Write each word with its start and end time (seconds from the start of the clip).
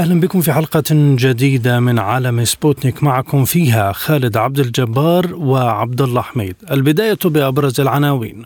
أهلا 0.00 0.20
بكم 0.20 0.40
في 0.40 0.52
حلقة 0.52 0.84
جديدة 0.90 1.80
من 1.80 1.98
عالم 1.98 2.44
سبوتنيك. 2.44 3.02
معكم 3.02 3.44
فيها 3.44 3.92
خالد 3.92 4.36
عبد 4.36 4.58
الجبار 4.58 5.34
وعبد 5.34 6.00
الله 6.00 6.22
حميد. 6.22 6.56
البداية 6.70 7.18
بأبرز 7.24 7.80
العناوين. 7.80 8.42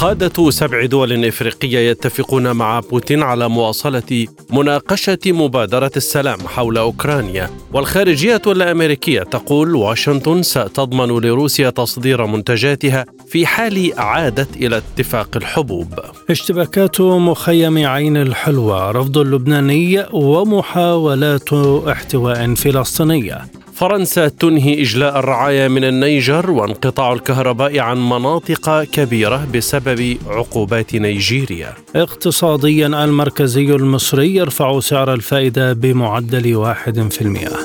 قادة 0.00 0.50
سبع 0.50 0.84
دول 0.84 1.24
إفريقية 1.24 1.90
يتفقون 1.90 2.52
مع 2.52 2.80
بوتين 2.80 3.22
على 3.22 3.48
مواصلة 3.48 4.26
مناقشة 4.50 5.18
مبادرة 5.26 5.90
السلام 5.96 6.38
حول 6.40 6.78
أوكرانيا. 6.78 7.50
والخارجية 7.72 8.42
الأمريكية 8.46 9.22
تقول 9.22 9.74
واشنطن 9.74 10.42
ستضمن 10.42 11.20
لروسيا 11.20 11.70
تصدير 11.70 12.26
منتجاتها 12.26 13.04
في 13.28 13.46
حال 13.46 13.92
عادت 13.96 14.56
إلى 14.56 14.76
اتفاق 14.76 15.36
الحبوب. 15.36 15.94
اشتباكات 16.30 17.00
مخيم 17.00 17.86
عين 17.86 18.16
الحلوى 18.16 18.92
رفض 18.92 19.18
اللبناني 19.18 20.06
ومحاولات 20.12 21.52
احتواء 21.88 22.54
فلسطينية. 22.54 23.38
فرنسا 23.80 24.28
تنهي 24.28 24.82
إجلاء 24.82 25.18
الرعايا 25.18 25.68
من 25.68 25.84
النيجر 25.84 26.50
وانقطاع 26.50 27.12
الكهرباء 27.12 27.78
عن 27.78 28.08
مناطق 28.08 28.82
كبيرة 28.82 29.48
بسبب 29.54 30.16
عقوبات 30.26 30.94
نيجيريا. 30.94 31.74
اقتصاديا 31.96 32.86
المركزي 32.86 33.64
المصري 33.64 34.34
يرفع 34.34 34.80
سعر 34.80 35.14
الفائدة 35.14 35.72
بمعدل 35.72 36.56
واحد 36.56 37.12
في 37.12 37.20
المئة. 37.20 37.58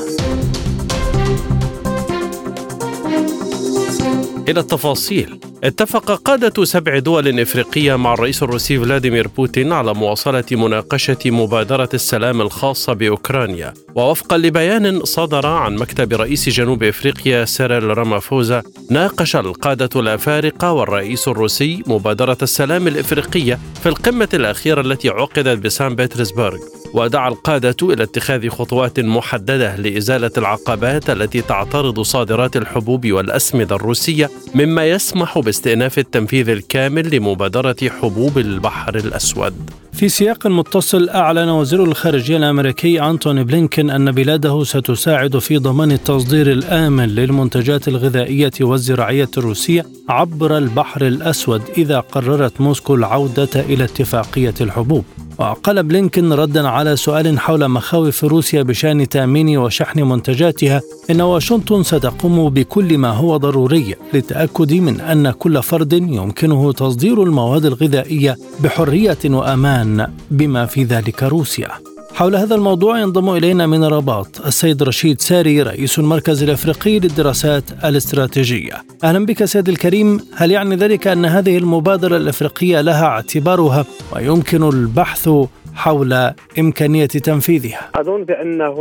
إلى 4.50 4.60
التفاصيل. 4.60 5.40
اتفق 5.64 6.12
قادة 6.12 6.66
سبع 6.66 7.00
دول 7.00 7.40
إفريقية 7.40 7.96
مع 7.96 8.14
الرئيس 8.14 8.44
الروسي 8.44 8.80
فلاديمير 8.80 9.28
بوتين 9.28 9.74
على 9.74 9.94
مواصلة 9.94 10.44
مناقشة 10.52 11.18
مبادرة 11.26 11.90
السلام 11.94 12.42
الخاصة 12.42 12.94
بأوكرانيا. 12.94 13.74
ووفقا 13.96 14.38
لبيان 14.38 15.04
صدر 15.04 15.48
عن 15.48 15.76
مكتب 15.76 16.14
رئيس 16.14 16.50
جنوب 16.50 16.84
إفريقيا 16.84 17.46
سيريل 17.46 17.98
رامافوزا 17.98 18.64
ناقش 18.90 19.36
القادة 19.36 19.90
الأفارقة 19.96 20.72
والرئيس 20.72 21.28
الروسي 21.28 21.84
مبادرة 21.88 22.38
السلام 22.42 22.88
الإفريقية 22.88 23.60
في 23.84 23.90
القمة 23.90 24.30
الأخيرة 24.34 24.82
التي 24.82 25.10
عقدت 25.10 25.60
بسان 25.60 25.96
بطرسبرغ 25.96 26.60
ودعا 26.94 27.30
القادة 27.30 27.76
إلى 27.82 28.04
اتخاذ 28.04 28.50
خطوات 28.50 29.00
محددة 29.00 29.76
لإزالة 29.76 30.32
العقبات 30.38 31.10
التي 31.10 31.42
تعترض 31.42 32.02
صادرات 32.02 32.58
الحبوب 32.58 33.12
والأسمدة 33.12 33.76
الروسية 33.76 34.30
مما 34.56 34.86
يسمح 34.86 35.38
باستئناف 35.46 36.00
التنفيذ 36.00 36.50
الكامل 36.50 37.16
لمبادرة 37.16 37.76
حبوب 38.02 38.38
البحر 38.38 38.96
الأسود. 38.96 39.70
في 39.96 40.10
سياق 40.10 40.48
متصل 40.48 41.10
أعلن 41.10 41.50
وزير 41.50 41.84
الخارجية 41.84 42.38
الأمريكي 42.38 43.02
أنتوني 43.02 43.44
بلينكين 43.44 43.90
أن 43.90 44.12
بلاده 44.12 44.64
ستساعد 44.64 45.38
في 45.38 45.58
ضمان 45.58 45.92
التصدير 45.92 46.52
الآمن 46.52 47.06
للمنتجات 47.06 47.88
الغذائية 47.88 48.52
والزراعية 48.62 49.30
الروسية 49.38 49.86
عبر 50.10 50.58
البحر 50.58 51.08
الأسود 51.08 51.62
إذا 51.78 52.00
قررت 52.00 52.62
موسكو 52.62 52.96
العودة 52.96 53.50
إلى 53.56 53.84
اتفاقية 53.84 54.54
الحبوب. 54.62 55.06
وقال 55.38 55.84
بلينكن 55.84 56.34
ردا 56.34 56.68
على 56.68 56.96
سؤال 56.96 57.40
حول 57.40 57.68
مخاوف 57.68 58.24
روسيا 58.24 58.62
بشأن 58.64 59.10
تأمين 59.10 59.58
وشحن 59.58 60.02
منتجاتها 60.02 60.82
إن 61.12 61.22
واشنطن 61.22 61.84
ستقوم 61.84 62.50
بكل 62.50 62.98
ما 62.98 63.10
هو 63.10 63.38
ضروري 63.38 63.96
للتأكد 64.14 64.74
من 64.74 65.02
أن 65.02 65.32
كل 65.32 65.64
فرد 65.64 65.94
يمكنه 65.94 66.72
تصدير 66.72 67.24
المواد 67.24 67.66
الغذائية 67.66 68.38
بحرية 68.60 69.18
وأمان. 69.26 69.85
بما 70.32 70.66
في 70.66 70.84
ذلك 70.84 71.24
روسيا 71.24 71.70
حول 72.18 72.36
هذا 72.36 72.56
الموضوع 72.56 73.00
ينضم 73.00 73.30
إلينا 73.30 73.68
من 73.68 73.84
الرباط 73.84 74.46
السيد 74.46 74.84
رشيد 74.84 75.20
ساري 75.20 75.62
رئيس 75.62 76.00
المركز 76.00 76.44
الأفريقي 76.44 77.00
للدراسات 77.00 77.64
الاستراتيجية. 77.86 78.74
أهلا 79.04 79.26
بك 79.26 79.46
سيد 79.46 79.70
الكريم، 79.70 80.20
هل 80.38 80.52
يعني 80.52 80.76
ذلك 80.76 81.08
أن 81.08 81.26
هذه 81.26 81.58
المبادرة 81.58 82.18
الأفريقية 82.18 82.82
لها 82.82 83.06
اعتبارها 83.06 83.86
ويمكن 84.16 84.64
البحث 84.64 85.30
حول 85.76 86.14
إمكانية 86.60 87.06
تنفيذها؟ 87.06 87.82
أظن 87.96 88.24
بأنه 88.24 88.76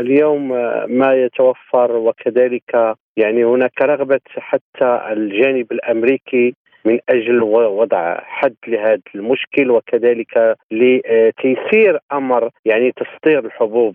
اليوم 0.00 0.48
ما 0.98 1.14
يتوفر 1.14 1.96
وكذلك 1.96 2.96
يعني 3.16 3.44
هناك 3.44 3.82
رغبة 3.82 4.20
حتى 4.36 5.00
الجانب 5.12 5.72
الأمريكي 5.72 6.54
من 6.84 6.98
أجل 7.08 7.42
وضع 7.42 8.20
حد 8.20 8.54
لهذا 8.66 9.00
المشكل 9.14 9.70
وكذلك 9.70 10.56
لتيسير 10.70 11.98
أمر 12.12 12.50
يعني 12.64 12.92
تصدير 12.92 13.38
الحبوب 13.38 13.94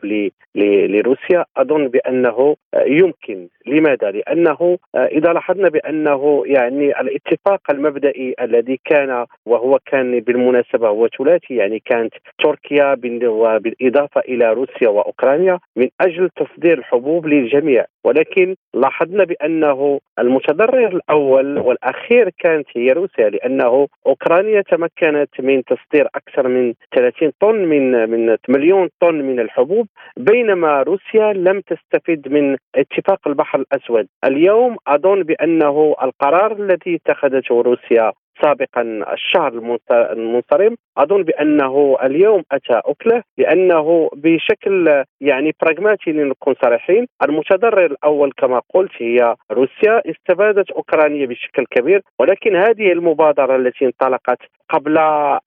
لروسيا 0.56 1.46
أظن 1.58 1.88
بأنه 1.88 2.56
يمكن 2.86 3.48
لماذا؟ 3.66 4.12
لأنه 4.12 4.78
إذا 4.96 5.34
لاحظنا 5.34 5.70
بأنه 5.70 6.44
يعني 6.46 7.02
الاتفاق 7.02 7.62
المبدئي 7.70 8.36
الذي 8.42 8.80
كان 8.86 9.26
وهو 9.46 9.80
كان 9.86 10.20
بالمناسبة 10.20 10.88
هو 10.88 11.08
ثلاثي 11.08 11.56
يعني 11.56 11.82
كانت 11.86 12.14
تركيا 12.44 12.94
بالاضافه 12.94 14.22
إلى 14.22 14.54
روسيا 14.54 14.90
وأوكرانيا 14.90 15.60
من 15.76 15.88
أجل 16.02 16.30
تصدير 16.30 16.78
الحبوب 16.78 17.28
للجميع 17.28 17.86
ولكن 18.06 18.56
لاحظنا 18.74 19.24
بأنه 19.24 20.00
المتضرر 20.20 20.88
الأول 20.88 21.60
والأخير 21.60 22.30
كانت 22.40 22.68
هي 22.76 22.92
روسيا 22.92 23.30
لأنه 23.30 23.88
أوكرانيا 24.08 24.62
تمكنت 24.62 25.30
من 25.40 25.64
تصدير 25.64 26.08
أكثر 26.16 26.48
من 26.48 26.74
30 26.96 27.32
طن 27.40 27.56
من 27.56 28.10
من 28.10 28.38
مليون 28.50 28.90
طن 29.02 29.16
من 29.16 29.40
الحبوب 29.40 29.88
بينما 30.18 30.82
روسيا 30.82 31.34
لم 31.34 31.62
تستفد 31.62 32.28
من 32.28 32.58
اتفاق 32.76 33.28
البحر 33.28 33.60
الأسود. 33.60 34.08
اليوم 34.24 34.78
أظن 34.88 35.24
بأنه 35.24 35.96
القرار 36.04 36.52
الذي 36.52 36.96
اتخذته 36.96 37.62
روسيا 37.62 38.12
سابقا 38.42 38.82
الشهر 39.14 39.80
المنصرم. 39.92 40.76
أظن 40.98 41.24
بأنه 41.24 41.98
اليوم 42.04 42.44
أتى 42.52 42.82
أكلة 42.86 43.24
لأنه 43.38 44.10
بشكل 44.16 45.04
يعني 45.22 45.56
براغماتي 45.62 46.12
لنكون 46.12 46.56
صريحين 46.64 47.08
المتضرر 47.24 47.86
الأول 47.86 48.32
كما 48.38 48.62
قلت 48.74 48.92
هي 48.98 49.36
روسيا 49.52 50.02
استفادت 50.10 50.72
أوكرانيا 50.72 51.26
بشكل 51.26 51.66
كبير 51.72 52.02
ولكن 52.20 52.56
هذه 52.56 52.92
المبادرة 52.92 53.56
التي 53.56 53.86
انطلقت 53.86 54.40
قبل 54.70 54.98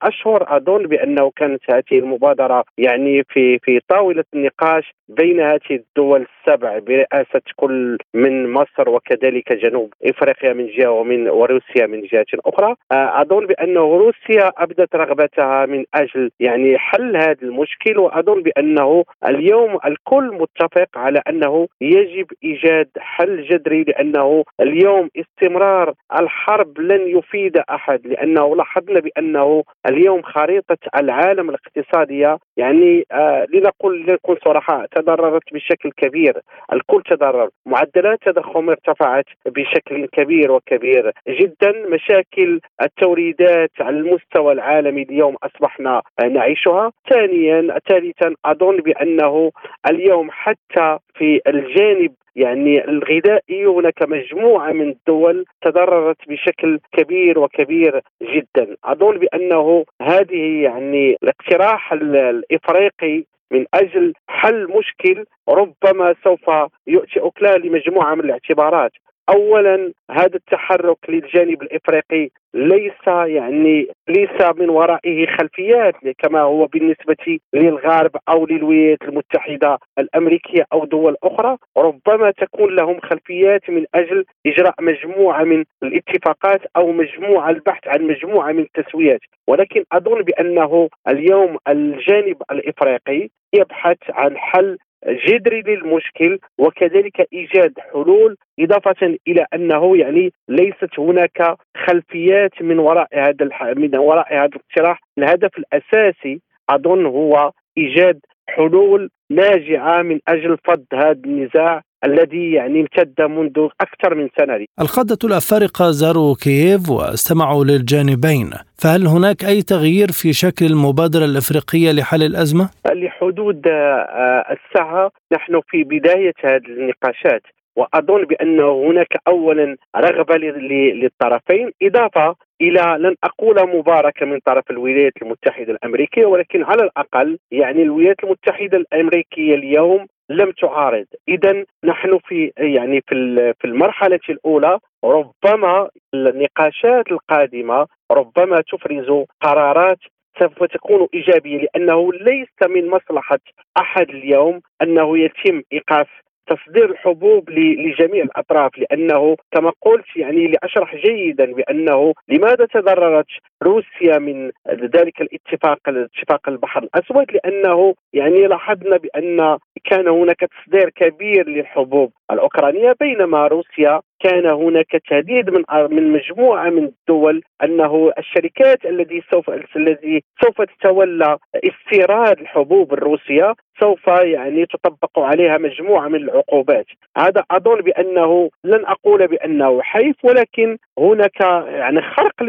أشهر 0.03 0.57
أظن 0.57 0.83
بأنه 0.83 1.31
كانت 1.35 1.61
هذه 1.71 1.99
المبادرة 1.99 2.63
يعني 2.77 3.23
في 3.29 3.59
في 3.59 3.79
طاولة 3.89 4.23
النقاش 4.33 4.93
بين 5.09 5.39
هذه 5.41 5.59
الدول 5.71 6.27
السبع 6.27 6.79
برئاسة 6.79 7.41
كل 7.55 7.97
من 8.13 8.51
مصر 8.51 8.89
وكذلك 8.89 9.53
جنوب 9.53 9.93
إفريقيا 10.05 10.53
من 10.53 10.67
جهة 10.67 10.91
ومن 10.91 11.29
وروسيا 11.29 11.85
من 11.87 12.01
جهة 12.01 12.25
أخرى. 12.45 12.75
أظن 12.91 13.45
بانه 13.45 13.79
روسيا 13.97 14.51
أبدت 14.57 14.95
رغبتها 14.95 15.65
من 15.65 15.85
أجل 15.93 16.31
يعني 16.39 16.77
حل 16.77 17.17
هذا 17.17 17.37
المشكل 17.43 17.99
وأظن 17.99 18.41
بأنه 18.41 19.03
اليوم 19.27 19.79
الكل 19.85 20.31
متفق 20.33 20.97
على 20.97 21.21
أنه 21.29 21.67
يجب 21.81 22.25
إيجاد 22.43 22.89
حل 22.97 23.43
جذري 23.43 23.83
لأنه 23.83 24.43
اليوم 24.61 25.09
استمرار 25.17 25.93
الحرب 26.19 26.79
لن 26.79 27.17
يفيد 27.17 27.57
أحد 27.57 28.07
لأنه 28.07 28.55
لاحظنا 28.55 28.99
بأنه 28.99 29.63
اليوم 29.87 30.21
خريطة 30.21 30.77
العالم 30.95 31.49
الاقتصادية 31.49 32.37
يعني 32.57 33.05
آه 33.11 33.45
لنقول 33.53 34.05
لنقول 34.05 34.39
صراحة 34.45 34.85
تضررت 34.95 35.53
بشكل 35.53 35.91
كبير. 35.97 36.41
الكل 36.73 37.01
تضرر. 37.09 37.49
معدلات 37.65 38.27
التضخم 38.27 38.69
ارتفعت 38.69 39.25
بشكل 39.45 40.05
كبير 40.05 40.51
وكبير 40.51 41.11
جدا. 41.27 41.73
مشاكل 41.89 42.59
التوريدات 42.81 43.71
على 43.79 43.97
المستوى 43.97 44.53
العالمي 44.53 45.01
اليوم 45.01 45.35
أصبحنا 45.43 46.01
نعيشها. 46.23 46.91
ثانيا 47.09 47.79
ثالثا 47.89 48.35
أظن 48.45 48.77
بأنه 48.77 49.51
اليوم 49.89 50.27
حتى 50.31 50.97
في 51.15 51.41
الجانب 51.47 52.11
يعني 52.35 52.85
الغذائي 52.85 53.65
هناك 53.65 54.03
مجموعة 54.03 54.71
من 54.71 54.89
الدول 54.89 55.45
تضررت 55.61 56.29
بشكل 56.29 56.79
كبير 56.91 57.39
وكبير 57.39 58.01
جدا. 58.21 58.75
أظن 58.83 59.17
بأنه 59.17 59.85
هذه 60.01 60.63
يعني 60.63 61.17
الاقتراح 61.23 61.93
الإفريقي 61.93 63.23
من 63.51 63.65
أجل 63.73 64.13
حل 64.27 64.67
مشكل 64.77 65.25
ربما 65.49 66.15
سوف 66.23 66.51
يؤتي 66.87 67.19
أكلها 67.19 67.57
لمجموعة 67.57 68.15
من 68.15 68.21
الاعتبارات. 68.21 68.91
اولا 69.29 69.93
هذا 70.11 70.35
التحرك 70.35 70.97
للجانب 71.09 71.61
الإفريقي 71.61 72.29
ليس 72.53 73.07
يعني 73.07 73.87
ليس 74.07 74.41
من 74.55 74.69
ورائه 74.69 75.27
خلفيات 75.27 75.95
كما 76.17 76.41
هو 76.41 76.65
بالنسبة 76.65 77.39
للغرب 77.53 78.11
أو 78.29 78.45
للولايات 78.45 79.01
المتحدة 79.01 79.79
الأمريكية 79.99 80.65
أو 80.73 80.85
دول 80.85 81.15
أخرى. 81.23 81.57
ربما 81.77 82.31
تكون 82.31 82.75
لهم 82.75 82.99
خلفيات 82.99 83.69
من 83.69 83.85
أجل 83.95 84.25
إجراء 84.45 84.73
مجموعة 84.81 85.43
من 85.43 85.63
الاتفاقات 85.83 86.61
أو 86.77 86.91
مجموعة 86.91 87.49
البحث 87.49 87.87
عن 87.87 88.01
مجموعة 88.01 88.51
من 88.51 88.67
التسويات. 88.77 89.19
ولكن 89.47 89.83
أظن 89.91 90.21
بأنه 90.21 90.89
اليوم 91.07 91.57
الجانب 91.67 92.37
الإفريقي 92.51 93.29
يبحث 93.53 93.97
عن 94.09 94.37
حل 94.37 94.77
جذري 95.07 95.61
للمشكل 95.61 96.39
وكذلك 96.57 97.27
إيجاد 97.33 97.73
حلول 97.93 98.35
إضافة 98.59 99.17
إلى 99.27 99.45
أنه 99.53 99.97
يعني 99.97 100.31
ليست 100.49 100.99
هناك 100.99 101.55
خلفيات 101.87 102.61
من 102.61 102.79
وراء 102.79 103.07
هذا 103.13 103.45
الح... 103.45 103.63
من 103.63 103.95
وراء 103.95 104.33
هذا 104.33 104.45
الاقتراح. 104.45 104.99
الهدف 105.17 105.51
الأساسي 105.57 106.41
أظن 106.69 107.05
هو 107.05 107.51
إيجاد 107.77 108.19
حلول 108.49 109.09
ناجعة 109.29 110.01
من 110.01 110.19
أجل 110.27 110.57
فض 110.57 110.85
هذا 110.93 111.19
النزاع 111.25 111.81
الذي 112.03 112.51
يعني 112.51 112.79
امتد 112.79 113.21
منذ 113.21 113.67
أكثر 113.81 114.15
من 114.15 114.29
سنة. 114.39 114.65
القادة 114.81 115.17
الأفارقة 115.23 115.91
زاروا 115.91 116.35
كييف 116.43 116.89
واستمعوا 116.89 117.63
للجانبين. 117.63 118.49
فهل 118.81 119.07
هناك 119.07 119.45
أي 119.45 119.61
تغيير 119.61 120.07
في 120.11 120.33
شكل 120.33 120.65
المبادرة 120.65 121.25
الإفريقية 121.25 121.91
لحل 121.91 122.23
الأزمة؟ 122.23 122.69
لحدود 122.93 123.67
آه، 123.67 124.45
الساعة 124.55 125.11
نحن 125.33 125.61
في 125.67 125.83
بداية 125.83 126.33
هذه 126.43 126.67
النقاشات. 126.67 127.41
وأظن 127.75 128.25
بانه 128.25 128.89
هناك 128.89 129.07
اولا 129.27 129.77
رغبة 129.95 130.35
للطرفين. 130.35 131.71
إضافة 131.83 132.35
إلى 132.61 132.97
لن 132.99 133.15
أقول 133.23 133.77
مباركة 133.77 134.25
من 134.25 134.39
طرف 134.45 134.71
الولايات 134.71 135.13
المتحدة 135.21 135.71
الأمريكية 135.73 136.25
ولكن 136.25 136.63
على 136.63 136.83
الأقل 136.83 137.37
يعني 137.51 137.81
الولايات 137.81 138.23
المتحدة 138.23 138.77
الأمريكية 138.77 139.55
اليوم 139.55 140.07
لم 140.29 140.51
تعارض. 140.51 141.05
اذا 141.27 141.65
نحن 141.83 142.19
في 142.25 142.51
يعني 142.57 143.01
في 143.07 143.53
في 143.59 143.65
المرحلة 143.65 144.19
الأولى 144.29 144.79
ربما 145.03 145.89
النقاشات 146.13 147.11
القادمة 147.11 147.87
ربما 148.11 148.61
تفرز 148.61 149.25
قرارات 149.41 149.97
سوف 150.39 150.63
تكون 150.63 151.07
إيجابية 151.13 151.57
لأنه 151.57 152.13
ليس 152.13 152.69
من 152.69 152.89
مصلحة 152.89 153.39
أحد 153.77 154.09
اليوم 154.09 154.61
أنه 154.81 155.17
يتم 155.17 155.61
إيقاف 155.73 156.07
تصدير 156.49 156.91
الحبوب 156.91 157.49
لجميع 157.49 158.23
الأطراف 158.23 158.71
لأنه 158.77 159.35
كما 159.51 159.71
قلت 159.81 160.05
يعني 160.15 160.47
لأشرح 160.47 160.95
جيدا 160.95 161.45
بأنه 161.53 162.13
لماذا 162.27 162.65
تضررت 162.65 163.25
روسيا 163.63 164.19
من 164.19 164.51
ذلك 164.95 165.21
الاتفاق 165.21 165.79
اتفاق 165.87 166.49
البحر 166.49 166.83
الأسود؟ 166.83 167.25
لأنه 167.31 167.95
يعني 168.13 168.47
لاحظنا 168.47 168.97
بأن 168.97 169.57
كان 169.85 170.07
هناك 170.07 170.39
تصدير 170.39 170.89
كبير 170.89 171.49
للحبوب 171.49 172.11
الأوكرانية 172.31 172.95
بينما 172.99 173.47
روسيا 173.47 174.01
كان 174.19 174.45
هناك 174.45 175.01
تهديد 175.09 175.49
من 175.49 175.63
من 175.91 176.11
مجموعة 176.11 176.69
من 176.69 176.83
الدول 176.83 177.43
أنه 177.63 178.11
الشركات 178.17 178.85
التي 178.85 179.21
سوف 179.31 179.49
الذي 179.75 180.23
سوف 180.43 180.61
تتولى 180.61 181.37
استيراد 181.55 182.39
الحبوب 182.39 182.93
الروسية 182.93 183.53
سوف 183.79 184.07
يعني 184.07 184.65
تطبق 184.65 185.19
عليها 185.19 185.57
مجموعة 185.57 186.07
من 186.07 186.15
العقوبات. 186.15 186.85
هذا 187.17 187.43
أظن 187.51 187.81
بأنه 187.81 188.49
لن 188.63 188.85
أقول 188.85 189.27
بأنه 189.27 189.81
حيف 189.81 190.15
ولكن 190.23 190.77
هناك 190.99 191.41
يعني 191.67 192.01
خرق 192.01 192.43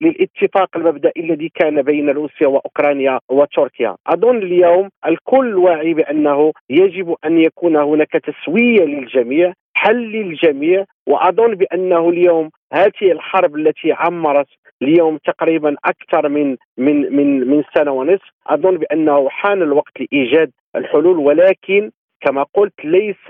للاتفاق 0.00 0.76
المبدئي 0.76 1.22
الذي 1.22 1.48
كان 1.54 1.82
بين 1.82 2.10
روسيا 2.10 2.46
وأوكرانيا 2.46 3.18
وتركيا. 3.28 3.96
أظن 4.06 4.36
اليوم 4.36 4.88
الكل 5.06 5.56
واعي 5.56 5.94
بأنه 5.94 6.52
يجب 6.70 7.14
أن 7.24 7.38
يكون 7.38 7.76
هناك 7.76 8.12
تسوية 8.12 8.84
للجميع. 8.84 9.52
حل 9.78 10.12
للجميع 10.12 10.84
وأظن 11.06 11.54
بأنه 11.54 12.08
اليوم 12.08 12.50
هذه 12.72 13.12
الحرب 13.12 13.56
التي 13.56 13.92
عمرت 13.92 14.46
اليوم 14.82 15.16
تقريبا 15.16 15.76
أكثر 15.84 16.28
من 16.28 16.56
من 16.76 17.16
من 17.16 17.48
من 17.48 17.62
سنة 17.74 17.90
ونصف 17.92 18.30
أظن 18.46 18.76
بأنه 18.76 19.28
حان 19.28 19.62
الوقت 19.62 20.00
لإيجاد 20.00 20.50
الحلول 20.76 21.18
ولكن 21.18 21.90
كما 22.20 22.42
قلت 22.54 22.84
ليس 22.84 23.26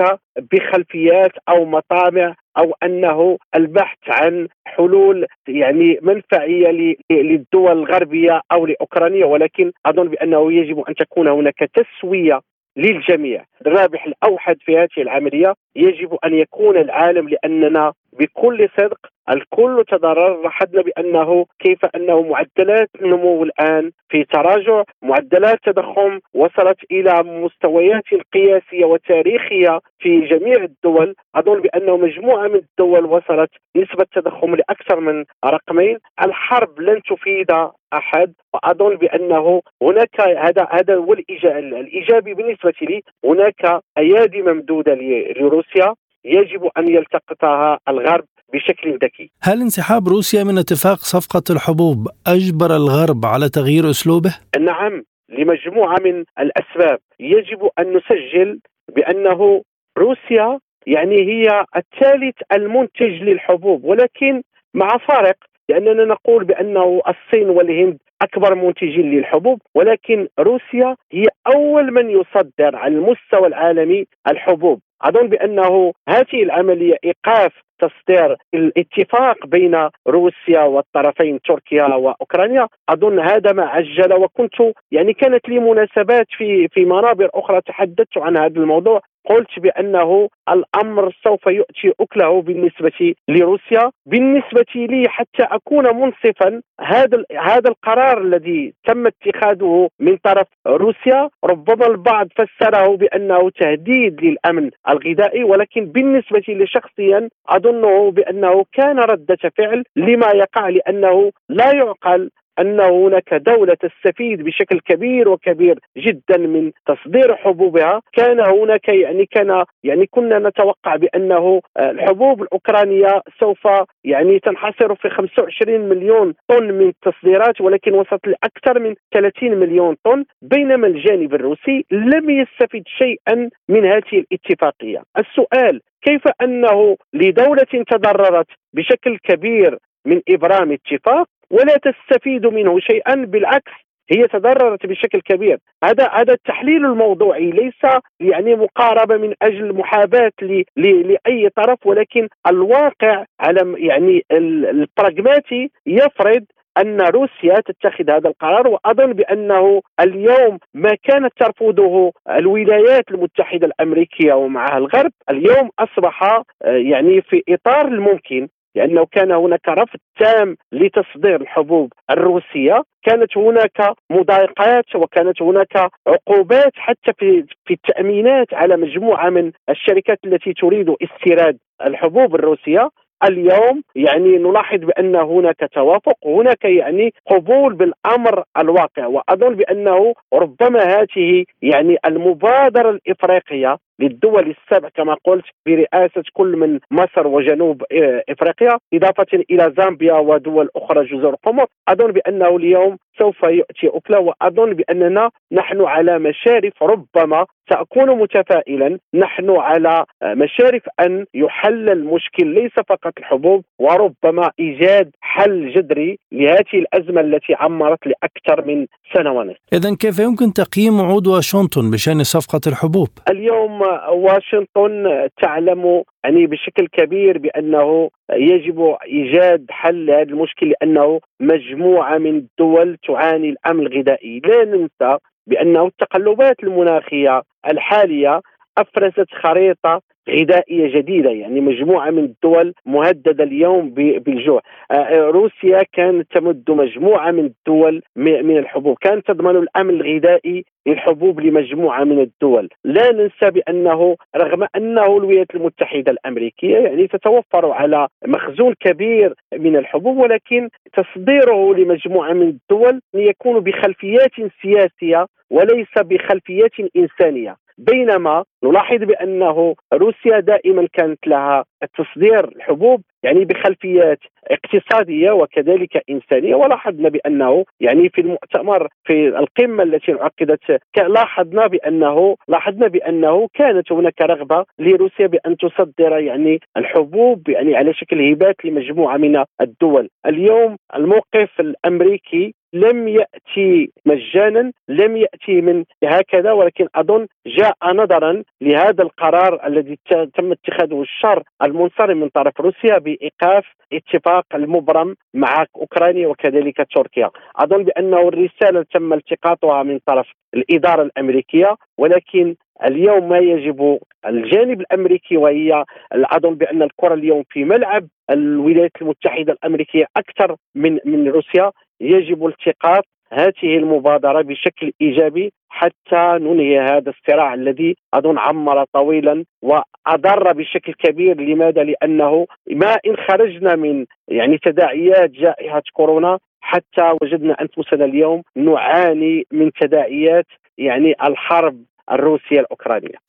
بخلفيات 0.53 1.33
أو 1.49 1.65
مطامع 1.65 2.35
أو 2.59 2.75
أنه 2.83 3.39
البحث 3.55 3.99
عن 4.09 4.49
حلول 4.67 5.27
يعني 5.49 5.99
منفعية 6.03 6.99
للدول 7.11 7.73
الغربية 7.73 8.41
أو 8.53 8.67
لأوكرانيا 8.67 9.27
ولكن 9.27 9.73
أظن 9.87 10.09
بأنه 10.09 10.53
يجب 10.53 10.81
أن 10.81 10.95
تكون 10.95 11.29
هناك 11.29 11.71
تسوية 11.75 12.41
للجميع. 12.79 13.45
الرابح 13.67 14.07
الأوحد 14.07 14.57
في 14.61 14.79
هذه 14.79 14.89
العملية 15.03 15.55
يجب 15.77 16.15
أن 16.25 16.35
يكون 16.35 16.77
العالم 16.77 17.29
لأننا 17.29 17.93
بكل 18.13 18.69
صدق 18.81 18.99
الكل 19.31 19.85
تضرر 19.89 20.43
لاحظنا 20.43 20.83
بأنه 20.83 21.47
كيف 21.59 21.79
أنه 21.85 22.23
معدلات 22.23 22.91
النمو 23.03 23.43
الآن 23.43 23.91
في 24.09 24.25
تراجع 24.25 24.83
معدلات 25.03 25.59
تضخم 25.65 26.19
وصلت 26.35 26.79
إلى 26.91 27.23
مستويات 27.23 28.05
قياسية 28.33 28.85
وتاريخية 28.85 29.81
في 29.99 30.21
جميع 30.21 30.57
الدول. 30.65 31.15
أظن 31.35 31.61
بأنه 31.61 31.97
مجموعة 31.97 32.49
من 32.49 32.55
الدول 32.55 33.05
وصلت 33.05 33.51
نسبة 33.77 34.07
تضخم 34.15 34.55
لأكثر 34.55 35.01
من 35.01 35.25
رقمين. 35.45 35.99
الحرب 36.25 36.81
لن 36.81 37.03
تفيد 37.03 37.51
أحد 37.93 38.33
وأظن 38.55 38.97
بأنه 38.97 39.63
هناك 39.83 40.21
هذا 40.21 40.69
هذا 40.71 40.97
هو 40.97 41.13
الإيجابي 41.13 42.35
بالنسبة 42.35 42.75
لي. 42.83 43.03
هناك 43.25 43.81
أيادي 43.99 44.43
ممدودة 44.43 44.95
لروسيا. 45.41 45.95
يجب 46.25 46.69
أن 46.79 46.89
يلتقطها 46.89 47.79
الغرب 47.89 48.25
بشكل 48.53 48.99
ذكي. 49.03 49.31
هل 49.43 49.61
انسحاب 49.61 50.09
روسيا 50.09 50.45
من 50.45 50.59
اتفاق 50.59 50.99
صفقة 50.99 51.43
الحبوب 51.51 52.09
أجبر 52.27 52.77
الغرب 52.77 53.27
على 53.27 53.49
تغيير 53.49 53.91
أسلوبه؟ 53.91 54.35
نعم 54.61 55.05
لمجموعة 55.29 55.97
من 56.05 56.25
الأسباب، 56.39 56.99
يجب 57.21 57.69
أن 57.79 57.97
نسجل 57.97 58.61
بأنه 58.97 59.63
روسيا 59.99 60.59
يعني 60.87 61.17
هي 61.17 61.65
الثالث 61.77 62.37
المنتج 62.53 63.23
للحبوب 63.23 63.85
ولكن 63.85 64.43
مع 64.75 64.99
فارق 65.09 65.37
لأننا 65.69 66.05
نقول 66.05 66.45
بأنه 66.45 67.03
الصين 67.09 67.51
والهند 67.51 67.99
أكبر 68.23 68.55
منتجين 68.55 69.11
للحبوب 69.11 69.61
ولكن 69.75 70.29
روسيا 70.41 70.97
هي 71.13 71.25
أول 71.55 71.93
من 71.93 72.11
يصدر 72.11 72.77
على 72.77 72.95
المستوى 72.95 73.47
العالمي 73.47 74.07
الحبوب. 74.29 74.81
أظن 75.03 75.29
بأنه 75.29 75.93
هذه 76.09 76.43
العملية 76.43 76.97
إيقاف 77.05 77.53
تصدير 77.79 78.37
الاتفاق 78.55 79.47
بين 79.47 79.89
روسيا 80.09 80.63
والطرفين 80.63 81.41
تركيا 81.41 81.85
وأوكرانيا. 81.85 82.69
أظن 82.89 83.19
هذا 83.21 83.53
ما 83.53 83.65
عجل 83.67 84.13
وكنت 84.13 84.55
يعني 84.93 85.13
كانت 85.13 85.49
لي 85.49 85.59
مناسبات 85.59 86.27
في 86.39 86.69
في 86.69 86.85
منابر 86.85 87.31
أخرى 87.35 87.61
تحدثت 87.61 88.19
عن 88.19 88.37
هذا 88.37 88.61
الموضوع. 88.61 89.01
قلت 89.25 89.59
بأنه 89.59 90.29
الأمر 90.49 91.13
سوف 91.25 91.47
يؤتي 91.47 91.93
أكله 92.01 92.43
بالنسبة 92.43 93.15
لروسيا 93.29 93.91
بالنسبة 94.07 94.73
لي 94.75 95.09
حتى 95.09 95.43
أكون 95.43 95.97
منصفا 95.97 96.63
هذا 96.81 97.25
هذا 97.41 97.69
القرار 97.71 98.23
الذي 98.23 98.75
تم 98.87 99.07
اتخاذه 99.07 99.89
من 100.01 100.17
طرف 100.17 100.47
روسيا 100.67 101.29
ربما 101.45 101.87
البعض 101.87 102.29
فسره 102.37 102.97
بأنه 102.97 103.51
تهديد 103.51 104.25
للأمن 104.25 104.71
الغذائي 104.89 105.45
ولكن 105.45 105.85
بالنسبة 105.85 106.43
لي 106.49 106.67
شخصيا 106.67 107.29
أظنه 107.49 108.11
بأنه 108.11 108.65
كان 108.73 108.99
ردة 108.99 109.39
فعل 109.59 109.85
لما 109.97 110.31
يقع 110.35 110.69
لأنه 110.69 111.31
لا 111.49 111.75
يعقل 111.75 112.31
أن 112.61 112.81
هناك 112.81 113.35
دولة 113.35 113.75
تستفيد 113.75 114.43
بشكل 114.43 114.81
كبير 114.81 115.29
وكبير 115.29 115.79
جدا 115.97 116.37
من 116.37 116.73
تصدير 116.87 117.37
حبوبها. 117.37 118.01
كان 118.13 118.41
هناك 118.41 118.89
يعني 118.89 119.27
كان 119.27 119.65
يعني 119.85 120.07
كنا 120.07 120.39
نتوقع 120.39 120.97
بأنه 120.97 121.61
الحبوب 121.79 122.43
الأوكرانية 122.43 123.23
سوف 123.41 123.69
يعني 124.05 124.39
تنحصر 124.39 124.95
في 124.95 125.11
25 125.11 125.81
مليون 125.81 126.35
طن 126.49 126.65
من 126.65 126.89
التصديرات 126.89 127.61
ولكن 127.61 127.95
وصلت 127.95 128.27
لأكثر 128.27 128.79
من 128.79 128.95
30 129.15 129.55
مليون 129.55 129.97
طن. 130.05 130.25
بينما 130.43 130.87
الجانب 130.87 131.35
الروسي 131.35 131.85
لم 131.91 132.31
يستفد 132.31 132.83
شيئا 132.87 133.51
من 133.69 133.85
هذه 133.85 134.25
الاتفاقية. 134.33 135.03
السؤال 135.19 135.81
كيف 136.03 136.23
أنه 136.43 136.97
لدولة 137.15 137.85
تضررت 137.91 138.47
بشكل 138.73 139.19
كبير 139.19 139.79
من 140.07 140.21
إبرام 140.29 140.73
اتفاق؟ 140.73 141.29
ولا 141.51 141.77
تستفيد 141.77 142.47
منه 142.47 142.81
شيئا 142.81 143.15
بالعكس 143.15 143.73
هي 144.11 144.27
تضررت 144.27 144.87
بشكل 144.87 145.21
كبير. 145.21 145.59
هذا 145.85 146.11
هذا 146.13 146.33
التحليل 146.33 146.85
الموضوعي 146.87 147.51
ليس 147.51 148.01
يعني 148.21 148.55
مقاربة 148.55 149.17
من 149.17 149.35
أجل 149.43 149.75
محاباة 149.75 150.33
لأي 150.77 151.49
طرف 151.57 151.87
ولكن 151.87 152.29
الواقع 152.47 153.25
على 153.41 153.75
يعني 153.77 154.25
البراغماتي 154.33 155.71
يفرض 155.87 156.45
أن 156.79 157.01
روسيا 157.01 157.61
تتخذ 157.61 158.11
هذا 158.11 158.29
القرار 158.29 158.69
وأظن 158.69 159.13
بأنه 159.13 159.83
اليوم 160.01 160.59
ما 160.75 160.97
كانت 161.03 161.33
ترفضه 161.41 162.13
الولايات 162.31 163.05
المتحدة 163.11 163.67
الأمريكية 163.67 164.33
ومعها 164.33 164.79
الغرب 164.79 165.13
اليوم 165.31 165.71
أصبح 165.79 166.23
آه، 166.23 166.45
يعني 166.65 167.23
في 167.23 167.43
إطار 167.49 167.89
الممكن 167.89 168.49
لأنه 168.75 169.07
كان 169.13 169.33
هناك 169.33 169.69
رفض 169.69 169.99
تام 170.19 170.57
لتصدير 170.73 171.41
الحبوب 171.41 171.93
الروسية 172.11 172.83
كانت 173.03 173.37
هناك 173.39 173.95
مضايقات 174.11 174.97
وكانت 174.97 175.43
هناك 175.43 175.91
عقوبات 176.07 176.73
حتى 176.77 177.13
في 177.19 177.45
في 177.65 177.75
التأمينات 177.75 178.55
على 178.55 178.77
مجموعة 178.77 179.31
من 179.31 179.53
الشركات 179.71 180.19
التي 180.25 180.53
تريد 180.53 180.95
استيراد 181.03 181.59
الحبوب 181.87 182.35
الروسية. 182.35 182.91
اليوم 183.25 183.83
يعني 183.95 184.39
نلاحظ 184.39 184.79
بأن 184.79 185.17
هناك 185.17 185.71
توافق 185.73 186.27
هناك 186.27 186.65
يعني 186.65 187.15
قبول 187.27 187.75
بالأمر 187.75 188.45
الواقع 188.59 189.07
وأظن 189.07 189.55
بأنه 189.55 190.15
ربما 190.35 190.83
هذه 190.83 191.45
يعني 191.63 191.97
المبادرة 192.07 192.91
الإفريقية 192.91 193.77
للدول 194.01 194.55
السبع 194.57 194.89
كما 194.89 195.17
قلت 195.25 195.45
برئاسة 195.67 196.23
كل 196.33 196.57
من 196.57 196.79
مصر 196.91 197.27
وجنوب 197.27 197.83
آه، 197.93 198.23
إفريقيا 198.29 198.79
إضافة 198.95 199.45
إلى 199.51 199.75
زامبيا 199.79 200.15
ودول 200.15 200.69
أخرى 200.77 201.05
جزر 201.05 201.31
القمر. 201.31 201.67
أظن 201.89 202.13
بأنه 202.13 202.57
اليوم 202.57 202.97
سوف 203.19 203.43
يؤتي 203.43 203.87
أكله 203.87 204.19
وأظن 204.19 204.73
بأننا 204.75 205.31
نحن 205.53 205.81
على 205.81 206.19
مشارف 206.19 206.83
ربما 206.83 207.47
سأكون 207.71 208.19
متفائلا 208.19 208.99
نحن 209.15 209.51
على 209.51 210.05
مشارف 210.25 210.83
أن 211.01 211.27
يحل 211.35 211.89
المشكل. 211.91 212.47
ليس 212.47 212.73
فقط 212.89 213.13
الحبوب 213.19 213.65
وربما 213.79 214.51
إيجاد 214.61 215.11
حل 215.21 215.73
جذري 215.75 216.19
لهذه 216.33 216.75
الأزمة 216.75 217.21
التي 217.21 217.55
عمرت 217.55 218.07
لأكثر 218.07 218.65
من 218.67 218.87
سنة 219.15 219.33
ونصف. 219.33 219.59
إذا 219.73 219.95
كيف 219.95 220.19
يمكن 220.19 220.53
تقييم 220.53 221.01
وعود 221.01 221.27
واشنطن 221.27 221.91
بشأن 221.91 222.23
صفقة 222.23 222.61
الحبوب؟ 222.67 223.09
اليوم 223.31 223.83
واشنطن 224.11 225.29
تعلم 225.43 226.03
يعني 226.25 226.47
بشكل 226.47 226.87
كبير 226.87 227.39
بأنه 227.39 228.11
يجب 228.33 228.97
إيجاد 229.07 229.67
حل 229.71 230.07
لهذا 230.07 230.23
المشكل 230.23 230.69
لأنه 230.69 231.21
مجموعة 231.41 232.19
من 232.19 232.37
الدول 232.37 232.97
تعاني 233.09 233.49
الأمن 233.49 233.87
الغذائي، 233.87 234.41
لا 234.45 234.65
ننسى 234.65 235.19
بأنه 235.47 235.87
التقلبات 235.87 236.57
المناخية 236.63 237.43
الحالية 237.71 238.41
أفرزت 238.79 239.29
خريطة 239.43 240.03
غذائيه 240.29 240.99
جديدة 240.99 241.31
يعني 241.31 241.61
مجموعة 241.61 242.11
من 242.11 242.25
الدول 242.25 242.75
مهددة 242.87 243.45
اليوم 243.45 243.91
بالجوع. 243.91 244.61
آه، 244.91 244.95
آه، 244.95 245.31
روسيا 245.31 245.83
كانت 245.93 246.33
تمد 246.35 246.71
مجموعة 246.71 247.31
من 247.31 247.45
الدول 247.45 248.03
من 248.17 248.59
الحبوب. 248.59 248.97
كانت 249.01 249.27
تضمن 249.27 249.57
الأمن 249.57 250.01
الغذائي 250.01 250.65
للحبوب 250.87 251.41
لمجموعة 251.41 252.05
من 252.05 252.21
الدول. 252.21 252.69
لا 252.85 253.13
ننسى 253.13 253.51
بأنه 253.51 254.17
رغم 254.37 254.67
أنه 254.77 255.07
الولايات 255.07 255.55
المتحدة 255.55 256.13
الأمريكية 256.13 256.77
يعني 256.77 257.07
تتوفر 257.07 257.71
على 257.71 258.09
مخزون 258.27 258.75
كبير 258.81 259.35
من 259.59 259.77
الحبوب 259.77 260.17
ولكن 260.17 260.69
تصديره 260.93 261.75
لمجموعة 261.75 262.33
من 262.33 262.49
الدول 262.49 263.01
يكون 263.15 263.61
بخلفيات 263.61 264.33
سياسية 264.63 265.27
وليس 265.51 265.99
بخلفيات 265.99 266.73
إنسانية. 266.97 267.57
بينما 267.79 268.45
نلاحظ 268.65 268.99
بأنه 268.99 269.75
روسيا 269.93 270.41
دائما 270.41 270.89
كانت 270.93 271.27
لها 271.27 271.65
تصدير 271.99 272.45
الحبوب 272.45 273.03
يعني 273.23 273.45
بخلفيات 273.45 274.19
اقتصادية 274.51 275.31
وكذلك 275.31 276.03
إنسانية 276.11 276.55
ولاحظنا 276.55 277.09
بأنه 277.09 277.65
يعني 277.81 278.09
في 278.09 278.21
المؤتمر 278.21 278.89
في 279.05 279.29
القمة 279.29 279.83
التي 279.83 280.13
انعقدت 280.13 280.81
لاحظنا 281.09 281.67
بانه 281.67 282.37
لاحظنا 282.49 282.89
بأنه 282.89 283.49
كانت 283.55 283.93
هناك 283.93 284.21
رغبة 284.23 284.65
لروسيا 284.79 285.27
بأن 285.27 285.57
تصدر 285.57 286.19
يعني 286.19 286.61
الحبوب 286.77 287.49
يعني 287.49 287.77
على 287.77 287.95
شكل 287.95 288.31
هبات 288.31 288.65
لمجموعة 288.65 289.17
من 289.17 289.45
الدول. 289.61 290.09
اليوم 290.27 290.77
الموقف 290.95 291.61
الأمريكي 291.61 292.55
لم 292.73 293.09
يأتي 293.09 293.93
مجانا 294.07 294.73
لم 294.89 295.17
يأتي 295.17 295.61
من 295.61 295.85
هكذا 296.05 296.53
ولكن 296.53 296.89
أظن 296.95 297.27
جاء 297.47 297.77
نظرا 297.95 298.43
لهذا 298.61 299.03
القرار 299.03 299.67
الذي 299.67 299.99
تم 300.09 300.53
اتخاذه 300.53 301.03
الشر 301.03 301.43
المنصرم 301.63 302.21
من 302.21 302.29
طرف 302.29 302.61
روسيا 302.61 302.99
بإيقاف 302.99 303.65
اتفاق 303.93 304.45
المبرم 304.55 305.15
مع 305.35 305.65
أوكرانيا 305.77 306.29
وكذلك 306.29 306.87
تركيا. 306.95 307.31
أظن 307.57 307.85
بأنه 307.85 308.29
الرسالة 308.29 308.85
تم 308.95 309.13
التقاطها 309.13 309.83
من 309.83 309.99
طرف 310.07 310.27
الإدارة 310.55 311.03
الأمريكية 311.03 311.77
ولكن 311.99 312.55
اليوم 312.85 313.29
ما 313.29 313.39
يجب 313.39 313.99
الجانب 314.27 314.81
الأمريكي 314.81 315.37
وهي 315.37 315.85
اظن 316.13 316.55
بأن 316.55 316.83
الكرة 316.83 317.15
اليوم 317.15 317.45
في 317.51 317.65
ملعب 317.65 318.07
الولايات 318.31 318.91
المتحدة 319.03 319.53
الأمريكية 319.53 320.07
أكثر 320.17 320.57
من 320.75 320.99
من 321.05 321.29
روسيا 321.29 321.71
يجب 322.01 322.47
التقاط 322.47 323.05
هذه 323.33 323.77
المبادرة 323.77 324.43
بشكل 324.43 324.93
إيجابي 325.01 325.53
حتى 325.69 326.39
ننهي 326.41 326.81
هذا 326.81 327.11
الصراع 327.11 327.55
الذي 327.55 327.97
أظن 328.15 328.39
عمر 328.39 328.85
طويلا 328.85 329.45
وأضر 329.63 330.53
بشكل 330.53 330.93
كبير 330.93 331.41
لماذا؟ 331.41 331.85
لأنه 331.85 332.47
ما 332.71 332.97
إن 333.07 333.17
خرجنا 333.17 333.77
من 333.77 334.07
يعني 334.29 334.59
تداعيات 334.59 335.31
جائحة 335.31 335.83
كورونا 335.93 336.39
حتى 336.61 337.15
وجدنا 337.23 337.57
أنفسنا 337.61 338.05
اليوم 338.05 338.43
نعاني 338.57 339.47
من 339.53 339.71
تداعيات 339.81 340.47
يعني 340.79 341.15
الحرب 341.23 341.85
الروسية 342.13 342.61
الأوكرانية 342.61 343.28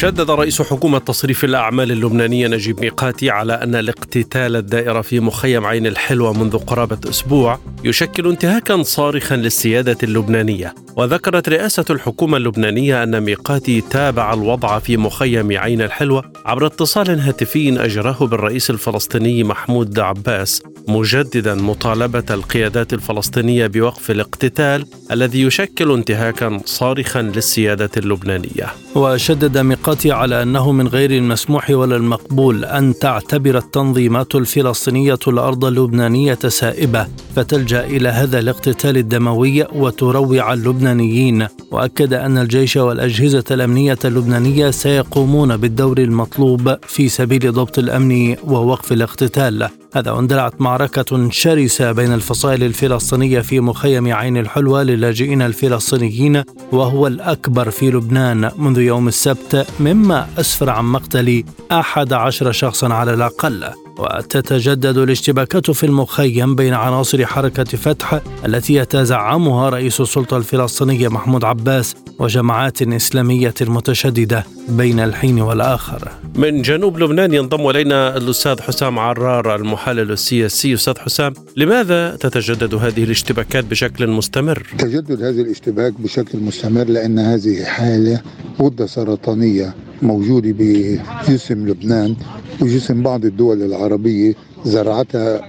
شدد 0.00 0.30
رئيس 0.30 0.62
حكومة 0.62 0.98
تصريف 0.98 1.44
الأعمال 1.44 1.92
اللبنانية 1.92 2.48
نجيب 2.48 2.80
ميقاتي 2.80 3.30
على 3.30 3.52
أن 3.52 3.74
الاقتتال 3.74 4.56
الدائر 4.56 5.02
في 5.02 5.20
مخيم 5.20 5.66
عين 5.66 5.86
الحلوة 5.86 6.32
منذ 6.32 6.58
قرابة 6.58 6.98
أسبوع 7.10 7.58
يشكل 7.84 8.28
انتهاكا 8.28 8.82
صارخا 8.82 9.36
للسيادة 9.36 9.96
اللبنانية. 10.02 10.74
وذكرت 10.96 11.48
رئاسة 11.48 11.84
الحكومة 11.90 12.36
اللبنانية 12.36 13.02
أن 13.02 13.20
ميقاتي 13.20 13.80
تابع 13.80 14.34
الوضع 14.34 14.78
في 14.78 14.96
مخيم 14.96 15.58
عين 15.58 15.82
الحلوة 15.82 16.32
عبر 16.46 16.66
اتصال 16.66 17.20
هاتفي 17.20 17.84
أجراه 17.84 18.26
بالرئيس 18.26 18.70
الفلسطيني 18.70 19.44
محمود 19.44 19.98
عباس 19.98 20.62
مجددا 20.88 21.54
مطالبة 21.54 22.24
القيادات 22.30 22.92
الفلسطينية 22.92 23.66
بوقف 23.66 24.10
الاقتتال 24.10 24.86
الذي 25.12 25.42
يشكل 25.42 25.92
انتهاكا 25.92 26.60
صارخا 26.64 27.22
للسيادة 27.22 27.90
اللبنانية. 27.96 28.66
وشدد 28.94 29.58
ميقاتي 29.58 29.89
على 30.06 30.42
أنه 30.42 30.72
من 30.72 30.88
غير 30.88 31.10
المسموح 31.10 31.70
ولا 31.70 31.96
المقبول 31.96 32.64
أن 32.64 32.98
تعتبر 32.98 33.58
التنظيمات 33.58 34.34
الفلسطينية 34.34 35.18
الأرض 35.28 35.64
اللبنانية 35.64 36.38
سائبة 36.48 37.06
فتلجأ 37.36 37.84
إلى 37.84 38.08
هذا 38.08 38.38
الاقتتال 38.38 38.96
الدموي 38.96 39.64
وتروع 39.72 40.52
اللبنانيين. 40.52 41.46
وأكد 41.70 42.14
أن 42.14 42.38
الجيش 42.38 42.76
والأجهزة 42.76 43.44
الأمنية 43.50 43.98
اللبنانية 44.04 44.70
سيقومون 44.70 45.56
بالدور 45.56 45.98
المطلوب 45.98 46.76
في 46.82 47.08
سبيل 47.08 47.52
ضبط 47.52 47.78
الأمن 47.78 48.36
ووقف 48.44 48.92
الاقتتال. 48.92 49.79
هذا 49.94 50.10
واندلعت 50.10 50.60
معركة 50.60 51.30
شرسة 51.30 51.92
بين 51.92 52.12
الفصائل 52.12 52.64
الفلسطينية 52.64 53.40
في 53.40 53.60
مخيم 53.60 54.12
عين 54.12 54.36
الحلوة 54.36 54.82
للاجئين 54.82 55.42
الفلسطينيين 55.42 56.42
وهو 56.72 57.06
الأكبر 57.06 57.70
في 57.70 57.90
لبنان 57.90 58.50
منذ 58.58 58.78
يوم 58.78 59.08
السبت 59.08 59.66
مما 59.80 60.28
أسفر 60.38 60.70
عن 60.70 60.84
مقتل 60.84 61.44
أحد 61.72 62.12
عشر 62.12 62.52
شخصا 62.52 62.94
على 62.94 63.14
الأقل. 63.14 63.64
وتتجدد 64.00 64.98
الاشتباكات 64.98 65.70
في 65.70 65.86
المخيم 65.86 66.54
بين 66.54 66.74
عناصر 66.74 67.26
حركة 67.26 67.64
فتح 67.64 68.20
التي 68.46 68.74
يتزعمها 68.74 69.68
رئيس 69.68 70.00
السلطة 70.00 70.36
الفلسطينية 70.36 71.08
محمود 71.08 71.44
عباس 71.44 71.94
وجماعات 72.18 72.82
إسلامية 72.82 73.54
متشددة 73.60 74.44
بين 74.68 75.00
الحين 75.00 75.40
والآخر. 75.40 76.08
من 76.34 76.62
جنوب 76.62 76.98
لبنان 76.98 77.34
ينضم 77.34 77.70
إلينا 77.70 78.16
الأستاذ 78.16 78.60
حسام 78.60 78.98
عرار 78.98 79.54
المحلل 79.56 80.12
السياسي. 80.12 80.74
أستاذ 80.74 80.98
حسام 80.98 81.32
لماذا 81.56 82.16
تتجدد 82.16 82.74
هذه 82.74 83.04
الاشتباكات 83.04 83.64
بشكل 83.64 84.06
مستمر؟ 84.06 84.66
تجدد 84.78 85.22
هذه 85.22 85.40
الاشتباك 85.40 85.92
بشكل 86.00 86.38
مستمر 86.38 86.84
لأن 86.84 87.18
هذه 87.18 87.64
حالة 87.64 88.20
غدة 88.60 88.86
سرطانية 88.86 89.74
موجودة 90.02 90.54
بجسم 90.58 91.68
لبنان. 91.68 92.16
وجسم 92.62 93.02
بعض 93.02 93.24
الدول 93.24 93.62
العربية 93.62 94.34
زرعتها 94.64 95.40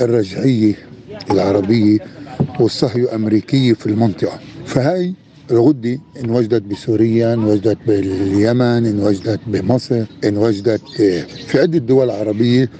الرجعية 0.00 0.74
العربية 1.30 1.98
والصهيو 2.60 3.08
أمريكية 3.08 3.72
في 3.72 3.86
المنطقة. 3.86 4.38
فهي 4.66 5.12
الغدة 5.50 5.98
انوجدت 6.24 6.62
بسوريا 6.62 7.34
انوجدت 7.34 7.78
باليمن 7.86 8.86
انوجدت 8.86 9.40
بمصر 9.46 10.04
انوجدت 10.24 10.80
في 11.46 11.58
عدة 11.60 11.78
دول 11.78 12.10
عربية 12.10 12.70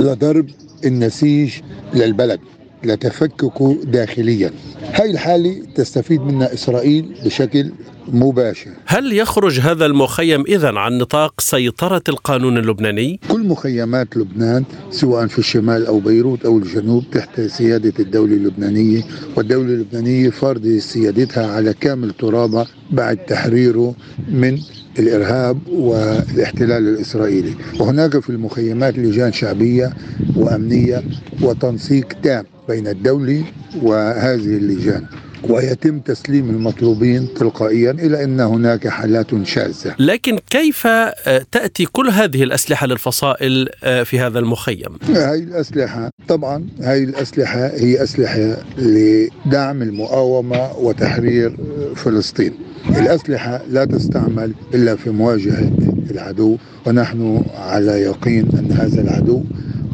لضرب 0.00 0.46
النسيج 0.84 1.54
للبلد 1.94 2.40
لتفككه 2.84 3.76
داخليا. 3.84 4.50
هاي 4.92 5.10
الحالة 5.10 5.62
تستفيد 5.74 6.20
منها 6.20 6.54
إسرائيل 6.54 7.14
بشكل 7.24 7.70
مباشر. 8.08 8.70
هل 8.86 9.12
يخرج 9.12 9.60
هذا 9.60 9.86
المخيم 9.86 10.44
إذا 10.48 10.78
عن 10.78 10.98
نطاق 10.98 11.40
سيطرة 11.40 12.02
القانون 12.08 12.58
اللبناني؟ 12.58 13.20
كل 13.28 13.40
مخيمات 13.40 14.16
لبنان 14.16 14.64
سواء 14.90 15.26
في 15.26 15.38
الشمال 15.38 15.86
أو 15.86 16.00
بيروت 16.00 16.44
أو 16.44 16.58
الجنوب 16.58 17.04
تحت 17.12 17.40
سيادة 17.40 17.92
الدولة 18.00 18.34
اللبنانية 18.34 19.02
والدولة 19.36 19.68
اللبنانية 19.68 20.30
فرض 20.30 20.66
سيادتها 20.66 21.46
على 21.46 21.74
كامل 21.74 22.10
ترابها 22.10 22.66
بعد 22.90 23.16
تحريره 23.16 23.94
من 24.28 24.58
الإرهاب 24.98 25.58
والاحتلال 25.68 26.88
الإسرائيلي، 26.88 27.54
وهناك 27.80 28.18
في 28.18 28.30
المخيمات 28.30 28.98
لجان 28.98 29.32
شعبية 29.32 29.92
وأمنية 30.36 31.02
وتنسيق 31.42 32.06
تام 32.22 32.44
بين 32.68 32.88
الدولة 32.88 33.44
وهذه 33.82 34.56
اللجان. 34.56 35.06
ويتم 35.48 35.98
تسليم 35.98 36.50
المطلوبين 36.50 37.34
تلقائيا 37.34 37.90
إلى 37.90 38.24
أن 38.24 38.40
هناك 38.40 38.88
حالات 38.88 39.44
شاذة. 39.44 39.94
لكن 39.98 40.38
كيف 40.50 40.86
آه، 40.86 41.46
تأتي 41.52 41.86
كل 41.86 42.08
هذه 42.08 42.42
الأسلحة 42.42 42.86
للفصائل 42.86 43.68
آه، 43.84 44.02
في 44.02 44.20
هذا 44.20 44.38
المخيم؟ 44.38 44.98
هاي 45.08 45.38
الأسلحة 45.38 46.10
طبعا 46.28 46.66
هاي 46.80 47.04
الأسلحة 47.04 47.66
هي 47.66 48.02
أسلحة 48.02 48.56
لدعم 48.78 49.82
المقاومة 49.82 50.72
وتحرير 50.78 51.56
فلسطين. 51.96 52.52
الأسلحة 52.88 53.62
لا 53.68 53.84
تستعمل 53.84 54.54
إلا 54.74 54.96
في 54.96 55.10
مواجهة 55.10 55.70
العدو 56.10 56.56
ونحن 56.86 57.44
على 57.54 57.92
يقين 57.92 58.48
أن 58.58 58.72
هذا 58.72 59.00
العدو 59.00 59.42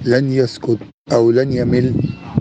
لن 0.04 0.32
يسكت 0.32 0.78
أو 1.12 1.30
لن 1.30 1.52
يمل 1.52 1.94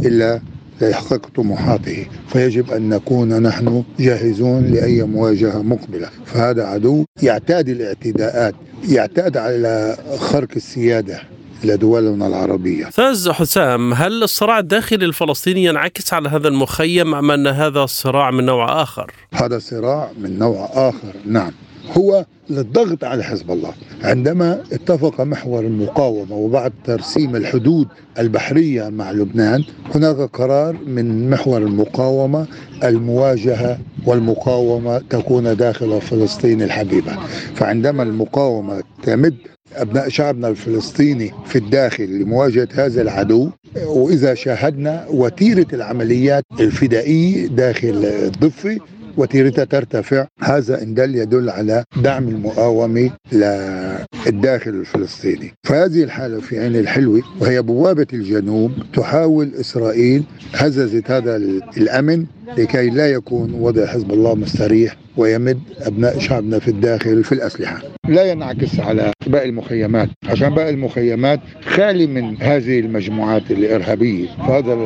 إلا 0.06 0.42
ليحقق 0.82 1.30
طموحاته 1.36 2.08
فيجب 2.28 2.72
أن 2.72 2.90
نكون 2.90 3.42
نحن 3.42 3.84
جاهزون 4.00 4.66
لأي 4.66 5.04
مواجهة 5.04 5.62
مقبلة. 5.62 6.10
فهذا 6.26 6.64
عدو 6.64 7.06
يعتاد 7.24 7.70
الاعتداءات 7.70 8.56
يعتاد 8.90 9.38
على 9.38 9.98
خرق 10.20 10.50
السيادة 10.56 11.22
لدولنا 11.64 12.28
العربية. 12.28 12.88
أستاذ 12.88 13.32
حسام 13.32 13.94
هل 13.94 14.24
الصراع 14.24 14.60
الداخلي 14.60 15.06
الفلسطيني 15.06 15.64
ينعكس 15.64 16.14
على 16.14 16.30
هذا 16.30 16.48
المخيم 16.48 17.16
أم 17.16 17.32
أن 17.32 17.48
هذا 17.48 17.86
صراع 17.86 18.32
من 18.32 18.46
نوع 18.46 18.82
آخر؟ 18.82 19.12
هذا 19.34 19.60
صراع 19.60 20.12
من 20.22 20.40
نوع 20.40 20.70
آخر 20.74 21.14
نعم. 21.26 21.52
هو 21.98 22.26
للضغط 22.50 23.04
على 23.04 23.24
حزب 23.24 23.52
الله. 23.52 23.74
عندما 24.04 24.64
اتفق 24.72 25.22
محور 25.22 25.66
المقاومة 25.66 26.36
وبعد 26.36 26.74
ترسيم 26.86 27.36
الحدود 27.36 27.88
البحرية 28.20 28.90
مع 28.90 29.12
لبنان 29.12 29.64
هناك 29.96 30.16
قرار 30.16 30.78
من 30.88 31.30
محور 31.30 31.58
المقاومة 31.62 32.48
المواجهة 32.84 33.80
والمقاومة 34.06 34.98
تكون 35.10 35.56
داخل 35.58 36.02
فلسطين 36.02 36.62
الحبيبة. 36.62 37.18
فعندما 37.56 38.04
المقاومة 38.04 38.84
تمد 39.04 39.36
أبناء 39.76 40.10
شعبنا 40.10 40.48
الفلسطيني 40.48 41.32
في 41.46 41.56
الداخل 41.58 42.04
لمواجهة 42.22 42.68
هذا 42.76 43.02
العدو 43.02 43.50
وإذا 43.86 44.34
شاهدنا 44.34 45.06
وتيرة 45.10 45.68
العمليات 45.74 46.44
الفدائية 46.60 47.48
داخل 47.48 48.06
الضفة 48.06 48.78
وتيرتها 49.18 49.66
ترتفع. 49.66 50.28
هذا 50.40 50.82
إن 50.84 50.94
دل 50.94 51.16
يدل 51.16 51.50
على 51.50 51.84
دعم 52.04 52.28
المقاومة 52.28 53.12
للداخل 53.32 54.72
الفلسطيني. 54.72 55.54
فهذه 55.64 56.04
الحالة 56.04 56.40
في 56.40 56.60
عين 56.60 56.76
الحلوة 56.76 57.22
وهي 57.40 57.62
بوابة 57.62 58.08
الجنوب 58.14 58.72
تحاول 58.94 59.52
إسرائيل 59.60 60.24
هززت 60.54 61.12
هذا 61.12 61.36
الأمن 61.78 62.26
لكي 62.58 62.90
لا 62.90 63.08
يكون 63.12 63.54
وضع 63.54 63.86
حزب 63.86 64.12
الله 64.12 64.36
مستريح 64.36 64.98
ويمد 65.18 65.60
أبناء 65.80 66.20
شعبنا 66.20 66.60
في 66.60 66.68
الداخل 66.68 67.24
في 67.24 67.32
الأسلحة. 67.32 67.82
لا 68.08 68.32
ينعكس 68.32 68.80
على 68.80 69.12
باقي 69.28 69.50
المخيمات، 69.50 70.10
عشان 70.30 70.50
باقي 70.50 70.70
المخيمات 70.70 71.40
خالي 71.66 72.08
من 72.08 72.42
هذه 72.42 72.80
المجموعات 72.80 73.52
الارهابيه، 73.52 74.28
فهذا 74.48 74.78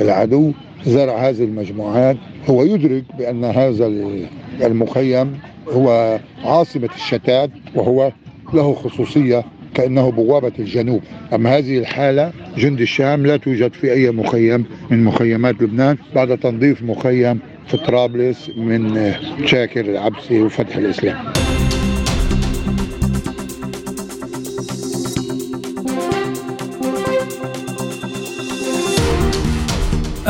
العدو 0.00 0.52
زرع 0.86 1.28
هذه 1.28 1.44
المجموعات 1.44 2.16
هو 2.50 2.64
يدرك 2.64 3.04
بأن 3.18 3.44
هذا 3.44 3.86
المخيم 4.62 5.38
هو 5.68 6.18
عاصمة 6.44 6.88
الشتات 6.96 7.50
وهو 7.74 8.12
له 8.54 8.74
خصوصية 8.74 9.44
كأنه 9.74 10.10
بوابة 10.10 10.52
الجنوب 10.58 11.02
أما 11.32 11.58
هذه 11.58 11.78
الحالة 11.78 12.32
جند 12.56 12.80
الشام 12.80 13.26
لا 13.26 13.36
توجد 13.36 13.72
في 13.72 13.92
أي 13.92 14.10
مخيم 14.10 14.64
من 14.90 15.04
مخيمات 15.04 15.62
لبنان 15.62 15.96
بعد 16.14 16.38
تنظيف 16.38 16.82
مخيم 16.82 17.38
في 17.70 17.76
طرابلس 17.76 18.50
من 18.56 19.14
شاكر 19.46 19.80
العبسي 19.80 20.42
وفتح 20.42 20.76
الإسلام. 20.76 21.32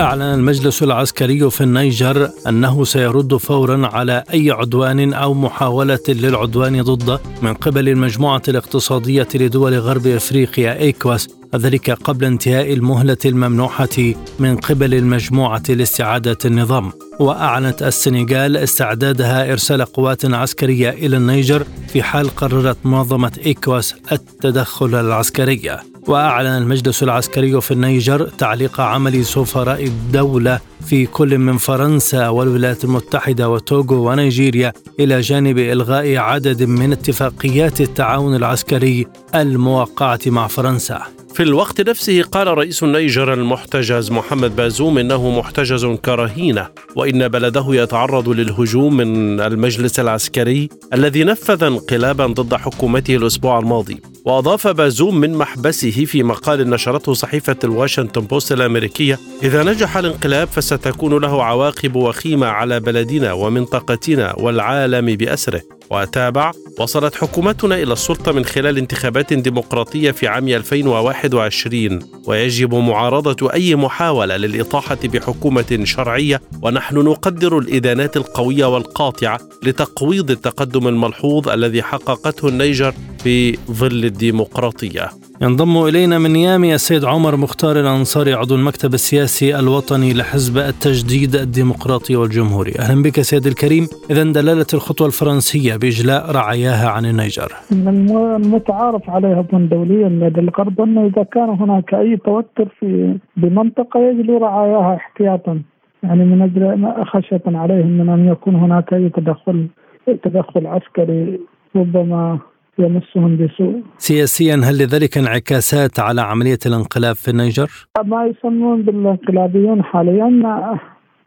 أعلن 0.00 0.22
المجلس 0.22 0.82
العسكري 0.82 1.50
في 1.50 1.60
النيجر 1.60 2.30
أنه 2.48 2.84
سيرد 2.84 3.36
فورا 3.36 3.86
على 3.86 4.24
أي 4.32 4.50
عدوان 4.50 5.12
أو 5.12 5.34
محاولة 5.34 5.98
للعدوان 6.08 6.82
ضده 6.82 7.20
من 7.42 7.54
قبل 7.54 7.88
المجموعة 7.88 8.42
الاقتصادية 8.48 9.28
لدول 9.34 9.78
غرب 9.78 10.06
إفريقيا 10.06 10.78
إيكواس 10.78 11.28
ذلك 11.56 11.90
قبل 11.90 12.24
انتهاء 12.24 12.72
المهلة 12.72 13.16
الممنوحة 13.24 14.14
من 14.38 14.56
قبل 14.56 14.94
المجموعة 14.94 15.62
لاستعادة 15.68 16.38
النظام. 16.44 16.92
وأعلنت 17.18 17.82
السنغال 17.82 18.56
استعدادها 18.56 19.52
إرسال 19.52 19.84
قوات 19.84 20.24
عسكرية 20.24 20.90
إلى 20.90 21.16
النيجر 21.16 21.64
في 21.88 22.02
حال 22.02 22.36
قررت 22.36 22.76
منظمة 22.84 23.32
إيكواس 23.46 23.94
التدخل 24.12 24.94
العسكري. 24.94 25.89
وأعلن 26.10 26.46
المجلس 26.46 27.02
العسكري 27.02 27.60
في 27.60 27.70
النيجر 27.70 28.28
تعليق 28.28 28.80
عمل 28.80 29.24
سفراء 29.24 29.84
الدولة 29.84 30.60
في 30.86 31.06
كل 31.06 31.38
من 31.38 31.56
فرنسا 31.56 32.28
والولايات 32.28 32.84
المتحدة 32.84 33.48
وتوغو 33.48 34.10
ونيجيريا 34.10 34.72
إلى 35.00 35.20
جانب 35.20 35.58
إلغاء 35.58 36.16
عدد 36.16 36.62
من 36.62 36.92
اتفاقيات 36.92 37.80
التعاون 37.80 38.34
العسكري 38.36 39.06
الموقعة 39.34 40.20
مع 40.26 40.46
فرنسا. 40.46 41.19
في 41.34 41.42
الوقت 41.42 41.88
نفسه 41.88 42.22
قال 42.22 42.46
رئيس 42.46 42.82
النيجر 42.82 43.32
المحتجز 43.32 44.10
محمد 44.10 44.56
بازوم 44.56 44.98
إنه 44.98 45.38
محتجز 45.38 45.86
كرهينة 45.86 46.68
وإن 46.96 47.28
بلده 47.28 47.66
يتعرض 47.68 48.28
للهجوم 48.28 48.96
من 48.96 49.40
المجلس 49.40 50.00
العسكري 50.00 50.68
الذي 50.94 51.24
نفذ 51.24 51.64
انقلابا 51.64 52.26
ضد 52.26 52.54
حكومته 52.54 53.16
الأسبوع 53.16 53.58
الماضي. 53.58 54.02
وأضاف 54.24 54.68
بازوم 54.68 55.16
من 55.20 55.34
محبسه 55.34 56.04
في 56.04 56.22
مقال 56.22 56.70
نشرته 56.70 57.14
صحيفة 57.14 57.56
الواشنطن 57.64 58.20
بوست 58.20 58.52
الأمريكية 58.52 59.18
إذا 59.42 59.62
نجح 59.62 59.96
الانقلاب 59.96 60.48
فستكون 60.48 61.22
له 61.22 61.44
عواقب 61.44 61.96
وخيمة 61.96 62.46
على 62.46 62.80
بلدنا 62.80 63.32
ومنطقتنا 63.32 64.34
والعالم 64.38 65.16
بأسره. 65.16 65.62
وتابع 65.90 66.52
وصلت 66.78 67.14
حكومتنا 67.14 67.74
إلى 67.74 67.92
السلطة 67.92 68.32
من 68.32 68.44
خلال 68.44 68.78
انتخابات 68.78 69.32
ديمقراطية 69.32 70.10
في 70.10 70.28
عام 70.28 70.48
2021 70.48 71.98
ويجب 72.26 72.74
معارضة 72.74 73.52
أي 73.52 73.76
محاولة 73.76 74.36
للإطاحة 74.36 74.98
بحكومة 75.04 75.80
شرعية 75.84 76.40
ونحن 76.62 76.98
نقدر 76.98 77.58
الإدانات 77.58 78.16
القوية 78.16 78.64
والقاطعة 78.64 79.40
لتقويض 79.62 80.30
التقدم 80.30 80.88
الملحوظ 80.88 81.48
الذي 81.48 81.82
حققته 81.82 82.48
النيجر 82.48 82.94
في 83.22 83.56
ظل 83.70 84.04
الديمقراطية. 84.04 85.19
ينضم 85.42 85.84
إلينا 85.88 86.18
من 86.18 86.30
نيامي 86.32 86.74
السيد 86.74 87.04
عمر 87.04 87.36
مختار 87.36 87.80
الأنصاري 87.80 88.32
عضو 88.34 88.54
المكتب 88.54 88.94
السياسي 88.94 89.58
الوطني 89.58 90.14
لحزب 90.14 90.58
التجديد 90.58 91.34
الديمقراطي 91.34 92.16
والجمهوري. 92.16 92.72
أهلا 92.78 93.02
بك 93.02 93.20
سيد 93.20 93.46
الكريم. 93.46 93.86
إذا 94.10 94.22
دلالة 94.22 94.66
الخطوة 94.74 95.06
الفرنسية 95.06 95.76
بإجلاء 95.76 96.30
رعاياها 96.30 96.88
عن 96.88 97.04
النيجر. 97.06 97.52
المتعارف 97.72 99.10
عليها 99.10 99.40
ضمن 99.40 99.68
دوليا 99.68 100.08
لدى 100.08 100.40
الغرب 100.40 100.80
أنه 100.80 101.06
إذا 101.06 101.22
كان 101.22 101.48
هناك 101.48 101.94
أي 101.94 102.16
توتر 102.16 102.68
في 102.80 103.16
بمنطقة 103.36 104.00
يجلو 104.00 104.38
رعاياها 104.38 104.96
احتياطا. 104.96 105.62
يعني 106.02 106.24
من 106.24 106.42
أجل 106.42 107.04
خشية 107.06 107.42
عليهم 107.46 107.98
من 107.98 108.08
أن 108.08 108.28
يكون 108.28 108.54
هناك 108.54 108.92
أي 108.92 109.08
تدخل 109.08 109.66
تدخل 110.06 110.66
عسكري 110.66 111.40
ربما 111.76 112.38
يمسهم 112.80 113.36
بسوء. 113.36 113.82
سياسيا 113.98 114.54
هل 114.54 114.74
لذلك 114.82 115.18
انعكاسات 115.18 116.00
على 116.00 116.20
عملية 116.20 116.58
الانقلاب 116.66 117.14
في 117.14 117.28
النيجر؟ 117.30 117.70
ما 118.04 118.26
يسمون 118.26 118.82
بالانقلابيون 118.82 119.82
حاليا 119.82 120.28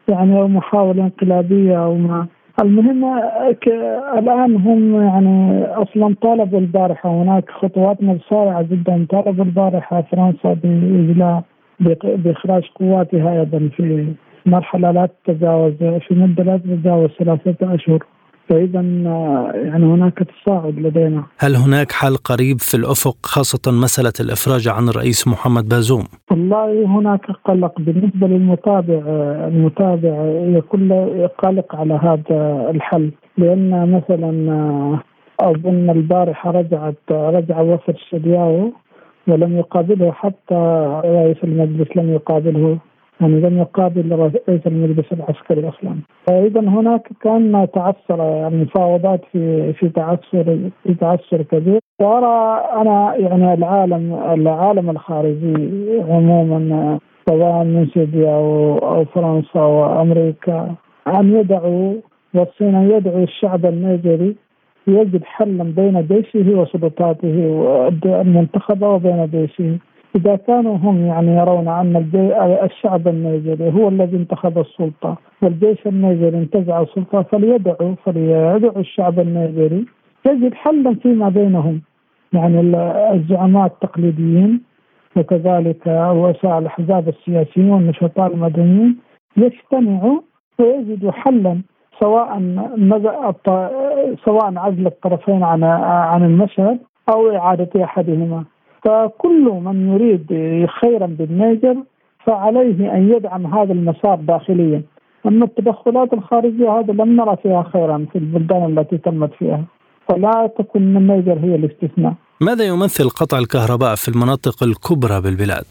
يعني 0.08 0.40
أو 0.40 0.48
محاولة 0.48 1.02
انقلابية 1.02 1.84
أو 1.84 1.96
ما. 1.96 2.26
المهم 2.62 3.04
الآن 4.18 4.56
هم 4.56 5.02
يعني 5.02 5.64
أصلا 5.64 6.14
طالبوا 6.22 6.58
البارحة 6.58 7.22
هناك 7.22 7.50
خطوات 7.50 8.02
متسارعة 8.02 8.62
جدا 8.62 9.06
طالبوا 9.10 9.44
البارحة. 9.44 10.02
فرنسا 10.02 10.52
بإجلاء 10.62 11.42
بإخراج 12.04 12.62
قواتها 12.74 13.40
أيضا 13.40 13.70
في 13.76 14.12
مرحلة 14.46 14.90
لا 14.90 15.08
تتجاوز 15.24 15.72
في 15.74 16.14
مدة 16.14 16.44
لا 16.44 16.56
تتجاوز 16.56 17.10
ثلاثة 17.18 17.74
أشهر. 17.74 17.98
فاذا 18.48 18.80
يعني 19.54 19.84
هناك 19.84 20.18
تصاعد 20.18 20.78
لدينا 20.78 21.24
هل 21.38 21.56
هناك 21.56 21.92
حل 21.92 22.16
قريب 22.16 22.58
في 22.60 22.76
الأفق 22.76 23.16
خاصة 23.22 23.72
مسألة 23.72 24.12
الإفراج 24.20 24.68
عن 24.68 24.88
الرئيس 24.88 25.28
محمد 25.28 25.68
بازوم؟ 25.68 26.04
والله 26.30 26.86
هناك 26.86 27.26
قلق 27.44 27.72
بالنسبة 27.78 28.26
للمتابع 28.26 29.02
المتابع 29.48 30.14
يكون 30.58 30.92
قلق 31.44 31.76
على 31.76 31.94
هذا 31.94 32.70
الحل 32.70 33.10
لأن 33.38 33.70
مثلا 33.96 34.30
أظن 35.40 35.90
البارحة 35.90 36.50
رجعت 36.50 36.96
رجع 37.10 37.60
وفد 37.60 37.96
شدياو 38.10 38.72
ولم 39.28 39.58
يقابله 39.58 40.12
حتى 40.12 40.54
رئيس 41.04 41.36
المجلس 41.44 41.96
لم 41.96 42.12
يقابله 42.12 42.78
يعني 43.20 43.40
لم 43.40 43.58
يقابل 43.58 44.12
رئيس 44.12 44.66
المجلس 44.66 45.12
العسكري 45.12 45.68
أصلا 45.68 45.96
فإذا 46.26 46.60
هناك 46.60 47.08
كان 47.20 47.68
تعثر 47.74 48.18
يعني 48.18 48.62
مفاوضات 48.62 49.20
في 49.32 49.72
في 49.72 49.88
تعثر 49.88 50.58
في 50.84 50.94
تعثر 50.94 51.42
كبير. 51.42 51.78
وأرى 52.00 52.64
أنا 52.80 53.14
يعني 53.16 53.54
العالم 53.54 54.14
العالم 54.14 54.90
الخارجي 54.90 55.54
عموما 56.08 56.98
سواء 57.28 57.64
من 57.64 57.86
سوريا 57.94 58.34
أو 58.34 58.78
أو 58.78 59.04
فرنسا 59.04 59.60
وامريكا 59.60 60.74
أن 61.08 61.36
يدعوا 61.36 61.94
والصين 62.34 62.74
أن 62.74 62.90
يدعو 62.90 63.22
الشعب 63.22 63.66
النيجري 63.66 64.36
يجد 64.86 65.24
حلا 65.24 65.64
بين 65.64 66.06
جيشه 66.06 66.58
وسلطاته 66.60 67.36
المنتخبه 68.04 68.88
وبين 68.88 69.26
جيشه. 69.26 69.78
إذا 70.16 70.36
كانوا 70.36 70.76
هم 70.76 71.06
يعني 71.06 71.36
يرون 71.36 71.68
أن 71.68 71.96
الشعب 72.64 73.08
النيجري 73.08 73.72
هو 73.72 73.88
الذي 73.88 74.16
انتخب 74.16 74.58
السلطة 74.58 75.16
والجيش 75.42 75.86
النيجري 75.86 76.38
انتزع 76.38 76.82
السلطة 76.82 77.22
فليدعوا 77.22 77.94
فليدعوا 78.04 78.78
الشعب 78.78 79.20
النيجري 79.20 79.86
يجد 80.26 80.54
حلا 80.54 80.94
فيما 80.94 81.28
بينهم. 81.28 81.80
يعني 82.32 82.60
الزعماء 83.14 83.66
التقليديين 83.66 84.60
وكذلك 85.16 85.86
رؤساء 85.88 86.58
الأحزاب 86.58 87.08
السياسيين 87.08 87.70
والنشطاء 87.70 88.34
المدنيين 88.34 88.96
يجتمعوا 89.36 90.20
ويجدوا 90.58 91.12
حلا 91.12 91.60
سواء 92.00 92.38
سواء 94.24 94.58
عزل 94.58 94.86
الطرفين 94.86 95.42
عن 95.42 95.64
عن 96.12 96.24
المشهد 96.24 96.78
أو 97.08 97.36
إعادة 97.36 97.84
أحدهما. 97.84 98.44
فكل 98.84 99.60
من 99.64 99.92
يريد 99.92 100.26
خيرا 100.80 101.06
بالنيجر 101.06 101.76
فعليه 102.26 102.94
أن 102.94 103.12
يدعم 103.12 103.46
هذا 103.46 103.72
المسار 103.72 104.16
داخليا. 104.16 104.82
أما 105.26 105.44
التدخلات 105.44 106.12
الخارجية 106.12 106.70
هذا 106.70 106.92
لم 106.92 107.16
نرى 107.16 107.36
فيها 107.42 107.62
خيرا 107.62 108.06
في 108.12 108.18
البلدان 108.18 108.78
التي 108.78 108.98
تمت 108.98 109.32
فيها. 109.38 109.64
فلا 110.08 110.50
تكن 110.58 110.96
النيجر 110.96 111.38
هي 111.38 111.54
الاستثناء. 111.54 112.14
ماذا 112.40 112.64
يمثل 112.64 113.08
قطع 113.08 113.38
الكهرباء 113.38 113.94
في 113.94 114.08
المناطق 114.08 114.62
الكبرى 114.62 115.20
بالبلاد؟ 115.20 115.64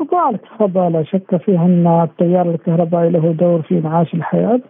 قطاع 0.00 0.30
الكهرباء 0.30 0.90
لا 0.90 1.02
شك 1.02 1.36
فيه 1.36 1.64
أن 1.64 1.86
التيار 1.86 2.50
الكهربائي 2.50 3.10
له 3.10 3.32
دور 3.32 3.62
في 3.62 3.78
إنعاش 3.78 4.14
الحياة. 4.14 4.60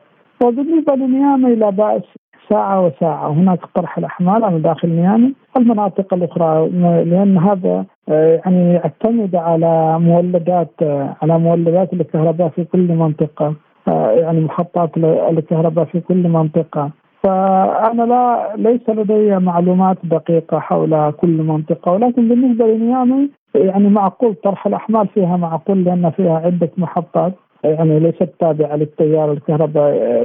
وبالنسبة 0.44 0.94
لنيامي 0.94 1.54
لا 1.54 1.70
بأس. 1.70 2.02
ساعة 2.48 2.86
وساعة. 2.86 3.28
هناك 3.28 3.60
طرح 3.74 3.98
الأحمال 3.98 4.52
من 4.52 4.62
داخل 4.62 4.88
نيامي 4.88 5.34
المناطق 5.56 6.14
الأخرى 6.14 6.68
لأن 7.04 7.38
هذا 7.38 7.84
آه، 8.08 8.40
يعني 8.44 8.72
يعتمد 8.72 9.36
على 9.36 9.98
مولدات 9.98 10.70
آه، 10.82 11.16
على 11.22 11.38
مولدات 11.38 11.92
الكهرباء 11.92 12.48
في 12.48 12.64
كل 12.64 12.92
منطقة. 12.92 13.54
آه، 13.88 14.10
يعني 14.10 14.40
محطات 14.40 14.90
الكهرباء 15.30 15.84
في 15.84 16.00
كل 16.00 16.28
منطقة. 16.28 16.90
فأنا 17.22 18.02
لا 18.02 18.52
ليس 18.56 18.88
لدي 18.88 19.38
معلومات 19.38 19.96
دقيقة 20.04 20.58
حول 20.58 21.10
كل 21.10 21.42
منطقة. 21.42 21.92
ولكن 21.92 22.28
بالنسبة 22.28 22.66
لنيامي 22.66 23.30
يعني 23.54 23.88
معقول 23.88 24.34
طرح 24.34 24.66
الأحمال 24.66 25.08
فيها 25.08 25.36
معقول 25.36 25.84
لأن 25.84 26.10
فيها 26.10 26.36
عدة 26.38 26.70
محطات 26.76 27.32
يعني 27.64 28.00
ليست 28.00 28.30
تابعة 28.40 28.76
للتيار 28.76 29.32
الكهربائي 29.32 30.22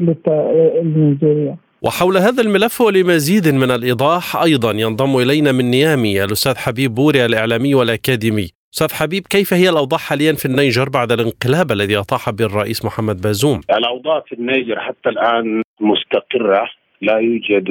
النيجيريا 0.81 1.55
وحول 1.81 2.17
هذا 2.17 2.41
الملف 2.41 2.81
ولمزيد 2.81 3.47
من 3.47 3.71
الإيضاح 3.71 4.35
أيضا 4.35 4.71
ينضم 4.71 5.17
إلينا 5.17 5.51
من 5.51 5.65
نيامي 5.71 6.23
الأستاذ 6.23 6.57
حبيب 6.57 6.95
بوري 6.95 7.25
الإعلامي 7.25 7.75
والأكاديمي. 7.75 8.47
أستاذ 8.73 8.93
حبيب 8.93 9.23
كيف 9.29 9.53
هي 9.53 9.69
الأوضاع 9.69 9.99
حاليا 9.99 10.33
في 10.33 10.45
النيجر 10.45 10.89
بعد 10.89 11.11
الانقلاب 11.11 11.71
الذي 11.71 11.97
أطاح 11.97 12.29
به 12.29 12.45
الرئيس 12.45 12.85
محمد 12.85 13.21
بازوم؟ 13.21 13.61
الأوضاع 13.77 14.23
في 14.27 14.35
النيجر 14.35 14.79
حتى 14.79 15.09
الآن 15.09 15.61
مستقرة 15.79 16.69
لا 17.01 17.17
يوجد 17.17 17.67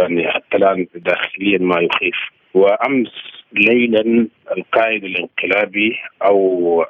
يعني 0.00 0.28
حتى 0.28 0.56
الآن 0.56 0.86
داخليا 0.94 1.58
ما 1.58 1.80
يخيف. 1.80 2.16
وأمس 2.54 3.12
ليلا 3.52 4.28
القائد 4.56 5.04
الانقلابي 5.04 5.96
أو 6.22 6.84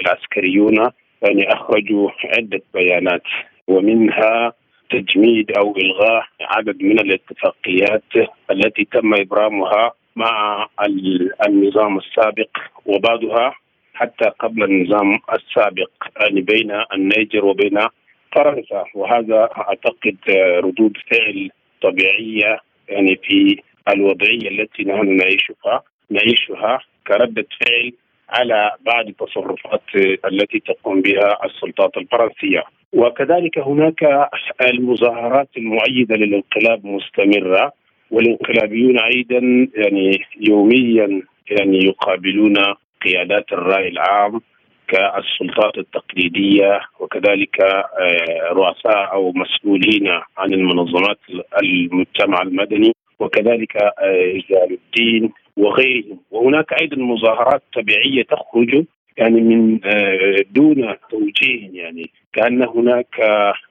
العسكريون 0.00 0.76
يعني 1.22 1.52
أخرجوا 1.52 2.10
عدة 2.24 2.60
بيانات 2.74 3.22
ومنها 3.68 4.52
تجميد 4.90 5.50
أو 5.58 5.76
إلغاء 5.76 6.26
عدد 6.40 6.82
من 6.82 6.98
الاتفاقيات 7.00 8.30
التي 8.50 8.84
تم 8.84 9.14
إبرامها 9.14 9.92
مع 10.16 10.66
النظام 11.46 11.98
السابق 11.98 12.48
وبعضها 12.86 13.54
حتى 13.94 14.24
قبل 14.24 14.62
النظام 14.64 15.18
السابق 15.32 15.90
يعني 16.20 16.40
بين 16.40 16.72
النيجر 16.94 17.44
وبين 17.44 17.78
فرنسا. 18.32 18.84
وهذا 18.94 19.48
أعتقد 19.58 20.16
ردود 20.64 20.96
فعل 21.10 21.50
طبيعية 21.82 22.60
يعني 22.88 23.16
في 23.16 23.62
الوضعية 23.88 24.48
التي 24.48 24.84
نحن 24.84 25.16
نعيشها 25.16 25.82
نعيشها 26.10 26.80
كردة 27.06 27.46
فعل 27.60 27.92
على 28.28 28.72
بعض 28.86 29.06
التصرفات 29.08 29.82
التي 30.24 30.58
تقوم 30.60 31.02
بها 31.02 31.44
السلطات 31.44 31.96
الفرنسية. 31.96 32.64
وكذلك 32.92 33.58
هناك 33.58 34.28
المظاهرات 34.62 35.48
المؤيدة 35.56 36.16
للانقلاب 36.16 36.86
مستمرة 36.86 37.72
والانقلابيون 38.10 38.98
أيضا 38.98 39.68
يعني 39.74 40.20
يوميا 40.40 41.22
يعني 41.50 41.84
يقابلون 41.84 42.56
قيادات 43.04 43.52
الرأي 43.52 43.88
العام 43.88 44.40
كالسلطات 44.88 45.78
التقليدية 45.78 46.80
وكذلك 47.00 47.60
آه، 47.60 48.52
رؤساء 48.52 49.12
أو 49.12 49.32
مسؤولين 49.32 50.08
عن 50.38 50.52
المنظمات 50.52 51.18
المجتمع 51.62 52.42
المدني 52.42 52.92
وكذلك 53.18 53.76
آه، 53.76 54.32
رجال 54.34 54.78
الدين 54.78 55.32
وغيرهم. 55.56 56.18
وهناك 56.30 56.72
أيضا 56.82 56.96
مظاهرات 56.96 57.62
طبيعية 57.74 58.22
تخرج 58.22 58.84
يعني 59.18 59.40
من 59.40 59.80
آه، 59.84 60.44
دون 60.50 60.94
توجيه 61.10 61.70
يعني 61.72 62.10
كأن 62.32 62.62
هناك 62.62 63.14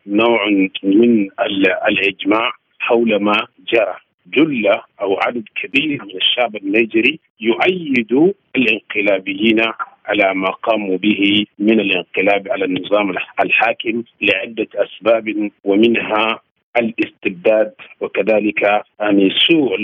نوع 0.07 0.49
من 0.83 1.29
الإجماع 1.87 2.51
حول 2.79 3.15
ما 3.15 3.47
جرى. 3.73 3.95
جل 4.33 4.67
أو 5.01 5.19
عدد 5.23 5.43
كبير 5.55 6.03
من 6.03 6.15
الشعب 6.15 6.55
النيجري 6.55 7.19
يؤيد 7.41 8.33
الانقلابيين 8.55 9.61
على 10.05 10.33
ما 10.33 10.49
قاموا 10.49 10.97
به 10.97 11.45
من 11.59 11.79
الانقلاب 11.79 12.47
على 12.51 12.65
النظام 12.65 13.13
الحاكم 13.43 14.03
لعدة 14.21 14.67
أسباب 14.75 15.51
ومنها 15.63 16.39
الاستبداد 16.77 17.73
وكذلك 18.01 18.83
يعني 18.99 19.29
سوء 19.47 19.77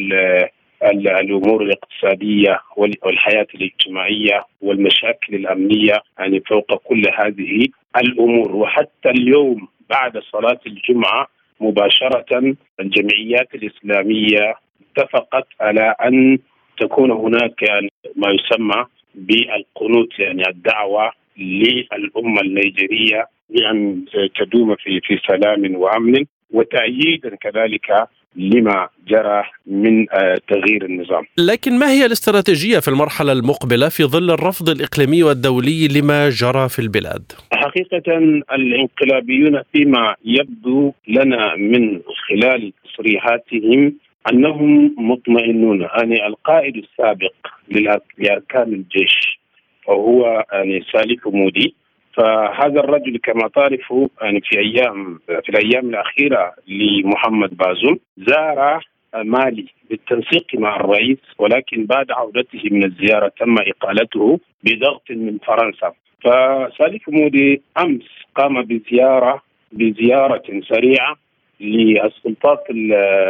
الأمور 0.91 1.63
الاقتصادية 1.63 2.59
والحياة 2.77 3.47
الاجتماعية 3.55 4.43
والمشاكل 4.61 5.35
الأمنية 5.35 6.01
يعني 6.19 6.39
فوق 6.39 6.75
كل 6.75 7.03
هذه 7.19 7.67
الأمور. 7.97 8.55
وحتى 8.55 9.09
اليوم 9.09 9.67
بعد 9.89 10.17
صلاة 10.17 10.59
الجمعة 10.67 11.27
مباشرة 11.59 12.55
الجمعيات 12.79 13.55
الإسلامية 13.55 14.55
اتفقت 14.97 15.47
على 15.61 15.95
أن 16.05 16.37
تكون 16.79 17.11
هناك 17.11 17.63
ما 18.15 18.27
يسمى 18.31 18.85
بالقنوت 19.15 20.19
يعني 20.19 20.43
الدعوة 20.49 21.11
للأمة 21.37 22.41
النيجيرية 22.41 23.27
بأن 23.49 24.05
تدوم 24.35 24.75
في 24.75 24.99
في 24.99 25.19
سلام 25.27 25.75
وأمن. 25.75 26.25
وتأييدا 26.51 27.35
كذلك 27.35 28.07
لما 28.35 28.89
جرى 29.07 29.43
من 29.67 30.05
آه، 30.11 30.37
تغيير 30.47 30.85
النظام 30.85 31.23
لكن 31.37 31.79
ما 31.79 31.91
هي 31.91 32.05
الاستراتيجية 32.05 32.79
في 32.79 32.87
المرحلة 32.87 33.31
المقبلة 33.31 33.89
في 33.89 34.03
ظل 34.03 34.31
الرفض 34.31 34.69
الإقليمي 34.69 35.23
والدولي 35.23 35.87
لما 35.87 36.29
جرى 36.29 36.69
في 36.69 36.79
البلاد؟ 36.79 37.31
حقيقة 37.53 38.17
الانقلابيون 38.53 39.61
فيما 39.73 40.15
يبدو 40.25 40.93
لنا 41.07 41.55
من 41.55 42.01
خلال 42.29 42.73
تصريحاتهم 42.83 43.93
أنهم 44.31 44.95
مطمئنون 44.97 45.81
يعني 45.81 46.27
القائد 46.27 46.75
السابق 46.77 47.33
لأركان 48.17 48.73
الجيش 48.73 49.39
وهو 49.87 50.45
يعني 50.53 50.83
سالف 50.91 51.27
مودي 51.27 51.75
فهذا 52.13 52.79
الرجل 52.79 53.17
كما 53.17 53.47
تعرف 53.47 53.93
يعني 54.21 54.41
في 54.41 54.59
أيام 54.59 55.19
في 55.25 55.49
الأيام 55.49 55.89
الأخيرة 55.89 56.53
لمحمد 56.67 57.57
بازوم 57.57 57.99
زار 58.17 58.85
مالي 59.15 59.65
بالتنسيق 59.89 60.45
مع 60.55 60.75
الرئيس 60.75 61.17
ولكن 61.37 61.85
بعد 61.85 62.11
عودته 62.11 62.61
من 62.71 62.83
الزيارة 62.83 63.31
تم 63.39 63.55
إقالته 63.59 64.39
بضغط 64.63 65.11
من 65.11 65.37
فرنسا. 65.37 65.93
فسالف 66.23 67.09
مودي 67.09 67.61
أمس 67.77 68.09
قام 68.35 68.61
بزياره 68.61 69.41
بزيارة 69.71 70.43
سريعة 70.69 71.15
للسلطات 71.59 72.63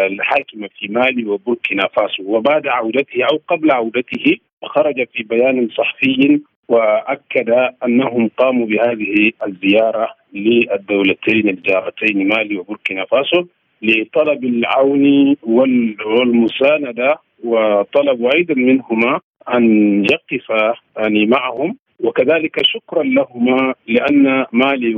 الحاكمة 0.09 0.69
في 0.79 0.87
مالي 0.87 1.25
وبوركينا 1.25 1.87
فاسو. 1.87 2.23
وبعد 2.23 2.67
عودته 2.67 3.23
أو 3.31 3.41
قبل 3.47 3.71
عودته 3.71 4.37
خرج 4.65 5.07
في 5.13 5.23
بيان 5.23 5.69
صحفي 5.69 6.41
وأكد 6.69 7.49
أنهم 7.85 8.29
قاموا 8.37 8.65
بهذه 8.65 9.31
الزيارة 9.47 10.09
للدولتين 10.33 11.49
الجارتين 11.49 12.27
مالي 12.27 12.57
وبوركينا 12.57 13.05
فاسو 13.05 13.45
لطلب 13.81 14.43
العون 14.43 15.35
والمساندة 15.43 17.17
وطلبوا 17.43 18.35
أيضا 18.35 18.53
منهما 18.53 19.19
أن 19.53 20.05
يقفا 20.05 20.73
يعني 20.97 21.25
معهم. 21.25 21.77
وكذلك 21.99 22.61
شكرا 22.63 23.03
لهما 23.03 23.73
لأن 23.87 24.45
مالي 24.51 24.95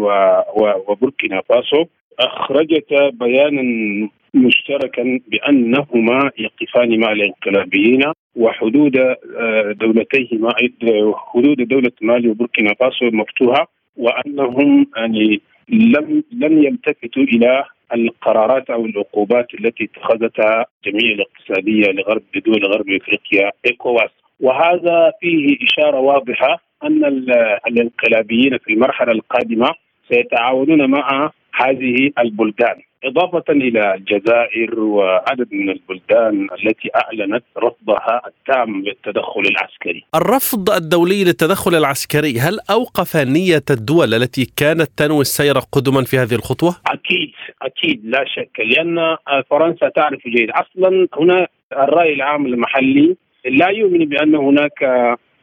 وبوركينا 0.87 1.41
فاسو 1.41 1.85
اخرجتا 2.19 3.09
بيانا 3.09 3.61
مشتركا 4.35 5.19
بأنهما 5.27 6.31
يقفان 6.37 6.99
مع 6.99 7.11
الانقلابيين 7.11 8.03
وحدود 8.35 8.97
آه، 8.97 9.71
دولتيهما 9.71 10.53
حدود 11.15 11.57
دولة 11.67 11.91
مالي 12.01 12.29
وبوركينا 12.29 12.73
فاسو 12.79 13.05
مفتوحة 13.05 13.67
وأنهم 13.97 14.87
يعني 14.97 15.41
لم 15.69 16.23
لم 16.31 16.63
يلتفتوا 16.63 17.23
إلى 17.23 17.63
القرارات 17.93 18.69
أو 18.69 18.85
العقوبات 18.85 19.47
التي 19.53 19.83
اتخذتها 19.83 20.65
الجمعيه 20.85 21.15
الاقتصادية 21.15 21.91
لغرب 21.91 22.23
دول 22.45 22.65
غرب 22.65 22.89
إفريقيا 22.89 23.51
ايكواس 23.65 24.09
وهذا 24.39 25.11
فيه 25.21 25.57
إشارة 25.63 25.99
واضحة 25.99 26.61
أن 26.83 27.05
الانقلابيين 27.67 28.57
في 28.57 28.73
المرحلة 28.73 29.11
القادمة 29.11 29.69
سيتعاونون 30.09 30.89
مع 30.89 31.31
هذه 31.53 32.11
البلدان. 32.19 32.75
إضافة 33.05 33.43
إلى 33.49 33.95
الجزائر 33.95 34.79
وعدد 34.79 35.47
من 35.51 35.69
البلدان 35.69 36.47
التي 36.59 36.89
أعلنت 36.95 37.43
رفضها 37.57 38.21
التام 38.27 38.81
للتدخل 38.81 39.41
العسكري 39.41 40.03
الرفض 40.15 40.69
الدولي 40.69 41.23
للتدخل 41.23 41.75
العسكري 41.75 42.39
هل 42.39 42.59
أوقف 42.69 43.15
نية 43.15 43.63
الدول 43.69 44.13
التي 44.13 44.45
كانت 44.57 44.89
تنوي 44.97 45.21
السير 45.21 45.59
قدما 45.71 46.03
في 46.03 46.17
هذه 46.17 46.35
الخطوة؟ 46.35 46.75
أكيد 46.87 47.31
أكيد 47.61 48.01
لا 48.05 48.25
شك 48.27 48.59
لأن 48.59 49.17
فرنسا 49.49 49.89
تعرف 49.89 50.27
جيد 50.27 50.49
أصلا 50.49 51.07
هنا 51.19 51.47
الرأي 51.73 52.13
العام 52.13 52.45
المحلي 52.45 53.15
لا 53.45 53.69
يؤمن 53.69 54.05
بأن 54.05 54.35
هناك 54.35 54.83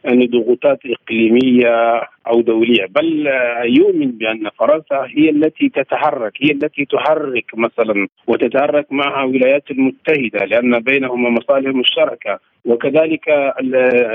يعني 0.04 0.26
ضغوطات 0.26 0.78
إقليمية 0.86 2.02
أو 2.26 2.40
دولية 2.40 2.86
بل 2.90 3.26
يؤمن 3.64 4.10
بأن 4.10 4.48
فرنسا 4.58 5.06
هي 5.16 5.30
التي 5.30 5.68
تتحرك 5.68 6.32
هي 6.40 6.50
التي 6.50 6.84
تحرك 6.84 7.44
مثلا 7.54 8.08
وتتحرك 8.26 8.92
معها 8.92 9.24
الولايات 9.24 9.70
المتحدة 9.70 10.44
لأن 10.44 10.78
بينهما 10.78 11.30
مصالح 11.30 11.74
مشتركة. 11.74 12.38
وكذلك 12.64 13.24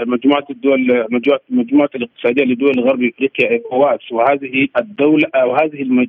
مجموعة 0.07 0.45
الدول 0.49 1.05
مجموعه 1.09 1.39
مجموعة 1.49 1.89
الاقتصادية 1.95 2.43
لدول 2.43 2.79
غرب 2.79 3.03
إفريقيا 3.03 3.51
ايكواس 3.51 4.11
وهذه 4.11 4.67
الدولة 4.77 5.27
أو 5.35 5.55
هذه 5.55 6.07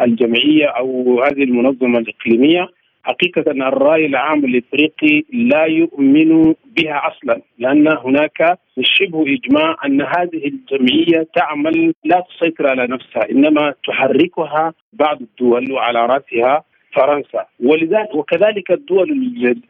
الجمعية 0.00 0.66
أو 0.66 1.20
هذه 1.22 1.42
المنظمة 1.42 1.98
الإقليمية 1.98 2.68
حقيقة 3.08 3.50
الرأي 3.50 4.06
العام 4.06 4.44
الإفريقي 4.44 5.24
لا 5.32 5.64
يؤمن 5.64 6.54
بها 6.76 7.02
أصلا 7.10 7.40
لأن 7.58 7.88
هناك 7.88 8.58
شبه 8.80 9.24
إجماع 9.34 9.76
أن 9.86 10.02
هذه 10.02 10.42
الجمعية 10.52 11.26
تعمل 11.34 11.94
لا 12.04 12.24
تسيطر 12.28 12.66
على 12.68 12.86
نفسها 12.86 13.30
إنما 13.30 13.74
تحركها 13.86 14.72
بعض 14.92 15.20
الدول 15.20 15.72
وعلى 15.72 16.06
رأسها 16.06 16.64
فرنسا. 16.92 17.46
ولذلك 17.60 18.14
وكذلك 18.14 18.70
الدول 18.70 19.08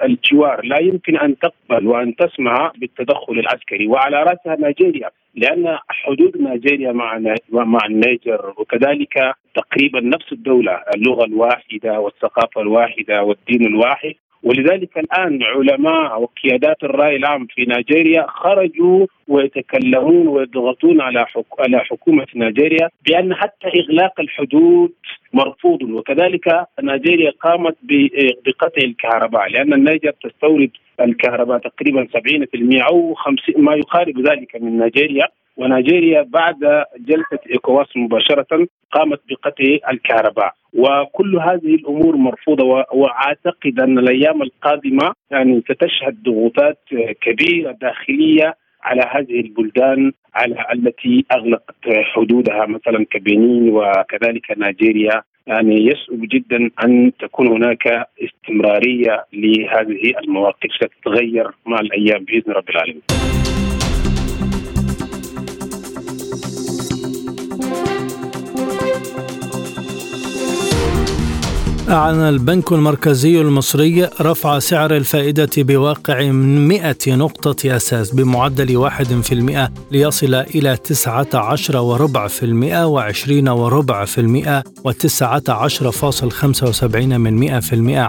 الجوار 0.02 0.64
لا 0.64 0.78
يمكن 0.80 1.16
أن 1.16 1.36
تقبل 1.38 1.86
وأن 1.86 2.16
تسمع 2.16 2.72
بالتدخل 2.78 3.38
العسكري 3.38 3.86
وعلى 3.86 4.22
رأسها 4.22 4.56
نيجيريا 4.60 5.10
لأن 5.34 5.78
حدود 5.88 6.36
نيجيريا 6.40 6.92
مع 6.92 7.18
مع 7.52 7.78
النيجر 7.86 8.54
وكذلك 8.56 9.34
تقريبا 9.54 10.00
نفس 10.00 10.32
الدولة 10.32 10.82
اللغة 10.96 11.24
الواحدة 11.24 12.00
والثقافة 12.00 12.60
الواحدة 12.60 13.22
والدين 13.22 13.66
الواحد. 13.66 14.14
ولذلك 14.42 14.98
الآن 14.98 15.42
علماء 15.42 16.20
وقيادات 16.22 16.84
الرأي 16.84 17.16
العام 17.16 17.46
في 17.46 17.64
نيجيريا 17.64 18.26
خرجوا 18.28 19.06
ويتكلمون 19.28 20.28
ويضغطون 20.28 21.00
على 21.00 21.26
على 21.58 21.78
حكومة 21.78 22.26
نيجيريا 22.34 22.88
بأن 23.06 23.34
حتى 23.34 23.68
إغلاق 23.80 24.20
الحدود 24.20 24.92
مرفوض. 25.32 25.82
وكذلك 25.82 26.66
نيجيريا 26.82 27.30
قامت 27.30 27.76
بقطع 28.46 28.82
الكهرباء 28.84 29.48
لأن 29.48 29.72
النيجر 29.72 30.12
تستورد 30.24 30.70
الكهرباء 31.00 31.58
تقريبا 31.58 32.06
70% 32.06 32.82
أو 32.90 33.14
50 33.14 33.64
ما 33.64 33.74
يقارب 33.74 34.28
ذلك 34.28 34.56
من 34.62 34.78
نيجيريا. 34.78 35.28
ونيجيريا 35.56 36.22
بعد 36.22 36.84
جلسة 36.98 37.38
إيكواس 37.52 37.96
مباشرة 37.96 38.66
قامت 38.92 39.20
بقطع 39.28 39.90
الكهرباء. 39.92 40.54
وكل 40.74 41.38
هذه 41.38 41.74
الأمور 41.74 42.16
مرفوضة 42.16 42.64
وأعتقد 42.92 43.80
أن 43.80 43.98
الأيام 43.98 44.42
القادمة 44.42 45.12
يعني 45.30 45.60
ستشهد 45.60 46.22
ضغوطات 46.22 46.78
كبيرة 47.20 47.72
داخلية 47.72 48.54
على 48.82 49.02
هذه 49.10 49.40
البلدان 49.40 50.12
على 50.34 50.64
التي 50.74 51.24
أغلقت 51.32 51.88
حدودها 52.14 52.66
مثلا 52.66 53.06
كبنين 53.10 53.70
وكذلك 53.70 54.58
نيجيريا 54.58 55.22
يعني 55.46 55.86
يصعب 55.86 56.20
جدا 56.20 56.70
أن 56.84 57.12
تكون 57.20 57.48
هناك 57.48 58.08
استمرارية 58.24 59.24
لهذه 59.32 60.12
المواقف 60.24 60.70
ستتغير 60.72 61.50
مع 61.66 61.80
الأيام 61.80 62.24
بإذن 62.24 62.52
رب 62.52 62.70
العالمين. 62.70 63.02
أعلن 71.90 72.20
البنك 72.20 72.72
المركزي 72.72 73.40
المصري 73.40 74.08
رفع 74.20 74.58
سعر 74.58 74.96
الفائدة 74.96 75.50
بواقع 75.56 76.30
100 76.30 76.96
نقطة 77.06 77.76
أساس 77.76 78.10
بمعدل 78.10 78.90
1% 78.90 78.92
ليصل 79.92 80.34
إلى 80.34 80.76
19 80.76 81.76
وربع 81.76 82.28
في 82.28 82.42
المئة 82.42 82.86
و20 82.86 83.48
وربع 83.48 84.04
في 84.04 84.20
المئة 84.20 84.64
و19.75 84.88 86.96
من 86.96 87.60
100% 87.60 87.64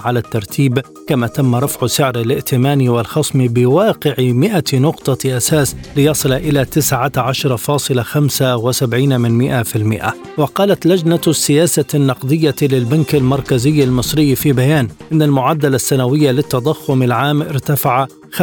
على 0.05 0.19
الترتيب 0.19 0.79
كما 1.07 1.27
تم 1.27 1.55
رفع 1.55 1.87
سعر 1.87 2.15
الائتمان 2.15 2.89
والخصم 2.89 3.47
بواقع 3.47 4.15
100 4.19 4.63
نقطة 4.73 5.37
أساس 5.37 5.75
ليصل 5.95 6.33
إلى 6.33 6.65
19.75 6.65 8.93
من 8.93 9.63
100% 9.63 9.65
وقالت 10.37 10.85
لجنة 10.85 11.21
السياسة 11.27 11.85
النقدية 11.93 12.55
للبنك 12.61 13.15
المركزي 13.15 13.68
المركزي 13.69 13.83
المصري 13.83 14.35
في 14.35 14.53
بيان 14.53 14.87
إن 15.11 15.21
المعدل 15.21 15.75
السنوي 15.75 16.31
للتضخم 16.31 17.03
العام 17.03 17.41
ارتفع 17.41 18.07
35.7% 18.33 18.37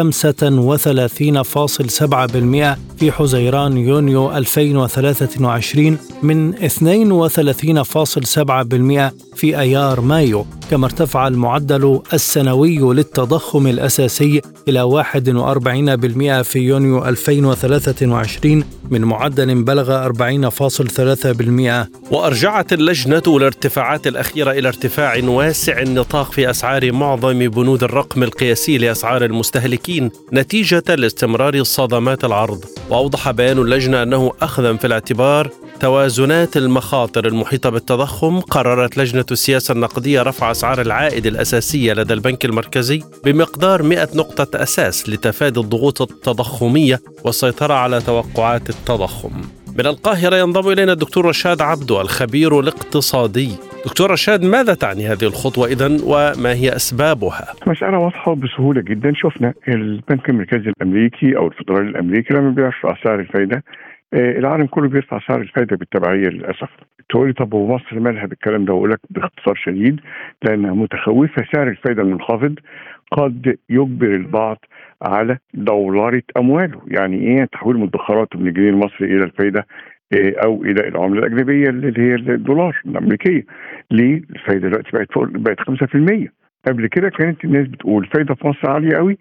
في 2.99 3.13
حزيران 3.13 3.77
يونيو 3.77 4.37
2023 4.37 5.99
من 6.23 6.55
32.7% 6.55 6.59
في 9.35 9.59
أيار 9.59 10.01
مايو، 10.01 10.47
كما 10.71 10.87
ارتفع 10.87 11.29
المعدل 11.29 12.01
السنوي 12.13 12.79
للتضخم 12.79 13.67
الأساسي 13.67 14.43
إلى 14.69 14.83
41% 14.83 16.43
في 16.43 16.59
يونيو 16.59 17.05
2023 17.05 18.65
من 18.91 19.01
معدل 19.01 19.65
بلغ 19.65 20.05
40.3%. 20.05 21.89
وأرجعت 22.11 22.73
اللجنة 22.73 23.23
الارتفاعات 23.29 24.07
الأخيرة 24.07 24.51
إلى 24.51 24.69
ارتفاع 24.69 25.21
واسع 25.25 25.81
النطاق 25.81 26.33
في 26.33 26.51
أسعار 26.51 26.93
معظم 26.93 27.49
بنود 27.49 27.83
الرقم 27.83 28.23
القياسي 28.23 28.79
لأسعار 28.79 29.25
المستهلكين 29.25 29.76
نتيجة 30.33 30.95
لاستمرار 30.95 31.63
صدمات 31.63 32.25
العرض، 32.25 32.65
وأوضح 32.91 33.31
بيان 33.31 33.59
اللجنة 33.59 34.03
أنه 34.03 34.33
اخذا 34.43 34.77
في 34.77 34.87
الاعتبار 34.87 35.51
توازنات 35.81 36.57
المخاطر 36.57 37.27
المحيطة 37.27 37.71
بالتضخم 37.71 38.41
قررت 38.41 38.99
لجنة 38.99 39.25
السياسة 39.31 39.73
النقدية 39.73 40.23
رفع 40.23 40.51
أسعار 40.51 40.81
العائد 40.81 41.27
الأساسية 41.27 41.93
لدى 41.93 42.15
البنك 42.15 42.45
المركزي 42.45 43.03
بمقدار 43.25 43.83
100 43.83 44.09
نقطة 44.15 44.63
أساس 44.63 45.09
لتفادي 45.09 45.61
الضغوط 45.61 46.03
التضخمية 46.03 47.01
والسيطرة 47.25 47.75
على 47.75 48.01
توقعات 48.01 48.71
التضخم. 48.71 49.43
من 49.79 49.87
القاهرة 49.87 50.37
ينضم 50.37 50.73
إلينا 50.73 50.93
الدكتور 50.93 51.27
رشاد 51.27 51.61
عبدو 51.61 52.01
الخبير 52.01 52.61
الاقتصادي. 52.61 53.49
دكتور 53.87 54.11
رشاد 54.11 54.45
ماذا 54.45 54.75
تعني 54.75 55.07
هذه 55.07 55.25
الخطوة 55.25 55.67
إذا 55.67 55.87
وما 56.05 56.53
هي 56.53 56.77
أسبابها؟ 56.77 57.47
مسألة 57.67 57.99
واضحة 57.99 58.35
بسهولة 58.35 58.81
جدا. 58.81 59.13
شفنا 59.15 59.55
البنك 59.69 60.29
المركزي 60.31 60.71
الأمريكي 60.71 61.37
أو 61.37 61.47
الفدرالي 61.47 61.89
الأمريكي 61.89 62.35
لما 62.35 62.51
بيرفع 62.51 62.95
سعر 63.05 63.21
الفايدة. 63.21 63.65
آه، 64.15 64.39
العالم 64.39 64.67
كله 64.67 64.89
بيرفع 64.89 65.21
سعر 65.29 65.41
الفائده 65.41 65.77
بالتبعية 65.77 66.29
للأسف. 66.29 66.69
تقولي 67.09 67.33
طب 67.33 67.55
ومصر 67.55 68.01
مالها 68.01 68.27
بالكلام 68.27 68.65
ده؟ 68.65 68.73
واقول 68.73 68.91
لك 68.91 69.01
باختصار 69.11 69.55
شديد 69.55 70.01
لأنها 70.43 70.73
متخوفة 70.73 71.45
سعر 71.53 71.69
الفائده 71.69 72.03
المنخفض 72.03 72.55
قد 73.13 73.57
يجبر 73.71 74.07
البعض 74.07 74.59
على 75.03 75.39
دولارة 75.55 76.23
أمواله. 76.37 76.81
يعني 76.87 77.17
إيه؟ 77.21 77.45
تحويل 77.45 77.77
مدخراته 77.77 78.39
من 78.39 78.49
الجنيه 78.49 78.71
المصري 78.71 79.07
إلى 79.17 79.25
الفائده 79.25 79.67
آه، 80.13 80.35
أو 80.45 80.65
إلى 80.65 80.89
العملة 80.89 81.19
الأجنبية 81.19 81.69
اللي 81.69 82.03
هي 82.03 82.15
الدولار 82.15 82.83
الأمريكية. 82.87 83.45
ليه؟ 83.91 84.23
الفائده 84.31 84.69
دلوقتي 84.69 84.91
بقت 84.93 85.13
فوق 85.13 85.25
بقت 85.29 85.61
5% 85.61 86.29
قبل 86.69 86.87
كده 86.87 87.09
كانت 87.09 87.45
الناس 87.45 87.67
بتقول 87.67 88.05
الفايده 88.05 88.35
في 88.35 88.47
مصر 88.47 88.71
عالية 88.71 88.97
قوي 88.97 89.19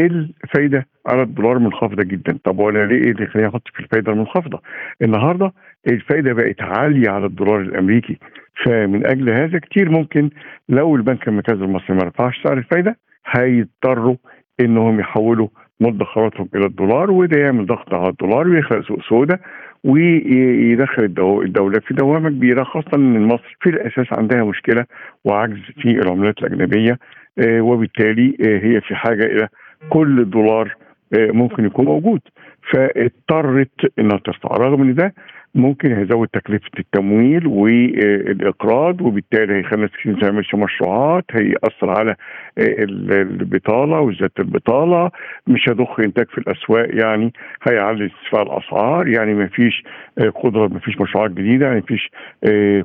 الفايده 0.00 0.86
على 1.06 1.22
الدولار 1.22 1.58
منخفضة 1.58 2.02
جدا. 2.02 2.38
طب 2.44 2.58
وأنا 2.58 2.78
ليه 2.78 3.04
إيه 3.04 3.10
اللي 3.10 3.26
خليني 3.26 3.48
أحط 3.48 3.68
في 3.74 3.80
الفايدة 3.80 4.12
المنخفضة؟ 4.12 4.62
النهارده 5.02 5.52
الفايدة 5.86 6.32
بقت 6.32 6.62
عالية 6.62 7.10
على 7.10 7.26
الدولار 7.26 7.60
الأمريكي. 7.60 8.18
فمن 8.64 9.06
أجل 9.06 9.30
هذا 9.30 9.58
كتير 9.58 9.90
ممكن 9.90 10.30
لو 10.68 10.96
البنك 10.96 11.28
المركزي 11.28 11.64
المصري 11.64 11.96
ما 11.96 12.04
رفعش 12.04 12.42
سعر 12.42 12.58
الفايدة 12.58 12.96
هيضطروا 13.26 14.16
إنهم 14.64 15.00
يحولوا 15.00 15.48
مدخراتهم 15.80 16.48
إلى 16.54 16.66
الدولار 16.66 17.10
وده 17.10 17.40
يعمل 17.40 17.66
ضغط 17.66 17.94
على 17.94 18.08
الدولار 18.08 18.48
ويخلق 18.48 18.88
سوق 18.88 19.02
سوداء 19.08 19.40
ويدخل 19.84 21.04
الدولة 21.44 21.80
في 21.80 21.94
دوامة 21.94 22.28
كبيرة 22.30 22.64
خاصة 22.64 22.90
إن 22.94 23.22
مصر 23.26 23.56
في 23.60 23.70
الأساس 23.70 24.06
عندها 24.12 24.44
مشكلة 24.44 24.84
وعجز 25.24 25.60
في 25.82 25.90
العملات 25.90 26.38
الأجنبية 26.38 26.98
آه، 27.38 27.60
وبالتالي 27.60 28.36
آه، 28.40 28.58
هي 28.58 28.80
في 28.80 28.94
حاجة 28.94 29.26
إلى 29.26 29.48
كل 29.88 30.30
دولار 30.30 30.76
آه، 31.18 31.30
ممكن 31.30 31.64
يكون 31.64 31.84
موجود. 31.84 32.20
فاضطرت 32.72 33.92
إنها 33.98 34.18
ترفع. 34.18 34.56
رغم 34.56 34.82
إن 34.82 34.94
ده 34.94 35.14
ممكن 35.54 35.92
هيزود 35.92 36.28
تكلفة 36.28 36.70
التمويل 36.78 37.46
والإقراض 37.46 39.00
وبالتالي 39.00 39.54
هيخلي 39.54 39.74
الناس 39.74 39.90
ما 40.06 40.20
تعملش 40.20 40.54
مشروعات 40.54 41.24
هيأثر 41.32 41.90
على 41.90 42.16
البطالة 42.58 44.00
وزيادة 44.00 44.32
البطالة 44.38 45.10
مش 45.46 45.68
هيضخ 45.68 46.00
إنتاج 46.00 46.26
في 46.26 46.38
الأسواق 46.38 46.88
يعني 47.04 47.32
هيعلي 47.68 48.04
ارتفاع 48.04 48.42
الأسعار 48.42 49.08
يعني 49.08 49.34
ما 49.34 49.46
فيش 49.46 49.84
قدرة 50.42 50.68
ما 50.68 50.78
فيش 50.78 51.00
مشروعات 51.00 51.30
جديدة 51.30 51.66
يعني 51.66 51.80
ما 51.80 51.86
فيش 51.86 52.10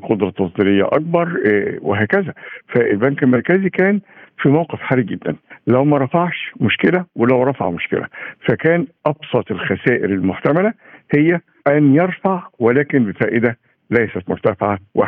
قدرة 0.09 0.29
تصديرية 0.29 0.85
أكبر 0.85 1.39
وهكذا. 1.81 2.33
فالبنك 2.67 3.23
المركزي 3.23 3.69
كان 3.69 3.99
في 4.41 4.49
موقف 4.49 4.79
حرج 4.79 5.05
جدا. 5.05 5.35
لو 5.67 5.85
ما 5.85 5.97
رفعش 5.97 6.51
مشكلة 6.61 7.05
ولو 7.15 7.43
رفع 7.43 7.69
مشكلة. 7.69 8.07
فكان 8.47 8.87
أبسط 9.05 9.51
الخسائر 9.51 10.05
المحتملة 10.05 10.73
هي 11.15 11.39
أن 11.67 11.95
يرفع 11.95 12.47
ولكن 12.59 13.05
بفائدة 13.05 13.57
ليست 13.91 14.29
مرتفعة 14.29 14.79
1% 14.97 15.01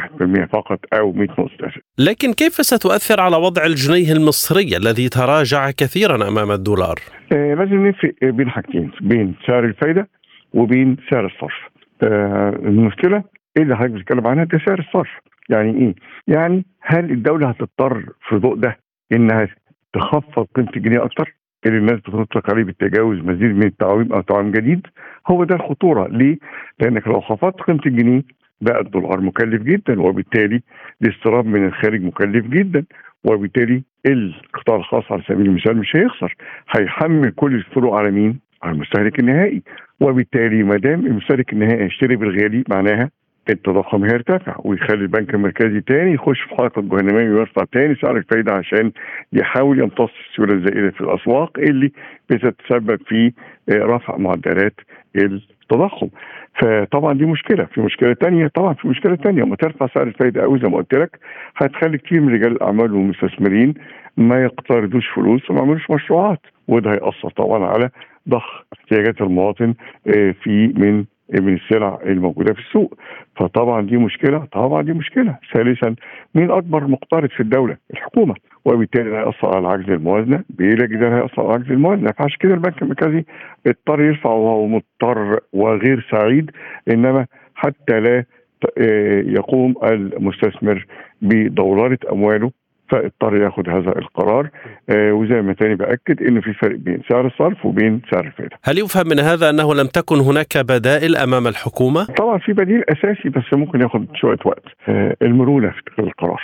فقط 0.53 0.79
أو 0.93 1.11
100 1.11 1.27
نقطة 1.29 1.71
لكن 1.97 2.33
كيف 2.33 2.53
ستؤثر 2.53 3.19
على 3.19 3.35
وضع 3.37 3.65
الجنيه 3.65 4.11
المصري 4.13 4.77
الذي 4.77 5.09
تراجع 5.09 5.71
كثيرا 5.71 6.27
أمام 6.27 6.51
الدولار؟ 6.51 6.95
آه 7.33 7.53
لازم 7.53 7.87
نفرق 7.87 8.13
بين 8.23 8.49
حاجتين 8.49 8.91
بين 9.01 9.35
سعر 9.47 9.65
الفايدة 9.65 10.07
وبين 10.53 10.97
سعر 11.11 11.25
الصرف. 11.25 11.53
آه 12.03 12.49
المشكلة 12.49 13.23
إيه 13.57 13.63
اللي 13.63 13.75
حضرتك 13.77 13.93
بتتكلم 13.93 14.27
عنها؟ 14.27 14.43
ده 14.43 14.59
سعر 14.67 14.79
الصرف. 14.79 15.09
يعني 15.49 15.81
إيه؟ 15.81 15.95
يعني 16.27 16.65
هل 16.81 17.11
الدولة 17.11 17.49
هتضطر 17.49 18.05
في 18.29 18.35
ضوء 18.35 18.55
ده 18.55 18.77
إنها 19.11 19.47
تخفض 19.93 20.47
قيمة 20.55 20.69
الجنيه 20.75 21.03
أكتر؟ 21.05 21.35
اللي 21.65 21.77
الناس 21.77 21.95
بتطلق 21.99 22.51
عليه 22.53 22.63
بالتجاوز 22.63 23.17
مزيد 23.17 23.55
من 23.55 23.63
التعويم 23.63 24.13
أو 24.13 24.21
تعويم 24.21 24.51
جديد 24.51 24.87
هو 25.27 25.43
ده 25.43 25.55
الخطورة 25.55 26.07
ليه؟ 26.07 26.37
لأنك 26.79 27.07
لو 27.07 27.21
خفضت 27.21 27.61
قيمه 27.61 27.79
الجنيه 27.85 28.21
بقى 28.61 28.81
الدولار 28.81 29.21
مكلف 29.21 29.61
جدا 29.63 30.01
وبالتالي 30.01 30.61
الاستيراد 31.01 31.45
من 31.45 31.65
الخارج 31.65 32.01
مكلف 32.03 32.45
جدا 32.47 32.83
وبالتالي 33.23 33.83
القطاع 34.05 34.75
الخاص 34.75 35.11
على 35.11 35.21
سبيل 35.27 35.45
المثال 35.45 35.77
مش 35.77 35.95
هيخسر 35.95 36.35
هيحمل 36.77 37.31
كل 37.31 37.55
الفروق 37.55 37.95
على 37.95 38.11
مين؟ 38.11 38.39
على 38.63 38.73
المستهلك 38.75 39.19
النهائي 39.19 39.61
وبالتالي 40.01 40.63
ما 40.63 40.77
دام 40.77 41.05
المستهلك 41.05 41.53
النهائي 41.53 41.83
هيشتري 41.83 42.15
بالغالي 42.15 42.63
معناها 42.69 43.09
التضخم 43.49 44.03
هيرتفع 44.03 44.55
ويخلي 44.63 45.01
البنك 45.01 45.33
المركزي 45.33 45.81
تاني 45.81 46.13
يخش 46.13 46.41
في 46.41 46.49
حلقه 46.55 46.81
جهنمية 46.81 47.29
ويرفع 47.35 47.63
تاني 47.71 47.95
سعر 47.95 48.17
الفايدة 48.17 48.53
عشان 48.53 48.91
يحاول 49.33 49.79
يمتص 49.79 50.09
السيولة 50.29 50.53
الزائدة 50.53 50.91
في 50.91 51.01
الأسواق 51.01 51.59
اللي 51.59 51.91
بتتسبب 52.29 52.99
في 53.07 53.31
آه، 53.69 53.83
رفع 53.83 54.17
معدلات 54.17 54.73
التضخم. 55.15 56.07
فطبعا 56.61 57.13
دي 57.13 57.25
مشكلة. 57.25 57.65
في 57.65 57.81
مشكلة 57.81 58.13
تانية 58.13 58.47
طبعا 58.47 58.73
في 58.73 58.87
مشكلة 58.87 59.15
تانية. 59.15 59.43
لما 59.43 59.55
ترفع 59.55 59.87
سعر 59.95 60.07
الفايدة 60.07 60.41
قوي 60.41 60.59
زي 60.59 60.67
ما 60.69 60.77
قلت 60.77 60.93
لك 60.93 61.19
هتخلي 61.55 61.97
كتير 61.97 62.21
من 62.21 62.33
رجال 62.33 62.51
الأعمال 62.51 62.93
والمستثمرين 62.93 63.73
ما 64.17 64.43
يقترضوش 64.43 65.07
فلوس 65.15 65.49
وما 65.49 65.59
يعملوش 65.59 65.91
مشروعات 65.91 66.39
وده 66.67 66.91
هيأثر 66.91 67.29
طبعا 67.29 67.65
على 67.65 67.89
ضخ 68.29 68.63
احتياجات 68.73 69.21
المواطن 69.21 69.73
آه، 70.07 70.31
في 70.43 70.67
من 70.67 71.05
من 71.33 71.53
السلع 71.53 71.99
الموجودة 72.05 72.53
في 72.53 72.59
السوق. 72.59 72.93
فطبعا 73.35 73.81
دي 73.81 73.97
مشكلة 73.97 74.45
طبعا 74.51 74.81
دي 74.81 74.93
مشكلة. 74.93 75.37
ثالثا 75.53 75.95
مين 76.35 76.51
أكبر 76.51 76.87
مقترض 76.87 77.29
في 77.29 77.39
الدولة؟ 77.39 77.77
الحكومة. 77.93 78.35
وبالتالي 78.65 79.15
هيأثر 79.17 79.55
على 79.55 79.67
عجز 79.67 79.89
الموازنة. 79.89 80.43
بلا 80.49 80.85
جدال 80.85 81.13
هيأثر 81.13 81.41
على 81.41 81.53
عجز 81.53 81.71
الموازنة. 81.71 82.11
فعشان 82.11 82.37
كده 82.39 82.53
البنك 82.53 82.81
المركزي 82.81 83.25
اضطر 83.67 84.01
يرفع 84.01 84.29
وهو 84.29 84.67
مضطر 84.67 85.39
وغير 85.53 86.07
سعيد. 86.11 86.51
إنما 86.91 87.25
حتى 87.55 87.99
لا 87.99 88.25
آه، 88.77 89.21
يقوم 89.21 89.75
المستثمر 89.83 90.85
بدورانه 91.21 91.97
أمواله. 92.11 92.51
فاضطر 92.91 93.35
ياخذ 93.37 93.69
هذا 93.69 93.99
القرار 93.99 94.49
آه 94.89 95.13
وزي 95.13 95.41
ما 95.41 95.53
تاني 95.53 95.75
بأكد 95.75 96.23
انه 96.23 96.41
في 96.41 96.53
فرق 96.53 96.75
بين 96.75 97.01
سعر 97.09 97.27
الصرف 97.27 97.65
وبين 97.65 98.01
سعر 98.11 98.25
الفائده. 98.25 98.57
هل 98.63 98.77
يفهم 98.77 99.07
من 99.07 99.19
هذا 99.19 99.49
أنه 99.49 99.75
لم 99.75 99.87
تكن 99.87 100.15
هناك 100.19 100.57
بدائل 100.57 101.15
أمام 101.15 101.47
الحكومة؟ 101.47 102.05
طبعا 102.05 102.37
في 102.37 102.53
بديل 102.53 102.83
أساسي 102.89 103.29
بس 103.29 103.53
ممكن 103.53 103.81
ياخذ 103.81 104.05
شوية 104.15 104.37
وقت 104.45 104.65
آه 104.89 105.15
المرونة 105.21 105.69
في 105.69 105.79
اتخاذ 105.87 106.05
القرار. 106.05 106.41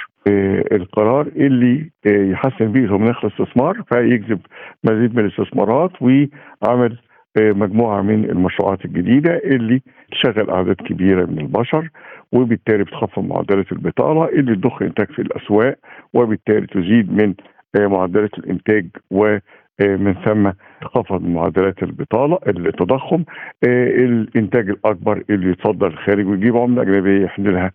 القرار 0.72 1.28
اللي 1.36 1.90
يحسن 2.06 2.72
بيه 2.72 2.98
مناخ 2.98 3.26
الاستثمار 3.26 3.84
فيجذب 3.94 4.40
مزيد 4.84 5.16
من 5.16 5.26
الاستثمارات 5.26 5.92
وعمل 6.02 6.98
مجموعة 7.38 8.02
من 8.02 8.26
المشروعات 8.30 8.86
الجديدة 8.86 9.38
اللي 9.44 9.82
تشغل 10.12 10.50
أعداد 10.50 10.76
كبيرة 10.76 11.26
من 11.26 11.40
البشر 11.40 11.90
وبالتالي 12.32 12.84
بتخفض 12.84 13.24
معدلات 13.26 13.72
البطالة 13.72 14.26
اللي 14.30 14.56
تضخ 14.56 14.82
إنتاج 14.82 15.08
في 15.08 15.22
الأسواق 15.22 15.76
وبالتالي 16.14 16.68
تزيد 16.68 17.14
من 17.14 17.34
معدلات 17.80 18.38
الإنتاج 18.38 18.88
و 19.12 19.38
من 19.82 20.14
ثم 20.26 20.52
تخفض 20.82 21.22
معدلات 21.22 21.84
البطالة 21.84 22.40
التضخم 22.48 23.24
الإنتاج 23.64 24.70
الأكبر 24.70 25.24
اللي 25.30 25.50
يتصدر 25.52 25.88
الخارج 25.88 26.28
ويجيب 26.28 26.58
عملة 26.58 26.82
أجنبية 26.82 27.24
يحل 27.26 27.54
لها 27.54 27.72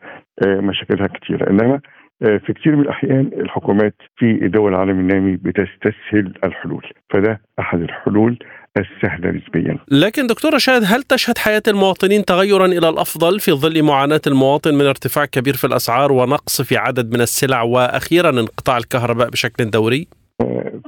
مشاكلها 0.47 1.07
كثيره 1.07 1.51
إنما 1.51 1.81
في 2.21 2.53
كثير 2.53 2.77
من 2.77 2.83
الأحيان 2.83 3.31
الحكومات 3.37 3.95
في 4.17 4.49
دول 4.49 4.75
العالم 4.75 5.01
النامي 5.01 5.37
بتستسهل 5.37 6.35
الحلول 6.45 6.87
فده 7.11 7.41
أحد 7.59 7.81
الحلول 7.81 8.39
السهلة 8.77 9.31
نسبيا. 9.31 9.79
لكن 9.91 10.27
دكتور 10.27 10.55
رشاد 10.55 10.83
هل 10.87 11.03
تشهد 11.03 11.39
حياة 11.39 11.63
المواطنين 11.69 12.25
تغيرا 12.25 12.67
إلى 12.67 12.89
الأفضل 12.89 13.41
في 13.41 13.53
ظل 13.53 13.83
معاناة 13.83 14.21
المواطن 14.27 14.75
من 14.75 14.87
ارتفاع 14.87 15.25
كبير 15.25 15.55
في 15.55 15.67
الأسعار 15.67 16.13
ونقص 16.13 16.63
في 16.63 16.77
عدد 16.77 17.15
من 17.15 17.21
السلع 17.21 17.63
وأخيرا 17.63 18.31
انقطاع 18.31 18.77
الكهرباء 18.77 19.31
بشكل 19.31 19.71
دوري؟ 19.71 20.07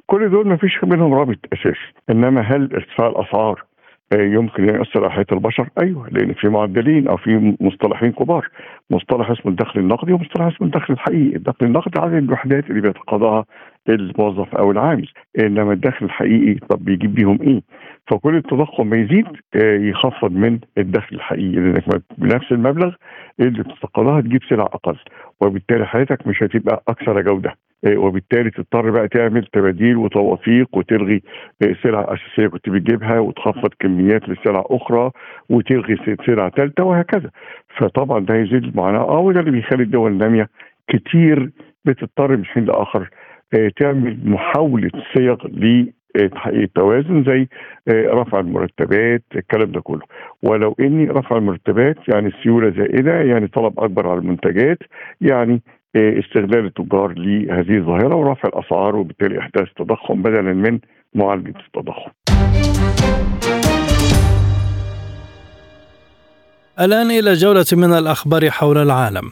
كل 0.07 0.31
دول 0.31 0.49
ما 0.49 0.57
فيش 0.57 0.79
بينهم 0.83 1.15
رابط 1.15 1.39
أساسي، 1.53 1.93
إنما 2.11 2.41
هل 2.41 2.69
ارتفاع 2.75 3.07
الأسعار 3.09 3.65
يمكن 4.13 4.69
أن 4.69 4.75
يؤثر 4.75 5.01
على 5.05 5.11
حياة 5.13 5.27
البشر؟ 5.33 5.69
أيوه 5.83 6.09
لأن 6.09 6.33
في 6.33 6.49
معدلين 6.49 7.09
أو 7.09 7.17
في 7.17 7.57
مصطلحين 7.61 8.13
كبار، 8.13 8.49
مصطلح 8.91 9.31
اسمه 9.31 9.51
الدخل 9.53 9.81
النقدي 9.81 10.13
ومصطلح 10.13 10.47
اسمه 10.47 10.67
الدخل 10.67 10.95
الحقيقي، 10.95 11.37
الدخل 11.37 11.67
النقدي 11.67 12.01
عدد 12.01 12.15
الوحدات 12.15 12.71
اللي 12.71 12.81
بيتقاضاها 12.81 13.45
الموظف 13.89 14.55
أو 14.55 14.71
العامل، 14.71 15.09
إنما 15.39 15.73
الدخل 15.73 16.07
الحقيقي 16.07 16.55
طب 16.55 16.85
بيجيب 16.85 17.15
بيهم 17.15 17.39
إيه؟ 17.43 17.63
فكل 18.11 18.37
التضخم 18.37 18.87
ما 18.87 18.97
يزيد 18.97 19.27
يخفض 19.91 20.33
من 20.33 20.59
الدخل 20.79 21.17
الحقيقي. 21.17 21.57
لانك 21.61 22.03
بنفس 22.19 22.53
المبلغ 22.53 22.95
اللي 23.41 23.63
بتتقاضاها 23.63 24.21
تجيب 24.21 24.41
سلع 24.49 24.65
أقل. 24.65 24.97
وبالتالي 25.41 25.87
حياتك 25.87 26.27
مش 26.27 26.43
هتبقى 26.43 26.83
أكثر 26.89 27.21
جودة. 27.23 27.55
وبالتالي 27.87 28.51
تضطر 28.51 28.91
بقى 28.91 29.09
تعمل 29.09 29.47
تباديل 29.53 29.97
وتوافيق 29.97 30.69
وتلغي 30.77 31.23
سلع 31.83 32.01
أساسية 32.15 32.49
كنت 32.49 32.69
بتجيبها 32.69 33.19
وتخفض 33.19 33.71
كميات 33.81 34.29
لسلع 34.29 34.65
أخرى 34.71 35.11
وتلغي 35.51 35.97
سلع 36.27 36.49
ثالثه 36.49 36.85
وهكذا. 36.85 37.31
فطبعا 37.79 38.21
ده 38.21 38.35
يزيد 38.35 38.65
المعاناة. 38.65 39.01
آه 39.09 39.19
وده 39.19 39.41
اللي 39.41 39.51
بيخلي 39.51 39.83
الدول 39.83 40.13
النامية 40.13 40.49
كتير 40.89 41.51
بتضطر 41.85 42.37
من 42.37 42.45
حين 42.45 42.65
لآخر 42.65 43.11
تعمل 43.81 44.19
محاولة 44.25 44.91
صيغ 45.17 45.37
تحقيق 46.33 46.63
التوازن 46.63 47.25
زي 47.25 47.49
رفع 47.91 48.41
المرتبات 48.41 49.23
الكلام 49.37 49.73
ده 49.73 49.81
كله. 49.81 50.03
ولو 50.43 50.77
إني 50.81 51.05
رفع 51.07 51.37
المرتبات 51.37 51.97
يعني 52.09 52.31
سيولة 52.43 52.71
زائدة 52.71 53.21
يعني 53.21 53.47
طلب 53.47 53.81
أكبر 53.81 54.09
على 54.09 54.19
المنتجات 54.19 54.79
يعني 55.21 55.63
استغلال 55.97 56.67
التجار 56.67 57.15
لهذه 57.17 57.77
الظاهرة 57.77 58.17
ورفع 58.17 58.49
الأسعار 58.49 58.97
وبالتالي 58.97 59.39
إحداث 59.39 59.69
تضخم 59.77 60.23
بدلا 60.23 60.53
من 60.53 60.79
معالجة 61.15 61.55
التضخم. 61.67 62.11
الآن 66.81 67.11
إلى 67.11 67.33
جولة 67.33 67.67
من 67.73 67.93
الأخبار 67.93 68.51
حول 68.51 68.79
العالم. 68.79 69.31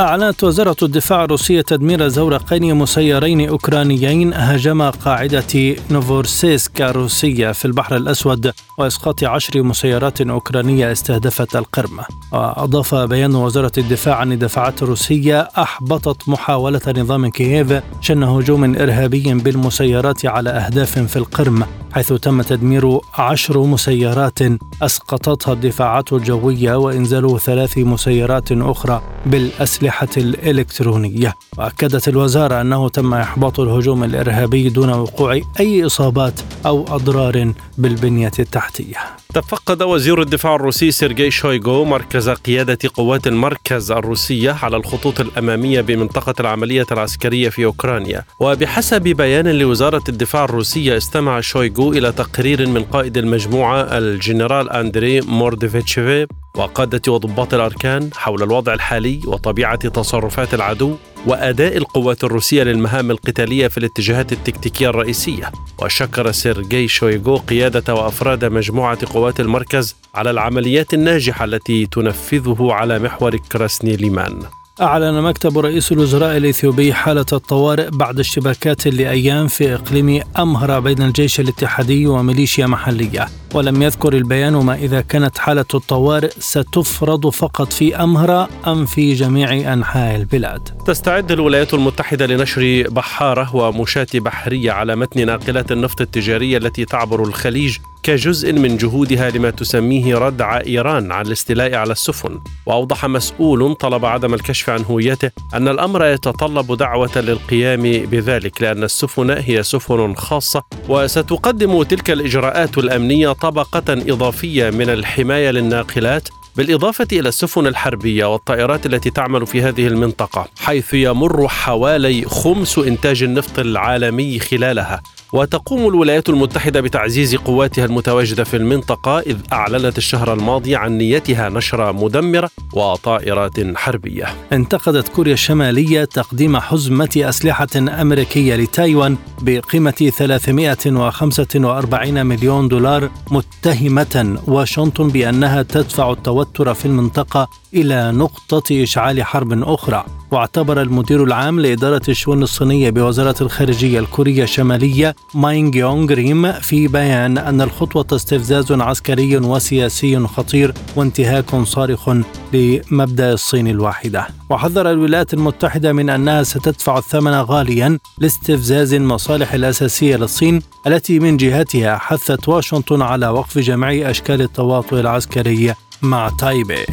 أعلنت 0.00 0.44
وزارة 0.44 0.76
الدفاع 0.82 1.24
الروسية 1.24 1.60
تدمير 1.60 2.08
زورقين 2.08 2.74
مسيرين 2.74 3.48
أوكرانيين 3.48 4.32
هاجما 4.32 4.90
قاعدة 4.90 5.76
نوفورسيسكا 5.90 6.90
الروسية 6.90 7.52
في 7.52 7.64
البحر 7.64 7.96
الأسود 7.96 8.52
وإسقاط 8.78 9.24
عشر 9.24 9.62
مسيرات 9.62 10.20
أوكرانية 10.20 10.92
استهدفت 10.92 11.56
القرم. 11.56 12.00
وأضاف 12.32 12.94
بيان 12.94 13.34
وزارة 13.34 13.72
الدفاع 13.78 14.22
أن 14.22 14.32
الدفاعات 14.32 14.82
الروسية 14.82 15.40
أحبطت 15.40 16.28
محاولة 16.28 16.82
نظام 16.96 17.30
كييف 17.30 17.74
شن 18.00 18.22
هجوم 18.22 18.76
إرهابي 18.76 19.34
بالمسيرات 19.34 20.26
على 20.26 20.50
أهداف 20.50 20.98
في 20.98 21.16
القرم 21.16 21.64
حيث 21.92 22.12
تم 22.12 22.42
تدمير 22.42 22.98
عشر 23.18 23.62
مسيرات 23.62 24.38
أسقطتها 24.82 25.52
الدفاعات 25.52 26.12
الجوية 26.12 26.74
وإنزال 26.76 27.40
ثلاث 27.40 27.78
مسيرات 27.78 28.52
أخرى 28.52 29.02
بالأسلحة. 29.26 29.83
الإلكترونية. 30.16 31.34
وأكدت 31.58 32.08
الوزارة 32.08 32.60
أنه 32.60 32.88
تم 32.88 33.14
إحباط 33.14 33.60
الهجوم 33.60 34.04
الإرهابي 34.04 34.68
دون 34.68 34.90
وقوع 34.90 35.40
أي 35.60 35.86
إصابات 35.86 36.40
أو 36.66 36.84
أضرار 36.88 37.52
بالبنية 37.78 38.32
التحتية. 38.38 38.96
تفقد 39.34 39.82
وزير 39.82 40.22
الدفاع 40.22 40.54
الروسي 40.54 40.90
سيرجي 40.90 41.30
شويغو 41.30 41.84
مركز 41.84 42.28
قيادة 42.28 42.78
قوات 42.94 43.26
المركز 43.26 43.92
الروسية 43.92 44.56
على 44.62 44.76
الخطوط 44.76 45.20
الأمامية 45.20 45.80
بمنطقة 45.80 46.34
العملية 46.40 46.86
العسكرية 46.92 47.48
في 47.48 47.64
أوكرانيا. 47.64 48.24
وبحسب 48.40 49.02
بيان 49.02 49.48
لوزارة 49.48 50.04
الدفاع 50.08 50.44
الروسية 50.44 50.96
استمع 50.96 51.40
شويغو 51.40 51.92
إلى 51.92 52.12
تقرير 52.12 52.68
من 52.68 52.82
قائد 52.82 53.18
المجموعة 53.18 53.80
الجنرال 53.98 54.70
أندري 54.70 55.20
مورديفيتشيف 55.20 56.28
وقادة 56.56 57.12
وضباط 57.12 57.54
الأركان 57.54 58.10
حول 58.14 58.42
الوضع 58.42 58.74
الحالي 58.74 59.20
وطبيعة 59.26 59.88
تصرفات 59.88 60.54
العدو 60.54 60.96
وأداء 61.26 61.76
القوات 61.76 62.24
الروسية 62.24 62.62
للمهام 62.62 63.10
القتالية 63.10 63.68
في 63.68 63.78
الاتجاهات 63.78 64.32
التكتيكية 64.32 64.88
الرئيسية. 64.88 65.52
وشكر 65.82 66.32
سيرجي 66.32 66.88
شويغو 66.88 67.36
قيادة 67.36 67.94
وأفراد 67.94 68.44
مجموعة 68.44 68.98
قوات 69.12 69.40
المركز 69.40 69.96
على 70.14 70.30
العمليات 70.30 70.94
الناجحة 70.94 71.44
التي 71.44 71.86
تنفذه 71.86 72.68
على 72.72 72.98
محور 72.98 73.36
كراسني 73.36 73.96
ليمان. 73.96 74.38
أعلن 74.80 75.22
مكتب 75.22 75.58
رئيس 75.58 75.92
الوزراء 75.92 76.36
الإثيوبي 76.36 76.94
حالة 76.94 77.26
الطوارئ 77.32 77.90
بعد 77.90 78.20
اشتباكات 78.20 78.86
لأيام 78.86 79.48
في 79.48 79.74
إقليم 79.74 80.22
أمهرة 80.38 80.78
بين 80.78 81.02
الجيش 81.02 81.40
الاتحادي 81.40 82.06
وميليشيا 82.06 82.66
محلية. 82.66 83.28
ولم 83.54 83.82
يذكر 83.82 84.12
البيان 84.12 84.52
ما 84.52 84.74
إذا 84.74 85.00
كانت 85.00 85.38
حالة 85.38 85.64
الطوارئ 85.74 86.30
ستفرض 86.38 87.28
فقط 87.28 87.72
في 87.72 87.96
أمهرة 87.96 88.48
أم 88.66 88.86
في 88.86 89.14
جميع 89.14 89.72
أنحاء 89.72 90.16
البلاد. 90.16 90.68
تستعد 90.86 91.32
الولايات 91.32 91.74
المتحدة 91.74 92.26
لنشر 92.26 92.86
بحارة 92.88 93.56
ومشاة 93.56 94.06
بحرية 94.14 94.72
على 94.72 94.96
متن 94.96 95.26
ناقلات 95.26 95.72
النفط 95.72 96.00
التجارية 96.00 96.56
التي 96.56 96.84
تعبر 96.84 97.22
الخليج 97.22 97.76
كجزء 98.02 98.52
من 98.52 98.76
جهودها 98.76 99.30
لما 99.30 99.50
تسميه 99.50 100.18
ردع 100.18 100.60
إيران 100.66 101.12
عن 101.12 101.26
الاستيلاء 101.26 101.74
على 101.74 101.92
السفن، 101.92 102.40
وأوضح 102.66 103.06
مسؤول 103.06 103.74
طلب 103.74 104.04
عدم 104.04 104.34
الكشف 104.34 104.70
عن 104.70 104.84
هويته 104.84 105.30
أن 105.54 105.68
الأمر 105.68 106.04
يتطلب 106.04 106.76
دعوة 106.76 107.18
للقيام 107.18 107.82
بذلك 107.82 108.62
لأن 108.62 108.82
السفن 108.82 109.30
هي 109.30 109.62
سفن 109.62 110.14
خاصة 110.14 110.62
وستقدم 110.88 111.82
تلك 111.82 112.10
الإجراءات 112.10 112.78
الأمنية 112.78 113.32
طبقة 113.44 113.84
إضافية 113.88 114.70
من 114.70 114.90
الحماية 114.90 115.50
للناقلات 115.50 116.28
بالإضافة 116.56 117.06
إلى 117.12 117.28
السفن 117.28 117.66
الحربية 117.66 118.32
والطائرات 118.32 118.86
التي 118.86 119.10
تعمل 119.10 119.46
في 119.46 119.62
هذه 119.62 119.86
المنطقة 119.86 120.48
حيث 120.58 120.94
يمر 120.94 121.48
حوالي 121.48 122.24
خمس 122.24 122.78
إنتاج 122.78 123.22
النفط 123.22 123.58
العالمي 123.58 124.38
خلالها. 124.38 125.02
وتقوم 125.34 125.88
الولايات 125.88 126.28
المتحدة 126.28 126.80
بتعزيز 126.80 127.36
قواتها 127.36 127.84
المتواجدة 127.84 128.44
في 128.44 128.56
المنطقة 128.56 129.20
إذ 129.20 129.36
أعلنت 129.52 129.98
الشهر 129.98 130.32
الماضي 130.32 130.76
عن 130.76 130.98
نيتها 130.98 131.48
نشر 131.48 131.92
مدمرة 131.92 132.50
وطائرات 132.74 133.76
حربية. 133.76 134.26
انتقدت 134.52 135.08
كوريا 135.08 135.32
الشمالية 135.32 136.04
تقديم 136.04 136.56
حزمة 136.56 137.10
أسلحة 137.16 137.68
أمريكية 137.76 138.56
لتايوان 138.56 139.16
بقيمة 139.42 139.90
345 139.90 142.26
مليون 142.26 142.68
دولار 142.68 143.10
متهمة 143.30 144.38
واشنطن 144.46 145.08
بأنها 145.08 145.62
تدفع 145.62 146.12
التوتر 146.12 146.74
في 146.74 146.86
المنطقة 146.86 147.48
إلى 147.74 148.12
نقطة 148.12 148.82
إشعال 148.82 149.24
حرب 149.24 149.62
أخرى. 149.62 150.04
واعتبر 150.30 150.82
المدير 150.82 151.24
العام 151.24 151.60
لإدارة 151.60 152.02
الشؤون 152.08 152.42
الصينية 152.42 152.90
بوزارة 152.90 153.34
الخارجية 153.40 153.98
الكورية 153.98 154.42
الشمالية 154.42 155.14
ماينغ 155.34 155.76
يونغ 155.76 156.12
ريم 156.12 156.52
في 156.52 156.88
بيان 156.88 157.38
أن 157.38 157.60
الخطوة 157.60 158.06
استفزاز 158.12 158.72
عسكري 158.72 159.36
وسياسي 159.36 160.26
خطير 160.26 160.74
وانتهاك 160.96 161.56
صارخ 161.64 162.10
لمبدأ 162.52 163.32
الصين 163.32 163.68
الواحدة. 163.68 164.26
وحذر 164.50 164.90
الولايات 164.90 165.34
المتحدة 165.34 165.92
من 165.92 166.10
أنها 166.10 166.42
ستدفع 166.42 166.98
الثمن 166.98 167.32
غاليا 167.32 167.98
لاستفزاز 168.18 168.94
المصالح 168.94 169.54
الأساسية 169.54 170.16
للصين 170.16 170.62
التي 170.86 171.18
من 171.18 171.36
جهتها 171.36 171.98
حثت 171.98 172.48
واشنطن 172.48 173.02
على 173.02 173.28
وقف 173.28 173.58
جميع 173.58 174.10
أشكال 174.10 174.42
التواطؤ 174.42 175.00
العسكري 175.00 175.74
مع 176.02 176.28
تايبي. 176.28 176.86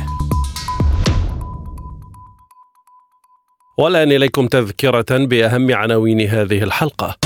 والآن 3.81 4.11
إليكم 4.11 4.47
تذكرة 4.47 5.05
بأهم 5.25 5.75
عناوين 5.75 6.21
هذه 6.21 6.63
الحلقة. 6.63 7.17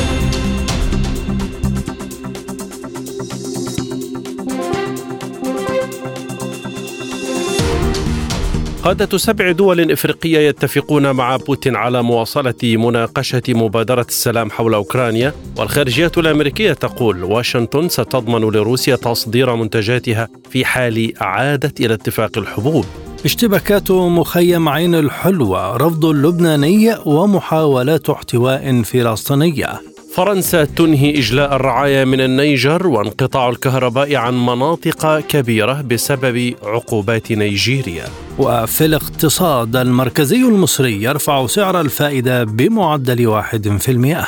قادة 8.83 9.17
سبع 9.17 9.51
دول 9.51 9.91
إفريقية 9.91 10.39
يتفقون 10.39 11.11
مع 11.11 11.35
بوتين 11.37 11.75
على 11.75 12.03
مواصلة 12.03 12.53
مناقشة 12.63 13.43
مبادرة 13.49 14.05
السلام 14.09 14.51
حول 14.51 14.73
أوكرانيا 14.73 15.33
والخارجية 15.57 16.11
الأمريكية 16.17 16.73
تقول 16.73 17.23
واشنطن 17.23 17.89
ستضمن 17.89 18.41
لروسيا 18.41 18.95
تصدير 18.95 19.55
منتجاتها 19.55 20.29
في 20.49 20.65
حال 20.65 21.13
عادت 21.21 21.79
إلى 21.79 21.93
اتفاق 21.93 22.37
الحبوب. 22.37 22.85
اشتباكات 23.25 23.91
مخيم 23.91 24.69
عين 24.69 24.95
الحلوة 24.95 25.77
رفض 25.77 26.05
اللبناني 26.05 26.95
ومحاولات 27.05 28.09
احتواء 28.09 28.81
فلسطينية. 28.81 29.81
فرنسا 30.15 30.65
تنهي 30.65 31.19
إجلاء 31.19 31.55
الرعايا 31.55 32.05
من 32.05 32.21
النيجر 32.21 32.87
وانقطاع 32.87 33.49
الكهرباء 33.49 34.15
عن 34.15 34.45
مناطق 34.45 35.19
كبيرة 35.19 35.81
بسبب 35.81 36.55
عقوبات 36.63 37.31
نيجيريا 37.31 38.05
وفي 38.37 38.85
الاقتصاد 38.85 39.75
المركزي 39.75 40.41
المصري 40.41 41.03
يرفع 41.03 41.47
سعر 41.47 41.81
الفائدة 41.81 42.43
بمعدل 42.43 43.27
واحد 43.27 43.77
في 43.79 43.91
المئة. 43.91 44.27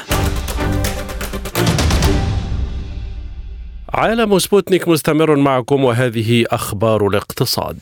عالم 3.93 4.39
سبوتنيك 4.39 4.87
مستمر 4.87 5.35
معكم 5.35 5.83
وهذه 5.83 6.45
أخبار 6.51 7.07
الاقتصاد. 7.07 7.77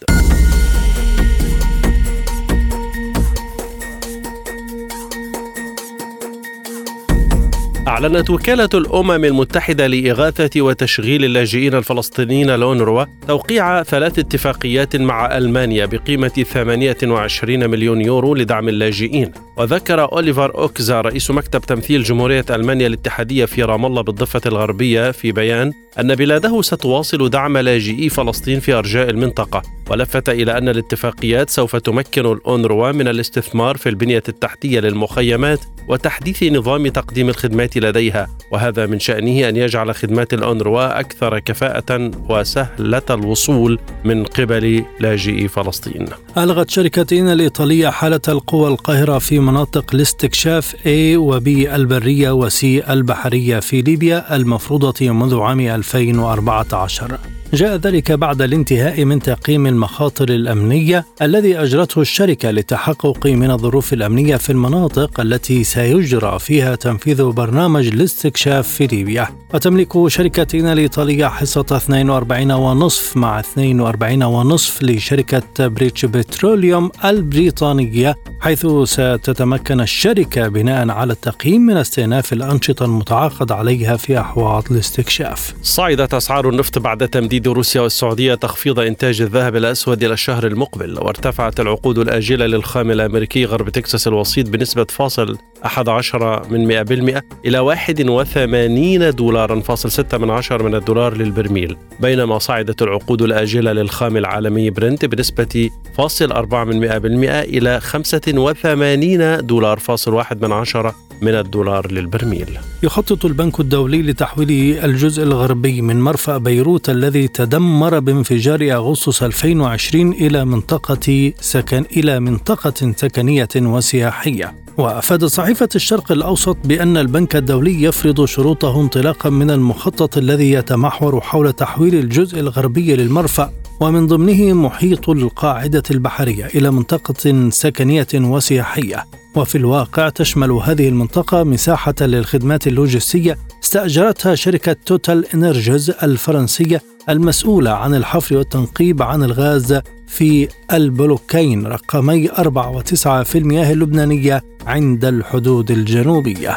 أعلنت 7.88 8.30
وكالة 8.30 8.70
الأمم 8.74 9.26
المتحدة 9.26 9.88
لإغاثة 9.88 10.62
وتشغيل 10.62 11.26
اللاجئين 11.26 11.74
الفلسطينيين 11.74 12.50
الأونروا 12.50 13.06
توقيع 13.28 13.84
ثلاث 13.84 14.20
اتفاقيات 14.20 14.96
مع 14.96 15.38
ألمانيا 15.38 15.86
بقيمة 15.86 16.28
28 16.28 17.70
مليون 17.70 18.02
يورو 18.02 18.36
لدعم 18.36 18.70
اللاجئين. 18.70 19.32
وذكر 19.58 20.12
أوليفر 20.12 20.56
أوكزا 20.58 21.02
رئيس 21.02 21.32
مكتب 21.32 21.62
تمثيل 21.62 22.04
جمهورية 22.04 22.46
ألمانيا 22.50 22.88
الاتحادية 22.88 23.46
في 23.46 23.64
رام 23.64 23.86
الله 23.86 24.02
بالضفة 24.02 24.42
الغربية 24.46 25.12
في 25.12 25.32
بيان 25.32 25.72
أن 26.00 26.16
بلاده 26.16 26.62
ستواصل 26.62 27.30
دعم 27.30 27.58
لاجئي 27.58 28.10
فلسطين 28.10 28.60
في 28.60 28.74
أرجاء 28.74 29.10
المنطقة. 29.10 29.62
ولفت 29.90 30.30
إلى 30.30 30.58
أن 30.58 30.70
الاتفاقيات 30.70 31.50
سوف 31.50 31.76
تمكن 31.76 32.26
الأونروا 32.32 32.92
من 32.92 33.08
الاستثمار 33.08 33.78
في 33.78 33.90
البنية 33.90 34.24
التحتية 34.30 34.80
للمخيمات 34.80 35.60
وتحديث 35.88 36.44
نظام 36.44 36.88
تقديم 36.88 37.30
الخدمات 37.30 37.78
لديها 37.78 38.28
وهذا 38.52 38.86
من 38.86 39.00
شأنه 39.00 39.50
أن 39.50 39.56
يجعل 39.56 39.96
خدمات 39.96 40.34
الأونروا 40.34 41.00
أكثر 41.00 41.40
كفاءة 41.40 42.12
وسهلة 42.30 43.02
الوصول 43.10 43.80
من 44.04 44.24
قبل 44.24 44.86
لاجئي 45.00 45.48
فلسطين. 45.48 46.06
ألغت 46.38 46.70
شركتين 46.70 47.28
الإيطالية 47.28 47.90
حالة 47.90 48.22
القوى 48.28 48.68
القاهرة 48.68 49.18
في 49.20 49.40
مناطق 49.40 49.96
الاستكشاف 49.96 50.76
A 50.76 51.18
و 51.18 51.40
B 51.40 51.48
البرية 51.48 52.32
و 52.32 52.50
C 52.50 52.64
البحرية 52.64 53.60
في 53.60 53.82
ليبيا 53.82 54.36
المفروضة 54.36 55.10
منذ 55.10 55.40
عام 55.40 55.60
2014 55.60 57.18
جاء 57.54 57.76
ذلك 57.76 58.12
بعد 58.12 58.42
الانتهاء 58.42 59.06
من 59.06 59.20
تقييم 59.20 59.68
المخاطر 59.68 60.30
الأمنية 60.30 61.06
الذي 61.22 61.58
أجرته 61.58 62.02
الشركة 62.02 62.52
للتحقق 62.52 63.28
من 63.28 63.52
الظروف 63.52 63.94
الأمنية 63.94 64.36
في 64.36 64.50
المناطق 64.50 65.20
التي 65.20 65.64
سيجرى 65.64 66.40
فيها 66.40 66.76
تنفيذ 66.76 67.24
برنامج 67.24 67.88
الاستكشاف 67.88 68.68
في 68.68 68.88
ليبيا 68.88 69.28
وتملك 69.54 70.08
شركتنا 70.08 70.74
الإيطالية 70.74 71.26
حصة 71.28 71.80
42.5 71.80 73.18
مع 73.18 73.42
42.5 73.42 74.84
لشركة 74.84 75.68
بريتش 75.68 76.06
بتروليوم 76.06 76.92
البريطانية 77.06 78.16
حيث 78.42 78.68
ستتمكن 78.84 79.82
الشركة 79.82 80.48
بناء 80.48 80.90
على 80.90 81.14
التقييم 81.14 81.62
من 81.62 81.78
استئناف 81.78 82.34
الأنشطة 82.34 82.86
المتعاقد 82.86 83.52
عليها 83.52 83.98
في 83.98 84.20
أحواض 84.20 84.64
الاستكشاف. 84.72 85.54
صعدت 85.64 86.14
أسعار 86.14 86.50
النفط 86.50 86.80
بعد 86.80 87.08
تمديد 87.08 87.35
تهدد 87.36 87.48
روسيا 87.48 87.82
والسعودية 87.82 88.36
تخفيض 88.36 88.80
إنتاج 88.80 89.22
الذهب 89.22 89.56
الأسود 89.56 90.04
إلى 90.04 90.14
الشهر 90.14 90.48
المقبل 90.48 91.00
وارتفعت 91.00 91.60
العقود 91.60 91.98
الآجلة 91.98 92.46
للخام 92.46 92.92
الأمريكي 92.92 93.46
غرب 93.46 93.70
تكساس 93.70 94.08
الوسيط 94.08 94.50
بنسبة 94.50 94.84
فاصل 94.84 95.38
11 95.66 96.50
من 96.50 96.86
100% 97.18 97.22
إلى 97.46 97.60
81 97.60 99.10
دولارا 99.10 99.60
فاصل 99.60 99.92
6 99.92 100.18
من 100.18 100.30
عشر 100.30 100.64
من 100.64 100.76
الدولار 100.76 101.18
للبرميل 101.18 101.78
بينما 102.00 102.40
صعدت 102.40 102.82
العقود 102.82 103.22
الآجلة 103.22 103.72
للخام 103.72 104.18
العالمي 104.18 104.70
برنت 104.70 105.06
بنسبة 105.06 105.70
فاصل 105.98 106.32
4 106.32 106.64
من 106.64 106.90
100% 106.90 106.96
إلى 107.04 107.80
85 107.80 109.46
دولار 109.46 109.80
فاصل 109.80 110.14
1 110.14 110.46
من 110.46 110.52
عشرة 110.52 110.96
من 111.22 111.36
الدولار 111.36 111.92
للبرميل. 111.92 112.60
يخطط 112.84 113.26
البنك 113.26 113.60
الدولي 113.60 114.02
لتحويل 114.02 114.52
الجزء 114.86 115.24
الغربي 115.24 115.82
من 115.82 116.02
مرفأ 116.02 116.38
بيروت 116.38 116.90
الذي 116.90 117.28
تدمر 117.28 118.00
بانفجار 118.00 118.74
أغسطس 118.74 119.24
2020 119.24 120.12
إلى 120.12 120.46
منطقة 120.46 121.34
سكن 121.40 121.86
إلى 121.98 122.20
منطقة 122.20 122.94
سكنية 122.96 123.50
وسياحية. 123.56 124.56
وافادت 124.78 125.26
صحيفة 125.26 125.70
الشرق 125.76 126.12
الأوسط 126.12 126.58
بأن 126.66 126.98
البنك 126.98 127.36
الدولي 127.36 127.84
يفرض 127.84 128.26
شروطه 128.26 128.82
انطلاقا 128.82 129.30
من 129.30 129.52
المخطط 129.52 130.18
الذي 130.18 130.52
يتمحور 130.52 131.22
حول 131.22 131.54
تحويل 131.54 131.96
الجزء 131.96 132.40
الغربي 132.40 132.96
للمرفأ 132.96 133.52
ومن 133.80 134.08
ضمنه 134.08 134.54
محيط 134.54 135.10
القاعدة 135.10 135.84
البحرية 135.92 136.46
إلى 136.46 136.72
منطقة 136.72 137.50
سكنية 137.50 138.08
وسياحية. 138.16 139.06
وفي 139.36 139.58
الواقع 139.58 140.10
تشمل 140.10 140.52
هذه 140.52 140.90
المنطقة 140.90 141.44
مساحة 141.44 141.94
للخدمات 142.02 142.68
اللوجستية 142.68 143.38
استأجرتها 143.64 144.36
شركة 144.36 144.76
توتال 144.86 145.26
إنرجيز 145.34 145.90
الفرنسية 145.90 146.82
المسؤولة 147.10 147.72
عن 147.72 147.96
الحفر 147.96 148.38
والتنقيب 148.38 149.02
عن 149.02 149.24
الغاز 149.24 149.82
في 150.08 150.48
البلوكين 150.74 151.68
رقمي 151.68 152.30
4 152.30 152.80
و9 152.80 153.24
في 153.24 153.38
المياه 153.38 153.74
اللبنانية 153.74 154.44
عند 154.66 155.06
الحدود 155.06 155.72
الجنوبية. 155.72 156.56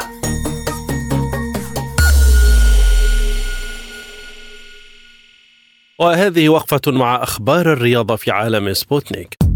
وهذه 5.99 6.49
وقفة 6.49 6.81
مع 6.87 7.23
أخبار 7.23 7.73
الرياضة 7.73 8.15
في 8.15 8.31
عالم 8.31 8.73
سبوتنيك. 8.73 9.48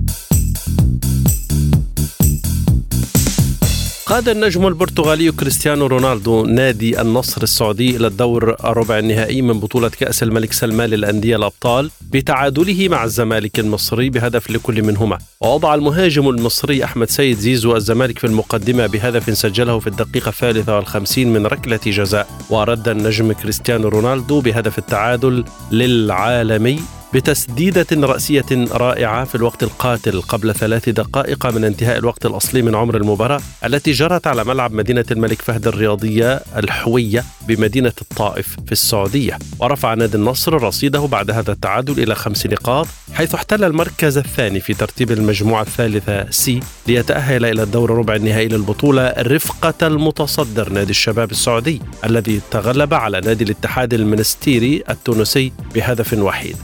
قاد 4.05 4.29
النجم 4.29 4.67
البرتغالي 4.67 5.31
كريستيانو 5.31 5.85
رونالدو 5.85 6.45
نادي 6.45 7.01
النصر 7.01 7.43
السعودي 7.43 7.95
إلى 7.95 8.07
الدور 8.07 8.55
الربع 8.65 8.99
النهائي 8.99 9.41
من 9.41 9.59
بطولة 9.59 9.89
كأس 9.89 10.23
الملك 10.23 10.53
سلمان 10.53 10.89
للأندية 10.89 11.35
الأبطال 11.35 11.91
بتعادله 12.11 12.87
مع 12.89 13.03
الزمالك 13.03 13.59
المصري 13.59 14.09
بهدف 14.09 14.51
لكل 14.51 14.83
منهما. 14.83 15.17
ووضع 15.41 15.73
المهاجم 15.75 16.29
المصري 16.29 16.83
أحمد 16.83 17.09
سيد 17.09 17.37
زيزو 17.37 17.75
الزمالك 17.75 18.19
في 18.19 18.27
المقدمة 18.27 18.87
بهدف 18.87 19.37
سجله 19.37 19.79
في 19.79 19.87
الدقيقة 19.87 20.29
الثالثة 20.29 20.75
والخمسين 20.75 21.33
من 21.33 21.45
ركلة 21.45 21.79
جزاء. 21.85 22.27
ورد 22.49 22.87
النجم 22.87 23.31
كريستيانو 23.31 23.87
رونالدو 23.87 24.41
بهدف 24.41 24.77
التعادل 24.77 25.43
للعالمي 25.71 26.79
بتسديدة 27.13 27.85
رأسية 27.93 28.45
رائعة 28.71 29.25
في 29.25 29.35
الوقت 29.35 29.63
القاتل 29.63 30.21
قبل 30.21 30.53
ثلاث 30.55 30.89
دقائق 30.89 31.45
من 31.45 31.63
انتهاء 31.63 31.97
الوقت 31.97 32.25
الأصلي 32.25 32.61
من 32.61 32.75
عمر 32.75 32.97
المباراة 32.97 33.41
التي 33.65 33.91
جرت 33.91 34.27
على 34.27 34.43
ملعب 34.43 34.73
مدينة 34.73 35.05
الملك 35.11 35.41
فهد 35.41 35.67
الرياضية 35.67 36.41
الحوية 36.57 37.23
بمدينة 37.47 37.93
الطائف 38.01 38.57
في 38.65 38.71
السعودية. 38.71 39.39
ورفع 39.59 39.93
نادي 39.93 40.17
النصر 40.17 40.63
رصيده 40.63 40.99
بعد 40.99 41.31
هذا 41.31 41.51
التعادل 41.51 42.03
إلى 42.03 42.15
خمس 42.15 42.45
نقاط 42.45 42.87
حيث 43.13 43.35
احتل 43.35 43.63
المركز 43.63 44.17
الثاني 44.17 44.59
في 44.59 44.73
ترتيب 44.73 45.11
المجموعة 45.11 45.61
الثالثة 45.61 46.31
سي 46.31 46.59
ليتأهل 46.87 47.45
إلى 47.45 47.63
الدور 47.63 47.91
ربع 47.91 48.15
النهائي 48.15 48.47
للبطولة 48.47 49.13
رفقة 49.17 49.87
المتصدر 49.87 50.69
نادي 50.69 50.91
الشباب 50.91 51.31
السعودي 51.31 51.81
الذي 52.05 52.41
تغلب 52.51 52.93
على 52.93 53.21
نادي 53.21 53.43
الاتحاد 53.43 53.93
المنستيري 53.93 54.83
التونسي 54.89 55.51
بهدف 55.75 56.13
وحيد 56.13 56.57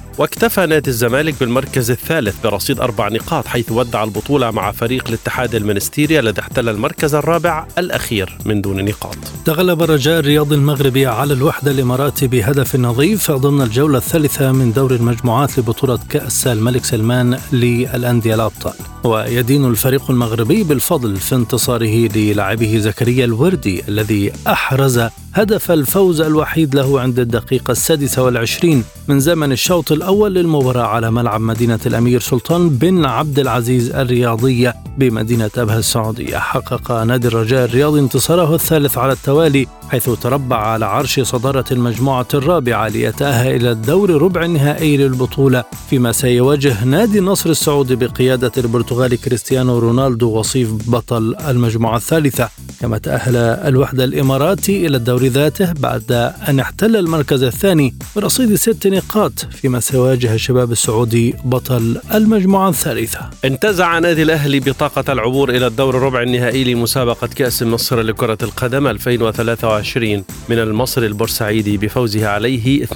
واكتفى 0.44 0.66
نادي 0.66 0.90
الزمالك 0.90 1.36
بالمركز 1.40 1.92
الثالث 1.92 2.36
برصيد 2.44 2.80
أربع 2.80 3.10
نقاط 3.10 3.48
حيث 3.48 3.72
ودع 3.72 4.04
البطولة 4.04 4.52
مع 4.52 4.72
فريق 4.72 5.08
الاتحاد 5.08 5.56
المنستيري 5.56 6.20
الذي 6.20 6.42
احتل 6.42 6.70
المركز 6.70 7.16
الرابع 7.16 7.68
الأخير 7.78 8.38
من 8.46 8.62
دون 8.62 8.86
نقاط. 8.86 9.18
تغلب 9.46 9.84
الرجاء 9.84 10.20
الرياضي 10.20 10.56
المغربي 10.56 11.06
على 11.06 11.34
الوحدة 11.34 11.72
الإماراتي 11.72 12.28
بهدف 12.28 12.76
نظيف 12.76 13.32
ضمن 13.32 13.62
الجولة 13.62 13.98
الثالثة 13.98 14.52
من 14.52 14.74
دور 14.74 14.92
المجموعات 14.92 15.60
لبطولة 15.60 16.00
كأس 16.10 16.48
الملك 16.48 16.86
سلمان 16.86 17.40
للأندية 17.52 18.36
الأبطال. 18.36 18.74
ويدين 19.04 19.66
الفريق 19.66 20.12
المغربي 20.12 20.64
بالفضل 20.64 21.16
في 21.16 21.36
انتصاره 21.36 22.10
للاعبه 22.16 22.78
زكريا 22.78 23.26
الوردي 23.26 23.84
الذي 23.88 24.32
أحرز 24.48 25.02
هدف 25.34 25.72
الفوز 25.72 26.22
الوحيد 26.22 26.76
له 26.76 27.02
عند 27.02 27.20
الدقيقة 27.20 27.72
السادسة 27.72 28.24
والعشرين 28.24 28.84
من 29.08 29.20
زمن 29.20 29.52
الشوط 29.52 29.92
الأول 29.92 30.29
للمباراة 30.30 30.88
على 30.88 31.12
ملعب 31.12 31.42
مدينة 31.42 31.80
الأمير 31.86 32.20
سلطان 32.20 32.70
بن 32.70 33.06
عبد 33.06 33.40
العزيز 33.40 33.92
الرياضية. 33.96 34.89
بمدينة 35.00 35.50
أبها 35.58 35.80
السعودية. 35.80 36.38
حقق 36.38 36.92
نادي 36.92 37.28
الرجاء 37.28 37.66
الرياضي 37.66 38.00
انتصاره 38.00 38.56
الثالث 38.56 38.98
على 38.98 39.14
التوالي 39.14 39.68
حيث 39.90 40.10
تربع 40.10 40.58
على 40.58 40.86
عرش 40.86 41.20
صدارة 41.20 41.66
المجموعة 41.72 42.28
الرابعة 42.34 42.88
ليتأهل 42.88 43.56
إلى 43.56 43.72
الدور 43.72 44.22
ربع 44.22 44.46
النهائي 44.46 44.98
للبطولة. 44.98 45.64
فيما 45.90 46.12
سيواجه 46.12 46.84
نادي 46.84 47.20
النصر 47.20 47.50
السعودي 47.50 47.96
بقيادة 47.96 48.52
البرتغالي 48.58 49.18
كريستيانو 49.18 49.80
رونالدو 49.80 50.30
وصيف 50.30 50.70
بطل 50.90 51.36
المجموعة 51.48 51.98
الثالثة. 51.98 52.50
كما 52.82 52.98
تأهل 52.98 53.36
الوحدة 53.36 54.04
الإماراتي 54.04 54.88
إلى 54.88 54.98
الدور 54.98 55.26
ذاته 55.26 55.74
بعد 55.74 56.12
أن 56.50 56.60
احتل 56.60 56.96
المركز 56.96 57.44
الثاني 57.44 57.96
برصيد 58.16 58.56
ست 58.56 58.88
نقاط 58.88 59.48
فيما 59.52 59.80
سيواجه 59.80 60.34
الشباب 60.34 60.72
السعودي 60.72 61.36
بطل 61.46 62.02
المجموعة 62.14 62.70
الثالثة. 62.70 63.20
انتزع 63.46 64.00
نادي 64.00 64.24
الأهلي 64.24 64.60
بطاقة 64.60 64.89
العبور 64.98 65.50
إلى 65.50 65.68
الدور 65.68 65.98
الربع 65.98 66.22
النهائي 66.22 66.64
لمسابقة 66.64 67.28
كأس 67.28 67.64
مصر 67.64 68.02
لكرة 68.02 68.38
القدم 68.44 68.88
2023 68.88 70.24
من 70.50 70.60
المصري 70.60 71.08
البورسعيدي 71.08 71.78
بفوزه 71.78 72.28
عليه 72.28 72.86
2-1 72.86 72.90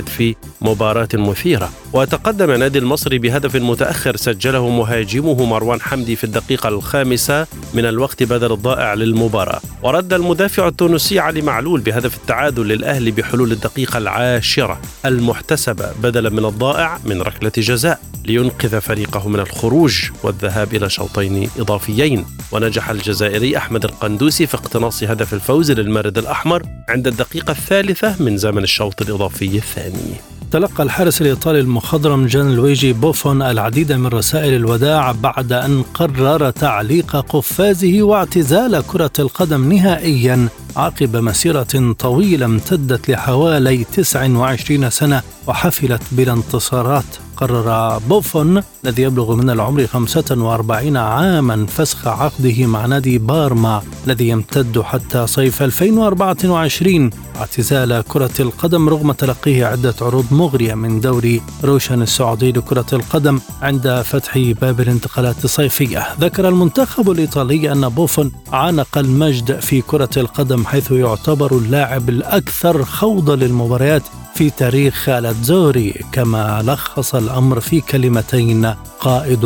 في 0.00 0.34
مباراة 0.60 1.08
مثيرة. 1.14 1.70
وتقدم 1.92 2.50
نادي 2.50 2.78
المصري 2.78 3.18
بهدف 3.18 3.56
متأخر 3.56 4.16
سجله 4.16 4.68
مهاجمه 4.68 5.44
مروان 5.44 5.80
حمدي 5.80 6.16
في 6.16 6.24
الدقيقة 6.24 6.68
الخامسة 6.68 7.46
من 7.74 7.84
الوقت 7.84 8.22
بدل 8.22 8.52
الضائع 8.52 8.94
للمباراة. 8.94 9.60
ورد 9.82 10.12
المدافع 10.12 10.68
التونسي 10.68 11.18
علي 11.18 11.42
معلول 11.42 11.80
بهدف 11.80 12.16
التعادل 12.16 12.68
للأهلي 12.68 13.10
بحلول 13.10 13.52
الدقيقة 13.52 13.98
العاشرة 13.98 14.80
المحتسبة 15.06 15.92
بدلا 16.02 16.30
من 16.30 16.44
الضائع 16.44 16.98
من 17.04 17.22
ركلة 17.22 17.52
جزاء 17.56 18.00
لينقذ 18.28 18.80
فريقه 18.80 19.28
من 19.28 19.40
الخروج 19.40 20.10
والذهاب 20.22 20.74
إلى 20.74 20.90
شوطين 20.90 21.37
إضافيين. 21.58 22.24
ونجح 22.52 22.90
الجزائري 22.90 23.56
أحمد 23.56 23.84
القندوسي 23.84 24.46
في 24.46 24.54
اقتناص 24.54 25.02
هدف 25.02 25.34
الفوز 25.34 25.70
للمارد 25.70 26.18
الأحمر 26.18 26.62
عند 26.88 27.06
الدقيقة 27.06 27.50
الثالثة 27.50 28.22
من 28.22 28.36
زمن 28.36 28.62
الشوط 28.62 29.02
الإضافي 29.02 29.56
الثاني. 29.56 30.14
تلقى 30.50 30.82
الحارس 30.82 31.20
الإيطالي 31.20 31.60
المخضرم 31.60 32.26
جان 32.26 32.56
لويجي 32.56 32.92
بوفون 32.92 33.42
العديد 33.42 33.92
من 33.92 34.06
رسائل 34.06 34.54
الوداع 34.54 35.12
بعد 35.12 35.52
أن 35.52 35.82
قرر 35.94 36.50
تعليق 36.50 37.16
قفازه 37.16 38.02
واعتزال 38.02 38.86
كرة 38.86 39.12
القدم 39.18 39.72
نهائيا 39.72 40.48
عقب 40.76 41.16
مسيرة 41.16 41.94
طويلة 41.98 42.46
امتدت 42.46 43.08
لحوالي 43.10 43.84
29 43.84 44.90
سنة 44.90 45.22
وحفلت 45.46 46.02
بلا 46.12 46.32
انتصارات. 46.32 47.27
قرر 47.38 47.98
بوفون 47.98 48.62
الذي 48.84 49.02
يبلغ 49.02 49.34
من 49.34 49.50
العمر 49.50 49.86
45 49.86 50.96
عاما 50.96 51.66
فسخ 51.66 52.08
عقده 52.08 52.66
مع 52.66 52.86
نادي 52.86 53.18
بارما 53.18 53.82
الذي 54.06 54.28
يمتد 54.28 54.80
حتى 54.80 55.26
صيف 55.26 55.62
2024 55.62 57.10
اعتزال 57.36 58.04
كرة 58.08 58.30
القدم 58.40 58.88
رغم 58.88 59.12
تلقيه 59.12 59.66
عدة 59.66 59.94
عروض 60.02 60.24
مغرية 60.30 60.74
من 60.74 61.00
دوري 61.00 61.42
روشن 61.64 62.02
السعودي 62.02 62.52
لكرة 62.52 62.86
القدم 62.92 63.40
عند 63.62 64.02
فتح 64.04 64.38
باب 64.38 64.80
الانتقالات 64.80 65.44
الصيفية. 65.44 66.06
ذكر 66.20 66.48
المنتخب 66.48 67.10
الإيطالي 67.10 67.72
أن 67.72 67.88
بوفون 67.88 68.32
عانق 68.52 68.98
المجد 68.98 69.60
في 69.60 69.80
كرة 69.80 70.10
القدم 70.16 70.64
حيث 70.64 70.90
يعتبر 70.90 71.56
اللاعب 71.56 72.08
الأكثر 72.08 72.84
خوضا 72.84 73.36
للمباريات 73.36 74.02
في 74.38 74.50
تاريخ 74.50 75.08
الأتزوري 75.08 75.94
كما 76.12 76.62
لخص 76.66 77.14
الأمر 77.14 77.60
في 77.60 77.80
كلمتين 77.80 78.74
قائد 79.00 79.44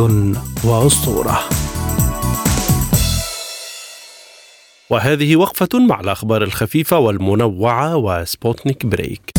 وأسطورة. 0.65 1.41
وهذه 4.91 5.37
وقفة 5.37 5.79
مع 5.79 6.01
الأخبار 6.01 6.43
الخفيفة 6.43 6.99
والمنوعة 6.99 7.97
وسبوتنيك 7.97 8.87
بريك. 8.87 9.33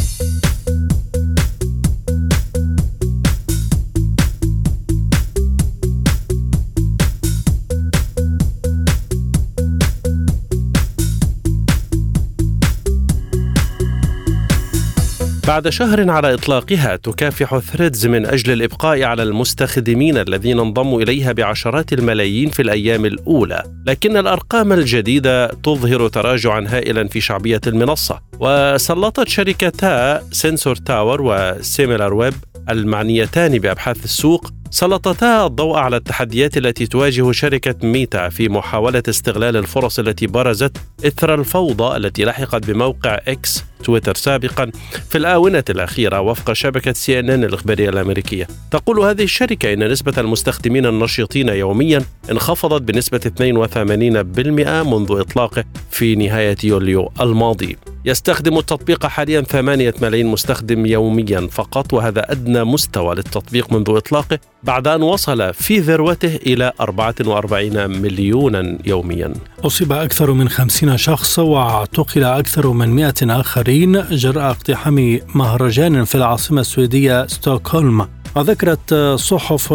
بعد 15.47 15.69
شهر 15.69 16.09
على 16.09 16.33
إطلاقها 16.33 16.95
تكافح 16.95 17.57
ثريدز 17.57 18.07
من 18.07 18.25
أجل 18.25 18.53
الإبقاء 18.53 19.03
على 19.03 19.23
المستخدمين 19.23 20.17
الذين 20.17 20.59
انضموا 20.59 21.01
إليها 21.01 21.31
بعشرات 21.31 21.93
الملايين 21.93 22.49
في 22.49 22.61
الأيام 22.61 23.05
الأولى. 23.05 23.63
لكن 23.87 24.17
الأرقام 24.17 24.73
الجديدة 24.73 25.47
تظهر 25.47 26.07
تراجعا 26.07 26.65
هائلا 26.67 27.07
في 27.07 27.21
شعبية 27.21 27.61
المنصة. 27.67 28.19
وسلطت 28.39 29.27
شركتا 29.27 30.21
سنسور 30.31 30.75
تاور 30.75 31.21
وسيميلر 31.21 32.13
ويب 32.13 32.33
المعنيتان 32.69 33.59
بأبحاث 33.59 34.03
السوق 34.03 34.53
سلطتا 34.73 35.45
الضوء 35.45 35.77
على 35.77 35.97
التحديات 35.97 36.57
التي 36.57 36.85
تواجه 36.85 37.31
شركة 37.31 37.87
ميتا 37.87 38.29
في 38.29 38.49
محاولة 38.49 39.03
استغلال 39.09 39.57
الفرص 39.57 39.99
التي 39.99 40.27
برزت 40.27 40.77
إثر 41.05 41.33
الفوضى 41.33 41.97
التي 41.97 42.25
لحقت 42.25 42.71
بموقع 42.71 43.19
إكس 43.27 43.63
تويتر 43.83 44.15
سابقا 44.15 44.71
في 45.09 45.17
الآونة 45.17 45.63
الأخيرة 45.69 46.21
وفق 46.21 46.53
شبكة 46.53 46.93
سي 46.93 47.19
إن 47.19 47.29
إن 47.29 47.43
الإخبارية 47.43 47.89
الأمريكية. 47.89 48.47
تقول 48.71 48.99
هذه 48.99 49.23
الشركة 49.23 49.73
إن 49.73 49.91
نسبة 49.91 50.13
المستخدمين 50.17 50.85
النشيطين 50.85 51.49
يوميا 51.49 52.01
انخفضت 52.31 52.81
بنسبة 52.81 53.19
82% 53.19 54.83
منذ 54.83 55.11
إطلاقه 55.11 55.63
في 55.91 56.15
نهاية 56.15 56.57
يوليو 56.63 57.11
الماضي. 57.21 57.77
يستخدم 58.05 58.57
التطبيق 58.57 59.05
حاليا 59.05 59.41
ثمانية 59.41 59.93
ملايين 60.01 60.27
مستخدم 60.27 60.85
يوميا 60.85 61.47
فقط 61.51 61.93
وهذا 61.93 62.31
أدنى 62.31 62.63
مستوى 62.63 63.15
للتطبيق 63.15 63.73
منذ 63.73 63.85
إطلاقه 63.89 64.39
بعد 64.63 64.87
أن 64.87 65.01
وصل 65.01 65.53
في 65.53 65.79
ذروته 65.79 66.35
إلى 66.35 66.71
44 66.81 68.01
مليونا 68.01 68.77
يوميا. 68.85 69.33
أصيب 69.63 69.91
أكثر 69.91 70.31
من 70.31 70.49
50 70.49 70.97
شخص 70.97 71.39
واعتقل 71.39 72.23
أكثر 72.23 72.71
من 72.71 72.89
100 72.89 73.13
آخرين 73.23 74.03
جراء 74.11 74.49
اقتحام 74.51 75.19
مهرجان 75.35 76.03
في 76.03 76.15
العاصمة 76.15 76.61
السويدية 76.61 77.27
ستوكهولم. 77.27 78.07
وذكرت 78.35 78.93
صحف 79.19 79.73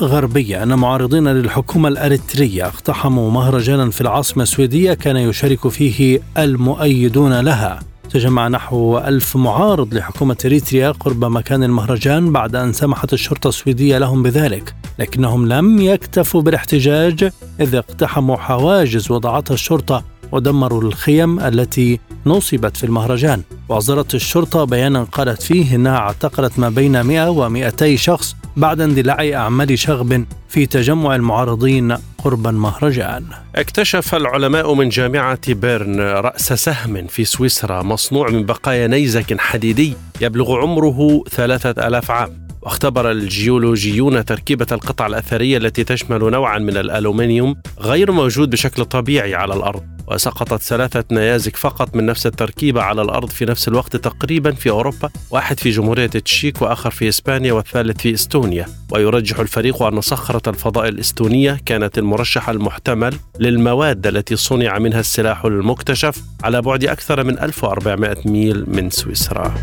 غربية 0.00 0.62
أن 0.62 0.74
معارضين 0.74 1.28
للحكومة 1.28 1.88
الأريترية 1.88 2.66
اقتحموا 2.66 3.30
مهرجانا 3.30 3.90
في 3.90 4.00
العاصمة 4.00 4.42
السويدية 4.42 4.94
كان 4.94 5.16
يشارك 5.16 5.68
فيه 5.68 6.20
المؤيدون 6.38 7.40
لها. 7.40 7.63
تجمع 8.10 8.48
نحو 8.48 8.98
ألف 8.98 9.36
معارض 9.36 9.94
لحكومة 9.94 10.36
إريتريا 10.44 10.90
قرب 10.90 11.24
مكان 11.24 11.62
المهرجان 11.62 12.32
بعد 12.32 12.56
أن 12.56 12.72
سمحت 12.72 13.12
الشرطة 13.12 13.48
السويدية 13.48 13.98
لهم 13.98 14.22
بذلك 14.22 14.74
لكنهم 14.98 15.48
لم 15.48 15.80
يكتفوا 15.80 16.42
بالاحتجاج 16.42 17.30
إذ 17.60 17.74
اقتحموا 17.74 18.36
حواجز 18.36 19.10
وضعتها 19.10 19.54
الشرطة 19.54 20.04
ودمروا 20.32 20.82
الخيم 20.82 21.40
التي 21.40 22.00
نصبت 22.26 22.76
في 22.76 22.84
المهرجان. 22.84 23.42
وأصدرت 23.68 24.14
الشرطة 24.14 24.64
بيانا 24.64 25.02
قالت 25.02 25.42
فيه 25.42 25.76
أنها 25.76 25.96
اعتقلت 25.96 26.58
ما 26.58 26.68
بين 26.68 27.00
100 27.00 27.30
و 27.30 27.48
200 27.48 27.96
شخص 27.96 28.36
بعد 28.56 28.80
اندلاع 28.80 29.30
أعمال 29.34 29.78
شغب 29.78 30.24
في 30.48 30.66
تجمع 30.66 31.14
المعارضين 31.16 31.96
قرب 32.24 32.46
المهرجان 32.46 33.24
اكتشف 33.56 34.14
العلماء 34.14 34.74
من 34.74 34.88
جامعة 34.88 35.52
بيرن 35.52 36.00
رأس 36.00 36.52
سهم 36.52 37.06
في 37.06 37.24
سويسرا 37.24 37.82
مصنوع 37.82 38.30
من 38.30 38.46
بقايا 38.46 38.86
نيزك 38.86 39.40
حديدي 39.40 39.94
يبلغ 40.20 40.56
عمره 40.56 41.24
ثلاثة 41.30 41.86
ألاف 41.88 42.10
عام. 42.10 42.43
واختبر 42.64 43.10
الجيولوجيون 43.10 44.24
تركيبة 44.24 44.66
القطع 44.72 45.06
الأثرية 45.06 45.56
التي 45.56 45.84
تشمل 45.84 46.30
نوعا 46.30 46.58
من 46.58 46.76
الألومنيوم 46.76 47.56
غير 47.80 48.12
موجود 48.12 48.50
بشكل 48.50 48.84
طبيعي 48.84 49.34
على 49.34 49.54
الأرض 49.54 49.82
وسقطت 50.06 50.62
ثلاثة 50.62 51.04
نيازك 51.12 51.56
فقط 51.56 51.96
من 51.96 52.06
نفس 52.06 52.26
التركيبة 52.26 52.82
على 52.82 53.02
الأرض 53.02 53.28
في 53.28 53.44
نفس 53.44 53.68
الوقت 53.68 53.96
تقريبا 53.96 54.52
في 54.52 54.70
أوروبا 54.70 55.10
واحد 55.30 55.60
في 55.60 55.70
جمهورية 55.70 56.10
التشيك 56.14 56.62
وآخر 56.62 56.90
في 56.90 57.08
إسبانيا 57.08 57.52
والثالث 57.52 58.00
في 58.00 58.14
إستونيا. 58.14 58.66
ويرجح 58.92 59.38
الفريق 59.38 59.82
أن 59.82 60.00
صخرة 60.00 60.50
الفضاء 60.50 60.88
الإستونية 60.88 61.60
كانت 61.66 61.98
المرشح 61.98 62.48
المحتمل 62.48 63.14
للمواد 63.40 64.06
التي 64.06 64.36
صنع 64.36 64.78
منها 64.78 65.00
السلاح 65.00 65.44
المكتشف 65.44 66.22
على 66.44 66.62
بعد 66.62 66.84
أكثر 66.84 67.24
من 67.24 67.38
1400 67.38 68.16
ميل 68.24 68.64
من 68.68 68.90
سويسرا. 68.90 69.54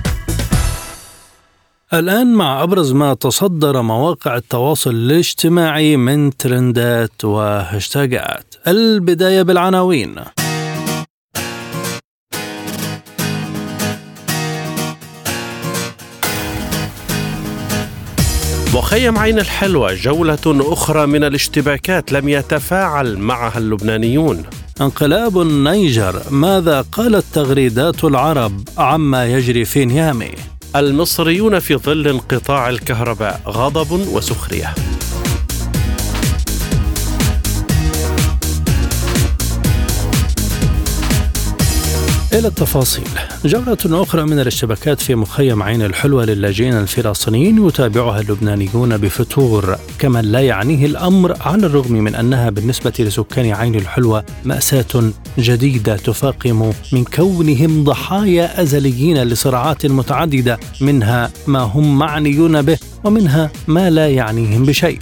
الآن 1.93 2.33
مع 2.33 2.63
أبرز 2.63 2.91
ما 2.91 3.13
تصدر 3.13 3.81
مواقع 3.81 4.35
التواصل 4.35 4.89
الاجتماعي 4.89 5.97
من 5.97 6.37
ترندات 6.37 7.25
وهاشتاجات. 7.25 8.55
البداية 8.67 9.41
بالعناوين. 9.41 10.15
مخيم 18.75 19.17
عين 19.17 19.39
الحلوة 19.39 19.93
جولة 19.93 20.39
أخرى 20.45 21.05
من 21.05 21.23
الاشتباكات 21.23 22.11
لم 22.11 22.29
يتفاعل 22.29 23.17
معها 23.17 23.57
اللبنانيون. 23.57 24.43
انقلاب 24.81 25.41
النيجر 25.41 26.21
ماذا 26.29 26.81
قالت 26.81 27.25
تغريدات 27.33 28.03
العرب 28.03 28.61
عما 28.77 29.25
يجري 29.25 29.65
في 29.65 29.85
نيامي؟ 29.85 30.50
المصريون 30.75 31.59
في 31.59 31.75
ظل 31.75 32.07
انقطاع 32.07 32.69
الكهرباء 32.69 33.41
غضب 33.47 33.91
وسخرية. 33.91 34.73
إلى 42.33 42.47
التفاصيل. 42.47 43.07
جولة 43.45 43.77
أخرى 43.85 44.23
من 44.23 44.39
الاشتباكات 44.39 45.01
في 45.01 45.15
مخيم 45.15 45.63
عين 45.63 45.81
الحلوة 45.81 46.25
للاجئين 46.25 46.73
الفلسطينيين 46.73 47.67
يتابعها 47.67 48.21
اللبنانيون 48.21 48.97
بفتور. 48.97 49.75
كما 49.99 50.21
لا 50.21 50.39
يعنيه 50.39 50.85
الأمر 50.85 51.35
على 51.41 51.65
الرغم 51.65 51.91
من 51.91 52.15
أنها 52.15 52.49
بالنسبة 52.49 52.93
لسكان 52.99 53.51
عين 53.51 53.75
الحلوة 53.75 54.23
مأساة 54.45 55.11
جديدة 55.39 55.95
تفاقم 55.95 56.73
من 56.91 57.03
كونهم 57.03 57.83
ضحايا 57.83 58.61
أزليين 58.61 59.23
لصراعات 59.23 59.85
متعددة 59.85 60.59
منها 60.81 61.31
ما 61.47 61.59
هم 61.59 61.99
معنيون 61.99 62.61
به 62.61 62.77
ومنها 63.03 63.51
ما 63.67 63.89
لا 63.89 64.09
يعنيهم 64.09 64.65
بشيء. 64.65 64.99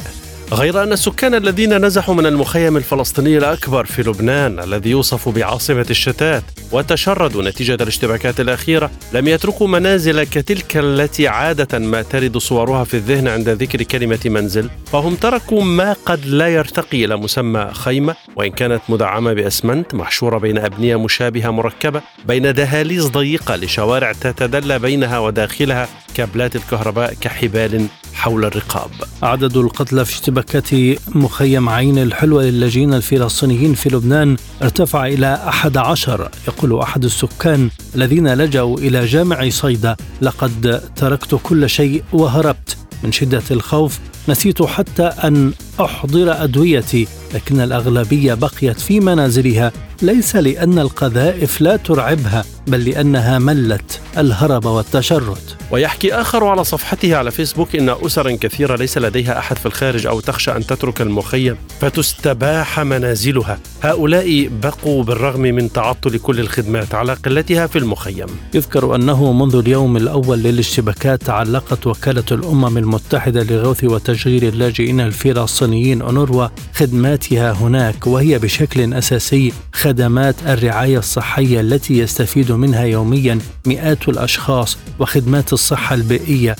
غير 0.53 0.83
أن 0.83 0.91
السكان 0.91 1.35
الذين 1.35 1.85
نزحوا 1.85 2.15
من 2.15 2.25
المخيم 2.25 2.77
الفلسطيني 2.77 3.37
الأكبر 3.37 3.85
في 3.85 4.01
لبنان 4.01 4.59
الذي 4.59 4.89
يوصف 4.89 5.29
بعاصمة 5.29 5.85
الشتات 5.89 6.43
وتشردوا 6.71 7.43
نتيجة 7.43 7.73
الاشتباكات 7.73 8.39
الأخيرة 8.39 8.91
لم 9.13 9.27
يتركوا 9.27 9.67
منازل 9.67 10.23
كتلك 10.23 10.77
التي 10.77 11.27
عادة 11.27 11.79
ما 11.79 12.01
ترد 12.01 12.37
صورها 12.37 12.83
في 12.83 12.93
الذهن 12.93 13.27
عند 13.27 13.49
ذكر 13.49 13.83
كلمة 13.83 14.19
منزل 14.25 14.69
فهم 14.85 15.15
تركوا 15.15 15.63
ما 15.63 15.95
قد 16.05 16.25
لا 16.25 16.47
يرتقي 16.47 17.05
إلى 17.05 17.17
مسمى 17.17 17.69
خيمة 17.73 18.15
وإن 18.35 18.51
كانت 18.51 18.81
مدعمة 18.89 19.33
بأسمنت 19.33 19.95
محشورة 19.95 20.37
بين 20.37 20.57
أبنية 20.57 20.99
مشابهة 20.99 21.49
مركبة 21.49 22.01
بين 22.25 22.53
دهاليز 22.53 23.07
ضيقة 23.07 23.55
لشوارع 23.55 24.11
تتدلى 24.11 24.79
بينها 24.79 25.19
وداخلها 25.19 25.87
كابلات 26.15 26.55
الكهرباء 26.55 27.13
كحبال 27.21 27.87
حول 28.13 28.45
الرقاب. 28.45 28.91
عدد 29.23 29.57
القتلى 29.57 30.05
في 30.05 30.21
اشتباكات 30.39 30.99
مخيم 31.15 31.69
عين 31.69 31.97
الحلوة 31.97 32.43
للاجئين 32.43 32.93
الفلسطينيين 32.93 33.73
في 33.73 33.89
لبنان 33.89 34.37
ارتفع 34.61 35.07
إلى 35.07 35.41
أحد 35.47 35.77
عشر. 35.77 36.29
يقول 36.47 36.79
أحد 36.79 37.03
السكان 37.03 37.69
الذين 37.95 38.33
لجأوا 38.33 38.77
إلى 38.77 39.05
جامع 39.05 39.49
صيدا 39.49 39.95
لقد 40.21 40.81
تركت 40.95 41.39
كل 41.43 41.69
شيء 41.69 42.03
وهربت. 42.13 42.77
من 43.03 43.11
شدة 43.11 43.43
الخوف 43.51 43.99
نسيت 44.29 44.63
حتى 44.63 45.03
أن 45.03 45.53
أحضر 45.81 46.43
أدويتي 46.43 47.07
لكن 47.33 47.61
الأغلبية 47.61 48.33
بقيت 48.33 48.79
في 48.79 48.99
منازلها. 48.99 49.71
ليس 50.01 50.35
لأن 50.35 50.79
القذائف 50.79 51.61
لا 51.61 51.75
ترعبها 51.75 52.45
بل 52.67 52.89
لأنها 52.89 53.39
ملت 53.39 53.99
الهرب 54.17 54.65
والتشرد. 54.65 55.37
ويحكي 55.71 56.13
آخر 56.13 56.45
على 56.45 56.63
صفحته 56.63 57.15
على 57.15 57.31
فيسبوك 57.31 57.75
إن 57.75 57.89
أسر 57.89 58.35
كثيرة 58.35 58.75
ليس 58.75 58.97
لديها 58.97 59.39
أحد 59.39 59.57
في 59.57 59.65
الخارج 59.65 60.07
أو 60.07 60.19
تخشى 60.19 60.51
أن 60.55 60.65
تترك 60.65 61.01
المخيم 61.01 61.55
فتستباح 61.81 62.79
منازلها. 62.79 63.59
هؤلاء 63.83 64.49
بقوا 64.63 65.03
بالرغم 65.03 65.41
من 65.41 65.71
تعطل 65.71 66.17
كل 66.17 66.39
الخدمات 66.39 66.95
على 66.95 67.13
قلتها 67.13 67.67
في 67.67 67.79
المخيم. 67.79 68.27
يذكر 68.53 68.95
أنه 68.95 69.31
منذ 69.33 69.55
اليوم 69.55 69.97
الأول 69.97 70.39
للاشتباكات 70.39 71.29
علقت 71.29 71.87
وكالة 71.87 72.23
الأمم 72.31 72.77
المتحدة 72.77 73.43
لغوث 73.43 73.83
وتشغيل 74.19 74.45
اللاجئين 74.45 74.99
الفلسطينيين 74.99 76.01
أونروا 76.01 76.47
خدماتها 76.73 77.51
هناك 77.51 78.07
وهي 78.07 78.39
بشكل 78.39 78.93
أساسي 78.93 79.53
خدمات 79.73 80.35
الرعاية 80.45 80.97
الصحية 80.97 81.61
التي 81.61 81.97
يستفيد 81.97 82.51
منها 82.51 82.83
يوميا 82.83 83.39
مئات 83.65 84.09
الأشخاص 84.09 84.77
وخدمات 84.99 85.53
الصحة 85.53 85.95
البيئية 85.95 86.55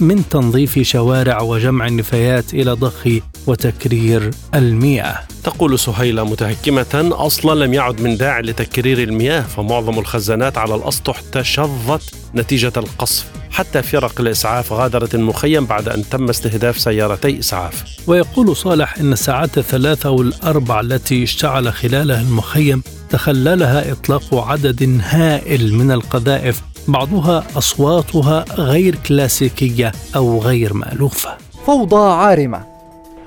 من 0.00 0.28
تنظيف 0.30 0.78
شوارع 0.78 1.40
وجمع 1.40 1.86
النفايات 1.86 2.54
إلى 2.54 2.72
ضخ 2.72 3.08
وتكرير 3.46 4.30
المياه. 4.54 5.18
تقول 5.44 5.78
سهيلة 5.78 6.24
متهكمة 6.24 7.10
أصلا 7.12 7.64
لم 7.64 7.74
يعد 7.74 8.00
من 8.00 8.16
داعي 8.16 8.42
لتكرير 8.42 9.02
المياه 9.02 9.40
فمعظم 9.40 9.98
الخزانات 9.98 10.58
على 10.58 10.74
الأسطح 10.74 11.20
تشظت 11.20 12.14
نتيجة 12.34 12.72
القصف. 12.76 13.26
حتى 13.56 13.82
فرق 13.82 14.20
الإسعاف 14.20 14.72
غادرت 14.72 15.14
المخيم 15.14 15.66
بعد 15.66 15.88
أن 15.88 16.08
تم 16.08 16.28
استهداف 16.28 16.78
سيارتي 16.78 17.38
إسعاف. 17.38 17.84
ويقول 18.06 18.56
صالح 18.56 18.98
إن 18.98 19.12
الساعات 19.12 19.58
الثلاثة 19.58 20.10
والأربع 20.10 20.80
التي 20.80 21.22
اشتعل 21.22 21.72
خلالها 21.72 22.20
المخيم 22.20 22.82
تخللها 23.10 23.92
إطلاق 23.92 24.34
عدد 24.34 25.00
هائل 25.02 25.74
من 25.74 25.90
القذائف 25.90 26.62
بعضها 26.88 27.44
أصواتها 27.56 28.44
غير 28.58 28.94
كلاسيكية 28.94 29.92
أو 30.16 30.40
غير 30.40 30.74
مألوفة. 30.74 31.30
فوضى 31.66 32.10
عارمة. 32.10 32.66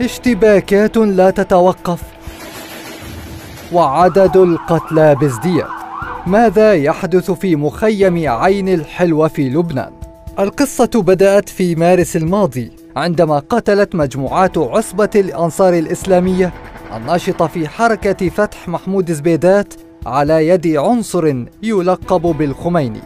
اشتباكات 0.02 0.98
لا 0.98 1.30
تتوقف. 1.30 2.00
وعدد 3.72 4.38
القتلى 4.38 5.16
بازدياد. 5.16 5.70
ماذا 6.28 6.74
يحدث 6.74 7.32
في 7.32 7.56
مخيم 7.56 8.30
عين 8.30 8.70
الحلوة 8.70 9.28
في 9.28 9.50
لبنان؟ 9.50 9.99
القصة 10.40 10.90
بدأت 10.96 11.50
في 11.50 11.76
مارس 11.76 12.16
الماضي 12.16 12.72
عندما 12.96 13.40
قتلت 13.40 13.96
مجموعات 13.96 14.58
عصبة 14.58 15.10
الأنصار 15.16 15.74
الإسلامية 15.74 16.54
الناشطة 16.96 17.48
في 17.48 17.68
حركة 17.68 18.30
فتح 18.30 18.68
محمود 18.70 19.12
زبيدات 19.12 19.74
على 20.06 20.48
يد 20.48 20.68
عنصر 20.68 21.44
يلقب 21.64 22.22
بالخميني. 22.22 23.02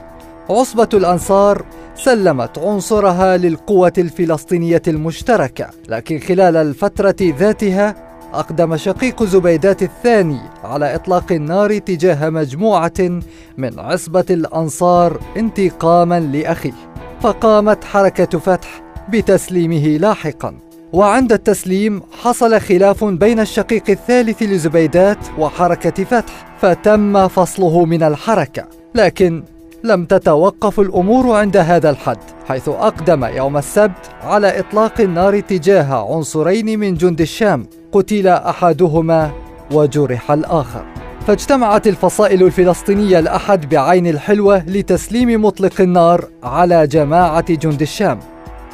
عصبة 0.49 0.89
الأنصار 0.93 1.65
سلمت 1.95 2.59
عنصرها 2.59 3.38
للقوة 3.38 3.93
الفلسطينية 3.97 4.81
المشتركة 4.88 5.69
لكن 5.89 6.19
خلال 6.19 6.57
الفترة 6.57 7.15
ذاتها 7.21 7.95
أقدم 8.34 8.77
شقيق 8.77 9.23
زبيدات 9.23 9.84
الثاني 9.84 10.39
على 10.63 10.95
إطلاق 10.95 11.31
النار 11.31 11.77
تجاه 11.77 12.29
مجموعة 12.29 13.21
من 13.57 13.79
عصبة 13.79 14.25
الأنصار 14.29 15.19
انتقاما 15.38 16.19
لأخيه. 16.19 16.92
فقامت 17.24 17.84
حركة 17.84 18.39
فتح 18.39 18.82
بتسليمه 19.09 19.97
لاحقا. 19.97 20.55
وعند 20.93 21.32
التسليم 21.32 22.01
حصل 22.21 22.59
خلاف 22.59 23.03
بين 23.03 23.39
الشقيق 23.39 23.84
الثالث 23.89 24.43
لزبيدات 24.43 25.17
وحركة 25.38 26.03
فتح 26.03 26.57
فتم 26.61 27.28
فصله 27.28 27.86
من 27.86 28.03
الحركة. 28.03 28.65
لكن 28.95 29.43
لم 29.84 30.05
تتوقف 30.05 30.80
الأمور 30.80 31.36
عند 31.36 31.57
هذا 31.57 31.89
الحد 31.89 32.17
حيث 32.47 32.69
أقدم 32.69 33.26
يوم 33.26 33.57
السبت 33.57 34.09
على 34.24 34.59
إطلاق 34.59 35.01
النار 35.01 35.39
تجاه 35.39 36.15
عنصرين 36.15 36.80
من 36.80 36.93
جند 36.93 37.21
الشام 37.21 37.67
قتل 37.91 38.28
أحدهما 38.28 39.32
وجرح 39.71 40.32
الآخر. 40.32 40.92
فاجتمعت 41.28 41.88
الفصائل 41.88 42.43
الفلسطينية 42.43 43.19
الأحد 43.19 43.69
بعين 43.69 44.07
الحلوة 44.07 44.65
لتسليم 44.67 45.45
مطلق 45.45 45.82
النار 45.82 46.26
على 46.43 46.88
جماعة 46.88 47.53
جند 47.53 47.82
الشام. 47.82 48.19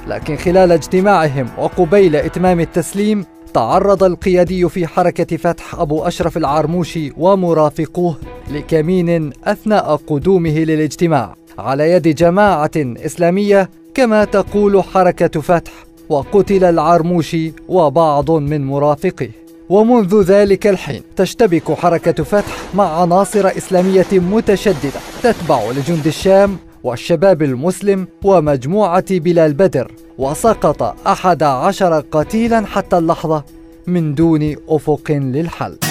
لكن 0.07 0.35
خلال 0.35 0.71
اجتماعهم 0.71 1.49
وقبيل 1.57 2.15
إتمام 2.15 2.59
التسليم 2.59 3.25
تعرض 3.53 4.03
القيادي 4.03 4.69
في 4.69 4.87
حركة 4.87 5.37
فتح 5.37 5.75
أبو 5.75 6.01
أشرف 6.03 6.37
العرموشي 6.37 7.13
ومرافقوه 7.17 8.15
لكمين 8.51 9.31
أثناء 9.43 9.95
قدومه 10.07 10.59
للاجتماع. 10.59 11.35
على 11.59 11.91
يد 11.91 12.07
جماعة 12.07 12.71
إسلامية 12.77 13.69
كما 13.93 14.25
تقول 14.25 14.83
حركة 14.83 15.41
فتح 15.41 15.71
وقتل 16.09 16.63
العرموشي 16.63 17.53
وبعض 17.67 18.31
من 18.31 18.65
مرافقه 18.65 19.29
ومنذ 19.69 20.21
ذلك 20.21 20.67
الحين 20.67 21.01
تشتبك 21.15 21.71
حركة 21.71 22.23
فتح 22.23 22.57
مع 22.73 23.01
عناصر 23.01 23.47
إسلامية 23.47 24.07
متشددة 24.11 24.99
تتبع 25.23 25.71
لجند 25.71 26.07
الشام 26.07 26.57
والشباب 26.83 27.41
المسلم 27.41 28.07
ومجموعة 28.23 29.05
بلال 29.09 29.53
بدر 29.53 29.91
وسقط 30.17 31.07
أحد 31.07 31.43
عشر 31.43 32.03
قتيلا 32.11 32.65
حتى 32.65 32.97
اللحظة 32.97 33.43
من 33.87 34.15
دون 34.15 34.55
أفق 34.69 35.11
للحل. 35.11 35.88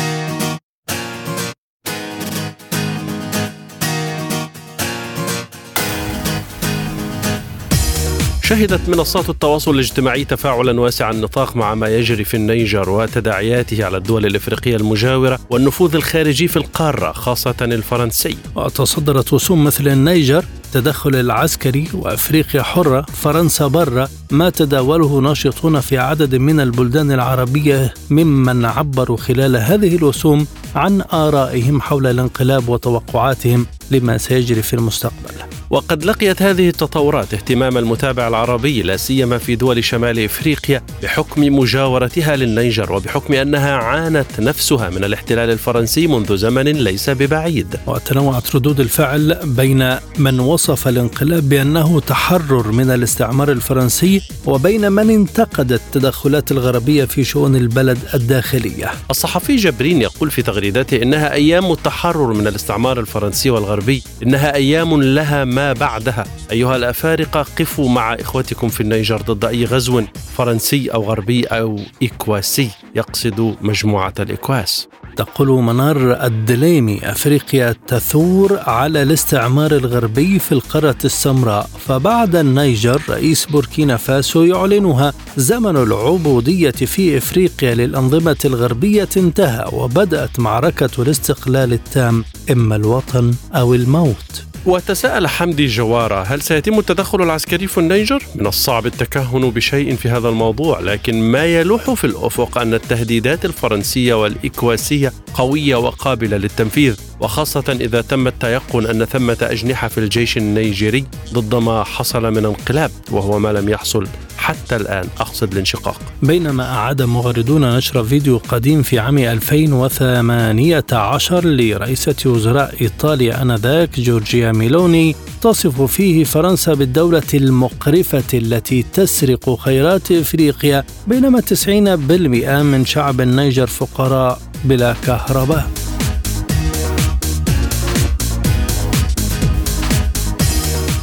شهدت 8.48 8.88
منصات 8.88 9.30
التواصل 9.30 9.74
الاجتماعي 9.74 10.24
تفاعلا 10.24 10.80
واسع 10.80 11.10
النطاق 11.10 11.56
مع 11.56 11.74
ما 11.74 11.88
يجري 11.88 12.24
في 12.24 12.34
النيجر 12.36 12.90
وتداعياته 12.90 13.84
على 13.84 13.96
الدول 13.96 14.26
الإفريقية 14.26 14.76
المجاورة 14.76 15.38
والنفوذ 15.50 15.94
الخارجي 15.94 16.48
في 16.48 16.56
القارة 16.56 17.12
خاصة 17.12 17.54
الفرنسي. 17.62 18.36
وتصدرت 18.54 19.34
رسوم 19.34 19.64
مثل 19.64 19.88
النيجر 19.88 20.44
التدخل 20.64 21.14
العسكري 21.14 21.88
وأفريقيا 21.94 22.62
حرة 22.62 23.06
فرنسا 23.12 23.66
برا 23.66 24.08
ما 24.30 24.50
تداوله 24.50 25.20
ناشطون 25.20 25.80
في 25.80 25.98
عدد 25.98 26.34
من 26.34 26.60
البلدان 26.60 27.12
العربية 27.12 27.94
ممن 28.10 28.64
عبروا 28.64 29.16
خلال 29.16 29.56
هذه 29.56 29.96
الرسوم 29.96 30.46
عن 30.74 31.02
آرائهم 31.12 31.80
حول 31.80 32.06
الانقلاب 32.06 32.68
وتوقعاتهم 32.68 33.66
لما 33.90 34.18
سيجري 34.18 34.62
في 34.62 34.74
المستقبل. 34.74 35.57
وقد 35.70 36.04
لقيت 36.04 36.42
هذه 36.42 36.68
التطورات 36.68 37.34
اهتمام 37.34 37.78
المتابع 37.78 38.28
العربي 38.28 38.82
لا 38.82 38.96
سيما 38.96 39.38
في 39.38 39.56
دول 39.56 39.84
شمال 39.84 40.24
إفريقيا 40.24 40.82
بحكم 41.02 41.42
مجاورتها 41.58 42.36
للنيجر 42.36 42.92
وبحكم 42.92 43.34
أنها 43.34 43.76
عانت 43.76 44.40
نفسها 44.40 44.90
من 44.90 45.04
الاحتلال 45.04 45.50
الفرنسي 45.50 46.06
منذ 46.06 46.36
زمن 46.36 46.64
ليس 46.64 47.10
ببعيد. 47.10 47.76
وتنوعت 47.86 48.56
ردود 48.56 48.80
الفعل 48.80 49.38
بين 49.44 49.96
من 50.18 50.40
وصف 50.40 50.88
الانقلاب 50.88 51.48
بأنه 51.48 52.00
تحرر 52.00 52.72
من 52.72 52.90
الاستعمار 52.90 53.52
الفرنسي 53.52 54.22
وبين 54.46 54.92
من 54.92 55.10
انتقد 55.10 55.72
التدخلات 55.72 56.52
الغربية 56.52 57.04
في 57.04 57.24
شؤون 57.24 57.56
البلد 57.56 57.98
الداخلية. 58.14 58.90
الصحفي 59.10 59.56
جبرين 59.56 60.02
يقول 60.02 60.30
في 60.30 60.42
تغريداته 60.42 61.02
إنها 61.02 61.32
أيام 61.32 61.72
التحرر 61.72 62.32
من 62.32 62.46
الاستعمار 62.46 63.00
الفرنسي 63.00 63.50
والغربي، 63.50 64.02
إنها 64.22 64.54
أيام 64.54 65.02
لها 65.02 65.44
ما 65.44 65.57
بعدها، 65.58 66.24
أيها 66.52 66.76
الأفارقة 66.76 67.46
قفوا 67.58 67.88
مع 67.88 68.14
إخوتكم 68.14 68.68
في 68.68 68.80
النيجر 68.80 69.22
ضد 69.22 69.44
أي 69.44 69.64
غزو 69.64 70.02
فرنسي 70.36 70.88
أو 70.88 71.04
غربي 71.04 71.44
أو 71.44 71.80
إكواسي، 72.02 72.70
يقصد 72.94 73.56
مجموعة 73.62 74.14
الإكواس. 74.20 74.88
تقول 75.18 75.62
منار 75.62 76.24
الدليمي 76.26 77.00
أفريقيا 77.02 77.74
تثور 77.86 78.58
على 78.58 79.02
الاستعمار 79.02 79.72
الغربي 79.72 80.38
في 80.38 80.52
القاره 80.52 80.96
السمراء 81.04 81.70
فبعد 81.86 82.36
النيجر 82.36 83.02
رئيس 83.08 83.46
بوركينا 83.46 83.96
فاسو 83.96 84.42
يعلنها 84.42 85.12
زمن 85.36 85.76
العبودية 85.76 86.70
في 86.70 87.18
إفريقيا 87.18 87.74
للأنظمة 87.74 88.36
الغربية 88.44 89.08
انتهى 89.16 89.64
وبدأت 89.72 90.40
معركة 90.40 91.02
الاستقلال 91.02 91.72
التام 91.72 92.24
إما 92.50 92.76
الوطن 92.76 93.34
أو 93.54 93.74
الموت 93.74 94.47
وتساءل 94.68 95.26
حمدي 95.28 95.66
جوارة 95.66 96.22
هل 96.22 96.42
سيتم 96.42 96.78
التدخل 96.78 97.22
العسكري 97.22 97.66
في 97.66 97.78
النيجر؟ 97.78 98.22
من 98.34 98.46
الصعب 98.46 98.86
التكهن 98.86 99.50
بشيء 99.50 99.96
في 99.96 100.08
هذا 100.08 100.28
الموضوع 100.28 100.80
لكن 100.80 101.22
ما 101.22 101.44
يلوح 101.44 101.90
في 101.90 102.04
الأفق 102.04 102.58
أن 102.58 102.74
التهديدات 102.74 103.44
الفرنسية 103.44 104.14
والإكواسية 104.14 105.12
قوية 105.34 105.76
وقابلة 105.76 106.36
للتنفيذ 106.36 107.07
وخاصة 107.20 107.76
إذا 107.80 108.00
تم 108.00 108.26
التيقن 108.26 108.86
أن 108.86 109.04
ثمة 109.04 109.36
أجنحة 109.42 109.88
في 109.88 109.98
الجيش 109.98 110.36
النيجيري 110.36 111.04
ضد 111.32 111.54
ما 111.54 111.84
حصل 111.84 112.30
من 112.30 112.44
انقلاب 112.44 112.90
وهو 113.10 113.38
ما 113.38 113.52
لم 113.52 113.68
يحصل 113.68 114.06
حتى 114.38 114.76
الآن. 114.76 115.08
أقصد 115.20 115.52
الانشقاق. 115.52 116.00
بينما 116.22 116.64
أعاد 116.64 117.02
مغردون 117.02 117.76
نشر 117.76 118.04
فيديو 118.04 118.40
قديم 118.48 118.82
في 118.82 118.98
عام 118.98 119.18
2018 119.18 121.44
لرئيسة 121.44 122.16
وزراء 122.26 122.74
إيطاليا 122.80 123.42
آنذاك 123.42 124.00
جورجيا 124.00 124.52
ميلوني 124.52 125.16
تصف 125.42 125.82
فيه 125.82 126.24
فرنسا 126.24 126.74
بالدولة 126.74 127.22
المقرفة 127.34 128.24
التي 128.34 128.84
تسرق 128.92 129.58
خيرات 129.60 130.12
إفريقيا 130.12 130.84
بينما 131.06 131.40
90% 131.40 132.62
من 132.62 132.84
شعب 132.84 133.20
النيجر 133.20 133.66
فقراء 133.66 134.40
بلا 134.64 134.94
كهرباء. 135.06 135.70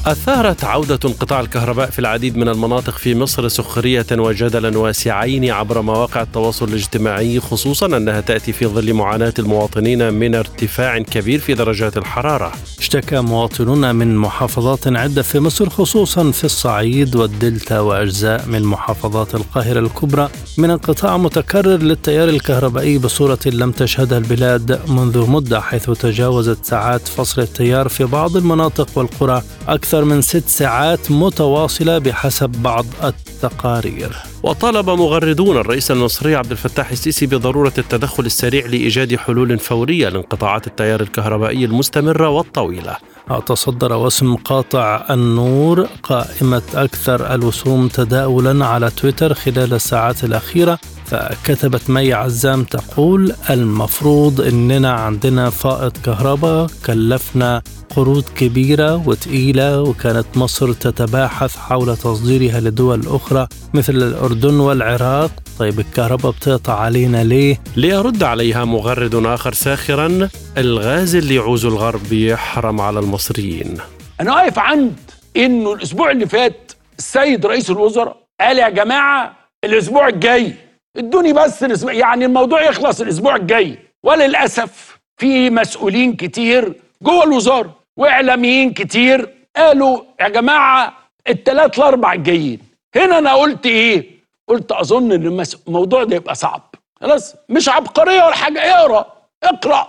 أثارت 0.05 0.63
عودة 0.63 0.99
انقطاع 1.05 1.39
الكهرباء 1.39 1.89
في 1.89 1.99
العديد 1.99 2.37
من 2.37 2.49
المناطق 2.49 2.97
في 2.97 3.15
مصر 3.15 3.47
سخرية 3.47 4.05
وجدلا 4.11 4.77
واسعين 4.77 5.51
عبر 5.51 5.81
مواقع 5.81 6.21
التواصل 6.21 6.69
الاجتماعي 6.69 7.39
خصوصا 7.39 7.85
أنها 7.85 8.21
تأتي 8.21 8.53
في 8.53 8.65
ظل 8.65 8.93
معاناة 8.93 9.33
المواطنين 9.39 10.13
من 10.13 10.35
ارتفاع 10.35 10.99
كبير 10.99 11.39
في 11.39 11.53
درجات 11.53 11.97
الحرارة. 11.97 12.51
اشتكى 12.79 13.19
مواطنون 13.19 13.95
من 13.95 14.17
محافظات 14.17 14.87
عدة 14.87 15.21
في 15.21 15.39
مصر 15.39 15.69
خصوصا 15.69 16.31
في 16.31 16.43
الصعيد 16.43 17.15
والدلتا 17.15 17.79
وأجزاء 17.79 18.45
من 18.47 18.63
محافظات 18.63 19.35
القاهرة 19.35 19.79
الكبرى 19.79 20.29
من 20.57 20.69
انقطاع 20.69 21.17
متكرر 21.17 21.77
للتيار 21.77 22.29
الكهربائي 22.29 22.97
بصورة 22.97 23.39
لم 23.45 23.71
تشهدها 23.71 24.17
البلاد 24.17 24.79
منذ 24.89 25.29
مدة 25.29 25.61
حيث 25.61 25.89
تجاوزت 25.89 26.65
ساعات 26.65 27.07
فصل 27.07 27.41
التيار 27.41 27.89
في 27.89 28.03
بعض 28.03 28.37
المناطق 28.37 28.89
والقرى 28.95 29.43
أكثر 29.67 29.94
من 30.03 30.21
ست 30.21 30.47
ساعات 30.47 31.11
متواصلة 31.11 31.97
بحسب 31.97 32.49
بعض 32.49 32.85
التقارير. 33.03 34.15
وطالب 34.43 34.89
مغردون 34.89 35.57
الرئيس 35.57 35.91
المصري 35.91 36.35
عبد 36.35 36.51
الفتاح 36.51 36.91
السيسي 36.91 37.25
بضرورة 37.25 37.73
التدخل 37.77 38.25
السريع 38.25 38.65
لإيجاد 38.65 39.15
حلول 39.15 39.59
فورية 39.59 40.09
لانقطاعات 40.09 40.67
التيار 40.67 41.01
الكهربائي 41.01 41.65
المستمرة 41.65 42.29
والطويلة. 42.29 42.97
تصدر 43.45 43.93
وسم 43.93 44.35
قاطع 44.35 45.05
النور 45.09 45.87
قائمة 46.03 46.61
أكثر 46.75 47.33
الوسوم 47.35 47.87
تداولا 47.87 48.65
على 48.65 48.89
تويتر 48.89 49.33
خلال 49.33 49.73
الساعات 49.73 50.23
الأخيرة 50.23 50.79
فكتبت 51.05 51.89
مي 51.89 52.13
عزام 52.13 52.63
تقول 52.63 53.33
المفروض 53.49 54.41
إننا 54.41 54.91
عندنا 54.91 55.49
فائض 55.49 55.91
كهرباء 56.05 56.67
كلفنا 56.85 57.61
قروض 57.95 58.23
كبيرة 58.35 59.07
وتقيلة 59.07 59.81
وكانت 59.81 60.25
مصر 60.35 60.73
تتباحث 60.73 61.57
حول 61.57 61.97
تصديرها 61.97 62.59
لدول 62.59 63.07
أخرى 63.07 63.47
مثل 63.73 63.93
الأردن 63.95 64.59
والعراق. 64.59 65.31
طيب 65.59 65.79
الكهرباء 65.79 66.31
بتقطع 66.31 66.79
علينا 66.79 67.23
ليه؟ 67.23 67.61
ليرد 67.75 68.23
عليها 68.23 68.65
مغرد 68.65 69.15
آخر 69.15 69.53
ساخرا 69.53 70.29
الغاز 70.57 71.15
اللي 71.15 71.35
يعوز 71.35 71.65
الغرب 71.65 72.13
يحرم 72.13 72.81
على 72.81 72.99
المصريين 72.99 73.77
أنا 74.21 74.33
واقف 74.33 74.59
عند 74.59 74.95
إنه 75.37 75.73
الأسبوع 75.73 76.11
اللي 76.11 76.25
فات 76.25 76.71
السيد 76.99 77.45
رئيس 77.45 77.69
الوزراء 77.69 78.17
قال 78.41 78.57
يا 78.57 78.69
جماعة 78.69 79.35
الأسبوع 79.63 80.07
الجاي 80.07 80.53
ادوني 80.97 81.33
بس 81.33 81.63
الأسبوع 81.63 81.93
يعني 81.93 82.25
الموضوع 82.25 82.61
يخلص 82.69 83.01
الأسبوع 83.01 83.35
الجاي 83.35 83.77
وللأسف 84.03 84.99
في 85.17 85.49
مسؤولين 85.49 86.15
كتير 86.15 86.73
جوه 87.01 87.23
الوزارة 87.23 87.75
وإعلاميين 87.97 88.73
كتير 88.73 89.29
قالوا 89.57 90.01
يا 90.21 90.29
جماعة 90.29 90.93
التلات 91.29 91.77
الأربع 91.77 92.13
الجايين 92.13 92.59
هنا 92.95 93.17
أنا 93.17 93.33
قلت 93.33 93.65
إيه؟ 93.65 94.14
قلت 94.47 94.71
أظن 94.71 95.11
إن 95.11 95.43
الموضوع 95.67 96.03
ده 96.03 96.15
يبقى 96.15 96.35
صعب. 96.35 96.75
خلاص 97.01 97.35
مش 97.49 97.69
عبقرية 97.69 98.23
ولا 98.23 98.35
حاجة 98.35 98.59
اقرأ 98.59 99.05
اقرأ. 99.43 99.87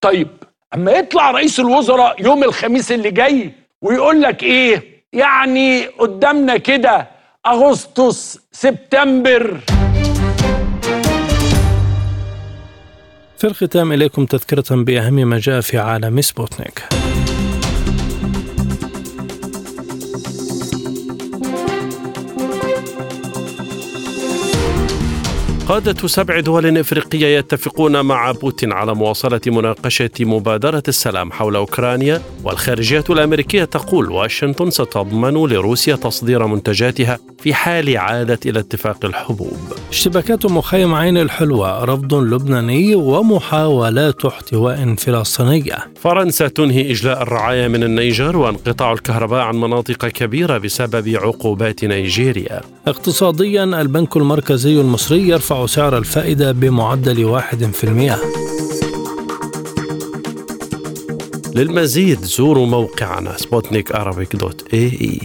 طيب 0.00 0.28
أما 0.74 0.92
يطلع 0.92 1.30
رئيس 1.30 1.60
الوزراء 1.60 2.22
يوم 2.22 2.44
الخميس 2.44 2.92
اللي 2.92 3.10
جاي 3.10 3.52
ويقول 3.82 4.22
لك 4.22 4.42
إيه؟ 4.42 5.02
يعني 5.12 5.86
قدامنا 5.86 6.56
كده 6.56 7.08
أغسطس 7.46 8.38
سبتمبر. 8.52 9.60
في 13.38 13.44
الختام 13.46 13.92
إليكم 13.92 14.26
تذكرة 14.26 14.64
بأهم 14.70 15.14
ما 15.14 15.38
جاء 15.38 15.60
في 15.60 15.78
عالم 15.78 16.20
سبوتنيك. 16.20 16.82
قادة 25.68 26.08
سبع 26.08 26.40
دول 26.40 26.78
إفريقية 26.78 27.38
يتفقون 27.38 28.00
مع 28.00 28.32
بوتين 28.32 28.72
على 28.72 28.94
مواصلة 28.94 29.40
مناقشة 29.46 30.10
مبادرة 30.20 30.82
السلام 30.88 31.32
حول 31.32 31.56
أوكرانيا 31.56 32.22
والخارجية 32.44 33.04
الأمريكية 33.10 33.64
تقول 33.64 34.10
واشنطن 34.12 34.70
ستضمن 34.70 35.34
لروسيا 35.34 35.96
تصدير 35.96 36.46
منتجاتها 36.46 37.18
في 37.38 37.54
حال 37.54 37.96
عادت 37.96 38.46
إلى 38.46 38.58
اتفاق 38.58 39.04
الحبوب. 39.04 39.58
اشتباكات 39.90 40.46
مخيم 40.46 40.94
عين 40.94 41.18
الحلوة 41.18 41.84
رفض 41.84 42.14
لبناني 42.14 42.94
ومحاولات 42.94 44.24
احتواء 44.24 44.94
فلسطينية. 44.94 45.76
فرنسا 46.00 46.48
تنهي 46.48 46.90
إجلاء 46.90 47.22
الرعاية 47.22 47.68
من 47.68 47.82
النيجر 47.82 48.36
وانقطاع 48.36 48.92
الكهرباء 48.92 49.40
عن 49.40 49.56
مناطق 49.56 50.06
كبيرة 50.06 50.58
بسبب 50.58 51.08
عقوبات 51.08 51.84
نيجيريا. 51.84 52.60
اقتصاديا 52.86 53.64
البنك 53.64 54.16
المركزي 54.16 54.80
المصري 54.80 55.34
سعر 55.66 55.98
الفائدة 55.98 56.52
بمعدل 56.52 57.24
واحد 57.24 57.64
في 57.64 57.84
المئة. 57.84 58.18
للمزيد 61.54 62.20
زوروا 62.20 62.66
موقعنا 62.66 63.36
سبوتنيك 63.36 63.92
dot 64.36 64.64
AE 64.74 65.20